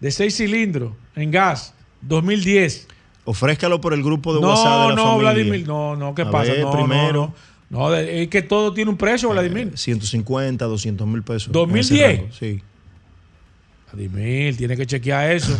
de 0.00 0.10
6 0.10 0.36
cilindros, 0.36 0.92
en 1.16 1.30
gas, 1.30 1.74
2010. 2.02 2.88
Ofrézcalo 3.24 3.80
por 3.80 3.92
el 3.94 4.02
grupo 4.02 4.34
de 4.34 4.40
no, 4.40 4.48
WhatsApp 4.48 4.82
de 4.82 4.88
la 4.90 4.94
no, 4.94 5.02
familia. 5.04 5.32
Vladimir, 5.32 5.66
no, 5.66 5.96
no, 5.96 6.14
¿qué 6.14 6.22
A 6.22 6.30
pasa? 6.30 6.52
ver, 6.52 6.62
no, 6.62 6.70
primero. 6.72 7.34
no, 7.70 7.88
no. 7.90 7.94
Es 7.94 8.28
que 8.28 8.42
todo 8.42 8.72
tiene 8.72 8.90
un 8.90 8.96
precio, 8.96 9.28
Vladimir. 9.30 9.72
150, 9.76 10.64
200 10.64 11.06
mil 11.06 11.22
pesos. 11.22 11.46
en 11.48 11.52
2010. 11.52 11.90
ese 12.10 12.16
rango, 12.18 12.32
Sí. 12.32 12.62
Vladimir, 13.92 14.56
tiene 14.56 14.76
que 14.76 14.86
chequear 14.86 15.30
eso. 15.32 15.56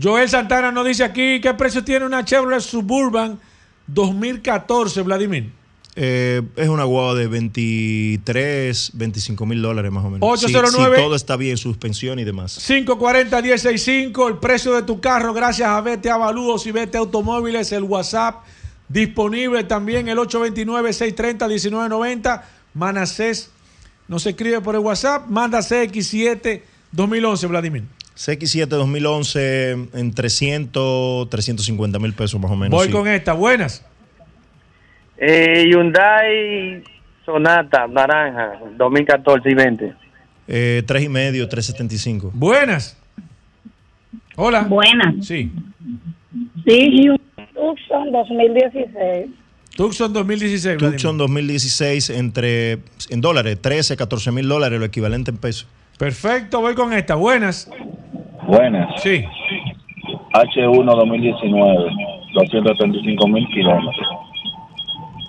Joel 0.00 0.28
Santana 0.28 0.70
nos 0.72 0.86
dice 0.86 1.04
aquí 1.04 1.40
qué 1.40 1.54
precio 1.54 1.84
tiene 1.84 2.04
una 2.06 2.24
Chevrolet 2.24 2.60
Suburban 2.60 3.38
2014, 3.86 5.02
Vladimir. 5.02 5.50
Eh, 5.94 6.40
es 6.56 6.68
una 6.68 6.84
guagua 6.84 7.14
de 7.14 7.26
23, 7.26 8.92
25 8.94 9.44
mil 9.44 9.60
dólares 9.60 9.92
más 9.92 10.02
o 10.04 10.10
menos. 10.10 10.26
809. 10.26 10.70
Si, 10.70 10.76
si 10.96 11.02
todo 11.02 11.14
está 11.14 11.36
bien, 11.36 11.58
suspensión 11.58 12.18
y 12.18 12.24
demás. 12.24 12.58
540-165, 12.66 14.28
el 14.28 14.38
precio 14.38 14.74
de 14.74 14.84
tu 14.84 15.00
carro, 15.00 15.34
gracias 15.34 15.68
a 15.68 15.78
Vete 15.82 16.08
Avalúos 16.08 16.66
y 16.66 16.72
Vete 16.72 16.96
Automóviles, 16.96 17.72
el 17.72 17.82
WhatsApp 17.82 18.36
disponible 18.88 19.64
también, 19.64 20.08
el 20.08 20.16
829-630-1990. 20.18 22.42
Manasés 22.72 23.50
nos 24.08 24.26
escribe 24.26 24.62
por 24.62 24.74
el 24.74 24.80
WhatsApp, 24.80 25.28
manda 25.28 25.58
CX7 25.58 26.62
2011, 26.92 27.46
Vladimir. 27.48 27.84
CX7 28.16 28.66
2011 28.66 29.70
en 29.94 30.12
300, 30.12 31.30
350 31.30 31.98
mil 31.98 32.12
pesos 32.12 32.40
más 32.40 32.50
o 32.50 32.56
menos. 32.56 32.78
Voy 32.78 32.86
sí. 32.86 32.92
con 32.92 33.08
esta, 33.08 33.32
buenas. 33.32 33.84
Eh, 35.16 35.66
Hyundai 35.68 36.82
Sonata 37.24 37.86
naranja 37.86 38.60
2014 38.76 39.50
y 39.50 39.54
20. 39.54 39.94
Eh, 40.48 40.82
3 40.86 41.02
y 41.04 41.08
medio, 41.08 41.48
375. 41.48 42.32
Buenas. 42.34 42.98
Hola. 44.36 44.62
Buenas. 44.62 45.26
Sí. 45.26 45.52
Sí, 46.66 47.08
Tucson 47.54 48.12
2016. 48.12 49.30
Tucson 49.76 50.12
2016, 50.12 50.76
Vladimir. 50.78 51.00
Tucson 51.00 51.18
2016 51.18 52.10
entre, 52.10 52.78
en 53.08 53.20
dólares, 53.20 53.58
13, 53.60 53.96
14 53.96 54.32
mil 54.32 54.48
dólares, 54.48 54.78
lo 54.78 54.84
equivalente 54.84 55.30
en 55.30 55.38
pesos. 55.38 55.66
Perfecto, 55.98 56.60
voy 56.60 56.74
con 56.74 56.92
esta. 56.92 57.14
Buenas. 57.14 57.70
Buenas. 58.46 59.00
Sí. 59.02 59.24
H1 60.34 60.84
2019, 60.96 61.90
235 62.34 63.28
mil 63.28 63.46
kilómetros. 63.48 64.06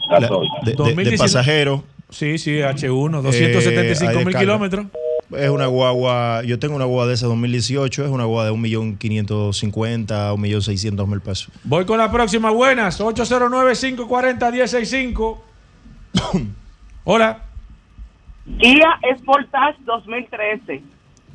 Gasoil. 0.10 0.50
De, 0.64 0.72
de- 0.72 0.78
de 0.78 0.78
2019. 0.78 1.18
pasajero. 1.18 1.84
Sí, 2.10 2.38
sí, 2.38 2.58
H1, 2.60 3.22
275 3.22 4.12
Eh, 4.12 4.16
mil 4.16 4.26
descarga. 4.26 4.40
kilómetros. 4.40 4.86
Es 5.38 5.50
una 5.50 5.66
guagua, 5.66 6.44
yo 6.46 6.60
tengo 6.60 6.76
una 6.76 6.86
guagua 6.86 7.08
de 7.08 7.16
esa 7.16 7.26
2018, 7.28 8.06
es 8.06 8.12
una 8.12 8.26
guagua 8.26 8.46
de 8.46 8.52
1.550.000, 8.52 10.38
1.600.000 10.38 11.22
pesos. 11.22 11.50
Voy 11.64 11.86
con 11.86 11.98
la 11.98 12.12
próxima. 12.12 12.52
Buenas. 12.52 13.00
809-540-1065. 13.02 15.38
Hola. 17.04 17.40
Kia 18.60 19.00
Sportage 19.18 19.78
2013. 19.86 20.82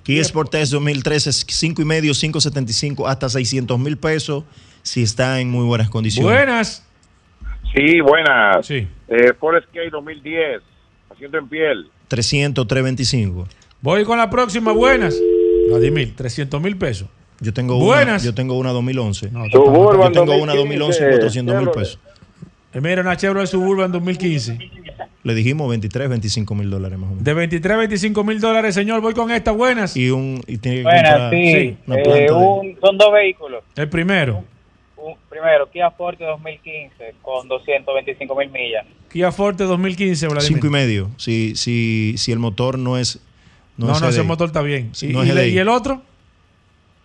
Kia 0.03 0.25
Sportage 0.25 0.67
2013 0.71 1.31
es 1.31 1.45
5 1.49 1.83
y 1.83 1.85
medio, 1.85 2.13
575 2.13 3.07
hasta 3.09 3.29
600 3.29 3.79
mil 3.79 3.97
pesos 3.97 4.45
si 4.83 5.03
está 5.03 5.41
en 5.41 5.51
muy 5.51 5.65
buenas 5.67 5.89
condiciones. 5.91 6.31
Buenas. 6.33 6.85
Sí, 7.75 8.01
buenas. 8.01 8.67
Sí. 8.67 8.87
Eh, 9.09 9.33
Ford 9.39 9.57
Escape 9.57 9.91
2010, 9.91 10.63
asiento 11.11 11.39
en 11.39 11.49
piel. 11.49 11.91
300, 12.09 12.67
325. 12.67 13.47
Voy 13.83 14.05
con 14.05 14.19
la 14.19 14.31
próxima. 14.31 14.73
Buenas. 14.73 15.15
Vladimir, 15.69 16.15
300 16.17 16.61
mil 16.61 16.77
pesos. 16.77 17.09
Yo 17.41 17.53
tengo 17.53 17.79
Buenas. 17.79 18.23
una, 18.23 18.31
yo 18.31 18.35
tengo 18.35 18.59
una 18.59 18.71
2011. 18.73 19.31
Suburban 19.53 20.13
yo 20.13 20.21
tengo 20.25 20.37
una 20.43 20.55
2015, 20.55 20.57
2011 20.57 21.01
por 21.05 21.11
400 21.21 21.57
mil 21.61 21.71
pesos. 21.71 21.99
Eh, 22.73 22.81
Mira, 22.81 23.03
una 23.03 23.17
Chevrolet 23.17 23.47
Suburban 23.49 23.93
2015. 23.93 24.59
Le 25.25 25.35
dijimos 25.35 25.69
23, 25.69 26.09
25 26.09 26.55
mil 26.55 26.71
dólares 26.71 26.99
más 26.99 27.09
o 27.09 27.11
menos. 27.11 27.25
De 27.25 27.35
23 27.35 27.75
a 27.75 27.77
25 27.79 28.25
mil 28.25 28.41
dólares, 28.41 28.75
señor. 28.75 29.01
Voy 29.01 29.15
con 29.15 29.31
esta. 29.31 29.53
Buenas. 29.53 29.97
Y, 29.97 30.11
un, 30.11 30.41
y 30.47 30.59
tiene 30.59 30.79
que 30.79 30.83
Buenas, 30.85 31.11
comprar 31.11 31.31
sí. 31.31 31.77
una 31.87 31.97
Eh, 31.97 32.03
planta 32.05 32.21
de- 32.21 32.33
un- 32.33 32.79
son 32.81 32.99
dos 32.99 33.13
vehículos. 33.13 33.65
El 33.77 33.89
primero. 33.89 34.45
Un- 34.97 35.15
primero, 35.29 35.71
Kia 35.71 35.91
Forte 35.91 36.25
2015 36.25 37.15
con 37.23 37.47
225 37.49 38.35
mil 38.37 38.51
millas. 38.51 38.85
Kia 39.11 39.31
Forte 39.33 39.65
2015, 39.65 40.27
Vladimir. 40.27 40.47
Cinco 40.55 40.67
y 40.67 40.71
medio. 40.71 41.11
Si, 41.17 41.55
si, 41.57 42.15
si 42.19 42.33
el 42.33 42.39
motor 42.39 42.79
no 42.79 42.99
es. 42.99 43.21
No, 43.77 43.93
es 43.93 44.01
no, 44.03 44.09
ese 44.09 44.23
motor 44.25 44.49
está 44.49 44.61
bien. 44.63 44.91
Sí, 44.93 45.11
¿Y, 45.11 45.13
no 45.13 45.25
y 45.25 45.31
es 45.31 45.47
y 45.53 45.59
el 45.59 45.69
otro? 45.69 46.03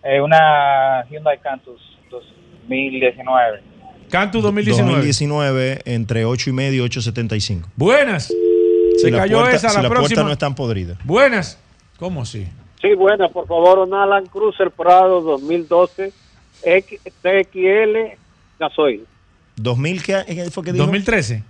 Eh, 0.02 0.20
una 0.20 1.04
Hyundai 1.08 1.38
Cantus 1.40 1.80
2019. 2.10 3.60
Cantus 4.14 4.42
2019. 4.44 4.92
2019 4.92 5.80
entre 5.86 6.24
8 6.24 6.50
y 6.50 6.52
medio 6.52 6.86
y 6.86 6.88
8.75. 6.88 7.64
Buenas. 7.74 8.26
Se 8.28 8.34
Si 9.06 9.10
la 9.10 9.18
cayó 9.18 9.38
puerta- 9.40 9.56
esa, 9.56 9.68
si 9.70 9.76
la, 9.78 9.82
la 9.82 9.88
puerta 9.88 10.02
próxima. 10.04 10.22
no 10.22 10.30
es 10.32 10.38
tan 10.38 10.54
podrida. 10.54 10.96
Buenas. 11.02 11.58
¿Cómo 11.98 12.22
así? 12.22 12.46
Sí, 12.80 12.94
buena, 12.94 13.28
por 13.28 13.48
favor, 13.48 13.80
una 13.80 14.06
Land 14.06 14.28
Cruiser 14.30 14.70
Prado 14.70 15.20
2012 15.20 16.12
X, 16.62 17.00
TXL 17.22 18.16
gasoil. 18.60 19.04
2000 19.56 20.02
qué 20.02 20.22
qué 20.26 20.50
fue 20.50 20.62
que 20.62 20.72
dijo? 20.72 20.84
2013. 20.84 21.42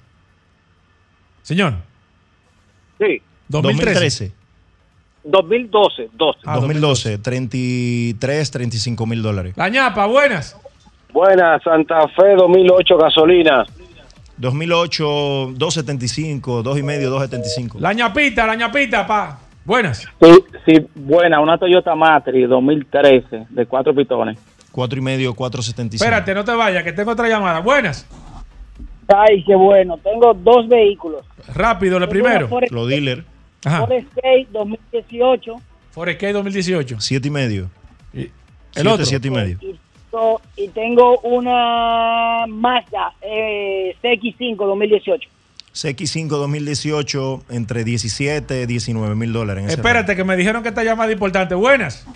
Señor. 1.43 1.75
Sí. 2.99 3.21
2013. 3.49 4.33
2012, 5.23 6.09
12. 6.15 6.39
Ah, 6.47 6.57
2012, 6.57 7.19
33, 7.19 8.51
35 8.51 9.07
mil 9.07 9.21
dólares. 9.23 9.53
La 9.57 9.69
ñapa, 9.69 10.07
buenas. 10.07 10.57
Buena, 11.15 11.61
Santa 11.61 12.09
Fe 12.09 12.35
2008 12.37 12.97
gasolina. 12.99 13.65
2008, 14.37 15.53
275, 15.55 16.63
2 16.65 16.79
y 16.79 16.83
medio, 16.83 17.09
275. 17.09 17.79
La 17.79 17.93
ñapita, 17.93 18.45
la 18.45 18.57
ñapita, 18.57 19.07
pa. 19.07 19.39
Buenas. 19.65 20.09
Sí, 20.21 20.45
sí, 20.67 20.87
buena, 20.97 21.39
una 21.39 21.57
Toyota 21.57 21.95
Matrix 21.95 22.49
2013 22.49 23.47
de 23.49 23.67
cuatro 23.67 23.95
pitones. 23.95 24.37
Cuatro 24.73 24.99
y 24.99 25.03
medio, 25.03 25.35
4.75. 25.37 25.95
Espérate, 25.95 26.35
no 26.35 26.45
te 26.45 26.53
vayas, 26.53 26.83
que 26.83 26.93
tengo 26.93 27.13
otra 27.13 27.29
llamada. 27.29 27.61
Buenas. 27.61 28.09
Ay, 29.07 29.45
qué 29.45 29.55
bueno. 29.55 29.97
Tengo 29.99 30.35
dos 30.35 30.67
vehículos. 30.67 31.25
Rápido, 31.55 32.01
lo 32.01 32.09
primero. 32.09 32.49
Los 32.71 32.89
dealer. 32.89 33.25
Ajá. 33.65 33.83
Ford 33.87 33.93
Escape 33.93 34.49
2018 34.51 35.55
Forest 35.93 36.21
2018. 36.21 37.01
Siete 37.01 37.29
y 37.29 37.31
medio. 37.31 37.71
el 38.13 38.33
Siete, 38.73 38.89
otro. 38.89 39.07
siete 39.07 39.29
y 39.29 39.31
medio. 39.31 39.59
y, 39.63 39.79
y 40.57 40.69
tengo 40.69 41.19
una 41.21 42.47
Mazda 42.47 43.15
eh, 43.21 43.97
CX5 44.03 44.57
2018. 44.57 45.29
CX5 45.75 46.29
2018 46.29 47.43
entre 47.51 47.85
17 47.85 48.63
y 48.63 48.67
19 48.67 49.15
mil 49.17 49.33
dólares. 49.33 49.65
en 49.65 49.71
Espérate, 49.71 50.15
que 50.15 50.25
me 50.25 50.37
dijeron 50.37 50.63
que 50.63 50.69
esta 50.69 50.85
llamada 50.85 51.11
es 51.11 51.15
importante. 51.15 51.55
Buenas. 51.55 52.07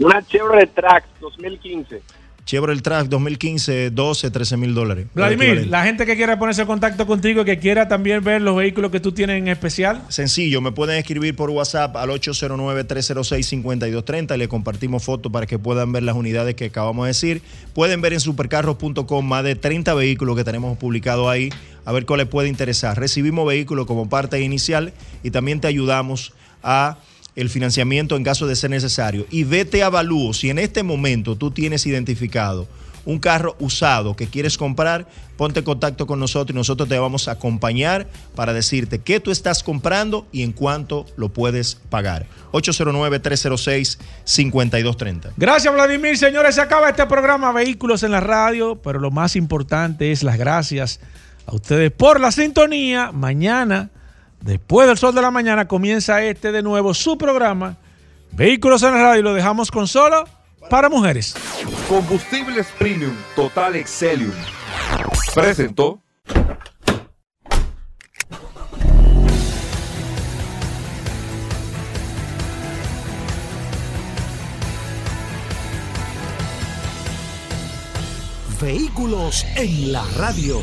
Una 0.00 0.22
Chevrolet 0.26 0.72
Trax 0.74 1.06
2015. 1.20 2.02
Chevrolet 2.46 2.80
Track 2.80 3.08
2015, 3.08 3.90
12, 3.90 4.30
13 4.30 4.56
mil 4.56 4.72
dólares. 4.72 5.08
Vladimir, 5.14 5.66
la 5.66 5.82
gente 5.82 6.06
que 6.06 6.14
quiera 6.14 6.38
ponerse 6.38 6.60
en 6.62 6.68
contacto 6.68 7.04
contigo 7.04 7.42
y 7.42 7.44
que 7.44 7.58
quiera 7.58 7.88
también 7.88 8.22
ver 8.22 8.40
los 8.40 8.56
vehículos 8.56 8.92
que 8.92 9.00
tú 9.00 9.10
tienes 9.10 9.38
en 9.38 9.48
especial. 9.48 10.04
Sencillo, 10.10 10.60
me 10.60 10.70
pueden 10.70 10.96
escribir 10.96 11.34
por 11.34 11.50
WhatsApp 11.50 11.96
al 11.96 12.10
809-306-5230 12.10 14.36
y 14.36 14.38
le 14.38 14.46
compartimos 14.46 15.02
fotos 15.02 15.32
para 15.32 15.46
que 15.46 15.58
puedan 15.58 15.90
ver 15.90 16.04
las 16.04 16.14
unidades 16.14 16.54
que 16.54 16.66
acabamos 16.66 17.06
de 17.06 17.08
decir. 17.08 17.42
Pueden 17.74 18.00
ver 18.00 18.12
en 18.12 18.20
supercarros.com 18.20 19.26
más 19.26 19.42
de 19.42 19.56
30 19.56 19.92
vehículos 19.94 20.36
que 20.36 20.44
tenemos 20.44 20.78
publicados 20.78 21.28
ahí, 21.28 21.50
a 21.84 21.90
ver 21.90 22.06
cuál 22.06 22.18
les 22.18 22.28
puede 22.28 22.48
interesar. 22.48 22.96
Recibimos 22.96 23.44
vehículos 23.44 23.86
como 23.86 24.08
parte 24.08 24.40
inicial 24.40 24.92
y 25.24 25.32
también 25.32 25.60
te 25.60 25.66
ayudamos 25.66 26.32
a 26.62 26.98
el 27.36 27.50
financiamiento 27.50 28.16
en 28.16 28.24
caso 28.24 28.46
de 28.46 28.56
ser 28.56 28.70
necesario. 28.70 29.26
Y 29.30 29.44
vete 29.44 29.82
a 29.82 29.86
Avalúo, 29.86 30.34
si 30.34 30.50
en 30.50 30.58
este 30.58 30.82
momento 30.82 31.36
tú 31.36 31.50
tienes 31.50 31.86
identificado 31.86 32.66
un 33.06 33.18
carro 33.20 33.56
usado 33.60 34.16
que 34.16 34.26
quieres 34.26 34.58
comprar, 34.58 35.06
ponte 35.36 35.60
en 35.60 35.64
contacto 35.64 36.06
con 36.06 36.18
nosotros 36.18 36.52
y 36.54 36.58
nosotros 36.58 36.88
te 36.88 36.98
vamos 36.98 37.28
a 37.28 37.32
acompañar 37.32 38.08
para 38.34 38.52
decirte 38.52 38.98
qué 38.98 39.20
tú 39.20 39.30
estás 39.30 39.62
comprando 39.62 40.26
y 40.32 40.42
en 40.42 40.52
cuánto 40.52 41.06
lo 41.16 41.28
puedes 41.28 41.76
pagar. 41.88 42.26
809-306-5230. 42.52 45.32
Gracias, 45.36 45.72
Vladimir. 45.72 46.18
Señores, 46.18 46.56
se 46.56 46.60
acaba 46.60 46.90
este 46.90 47.06
programa 47.06 47.52
Vehículos 47.52 48.02
en 48.02 48.10
la 48.10 48.18
Radio, 48.20 48.80
pero 48.82 48.98
lo 48.98 49.12
más 49.12 49.36
importante 49.36 50.10
es 50.10 50.24
las 50.24 50.36
gracias 50.36 50.98
a 51.46 51.54
ustedes 51.54 51.92
por 51.92 52.20
la 52.20 52.32
sintonía. 52.32 53.12
Mañana, 53.12 53.90
después 54.46 54.88
del 54.88 54.96
sol 54.96 55.14
de 55.14 55.22
la 55.22 55.30
mañana, 55.30 55.68
comienza 55.68 56.22
este 56.22 56.52
de 56.52 56.62
nuevo 56.62 56.94
su 56.94 57.18
programa 57.18 57.76
Vehículos 58.32 58.82
en 58.82 58.92
la 58.92 59.02
Radio 59.02 59.20
y 59.20 59.22
lo 59.22 59.34
dejamos 59.34 59.70
con 59.70 59.88
solo 59.88 60.24
para 60.68 60.88
mujeres. 60.88 61.34
Combustibles 61.88 62.66
Premium 62.78 63.14
Total 63.34 63.76
Excelium. 63.76 64.32
Presentó. 65.34 66.00
Vehículos 78.60 79.44
en 79.56 79.92
la 79.92 80.02
radio. 80.16 80.62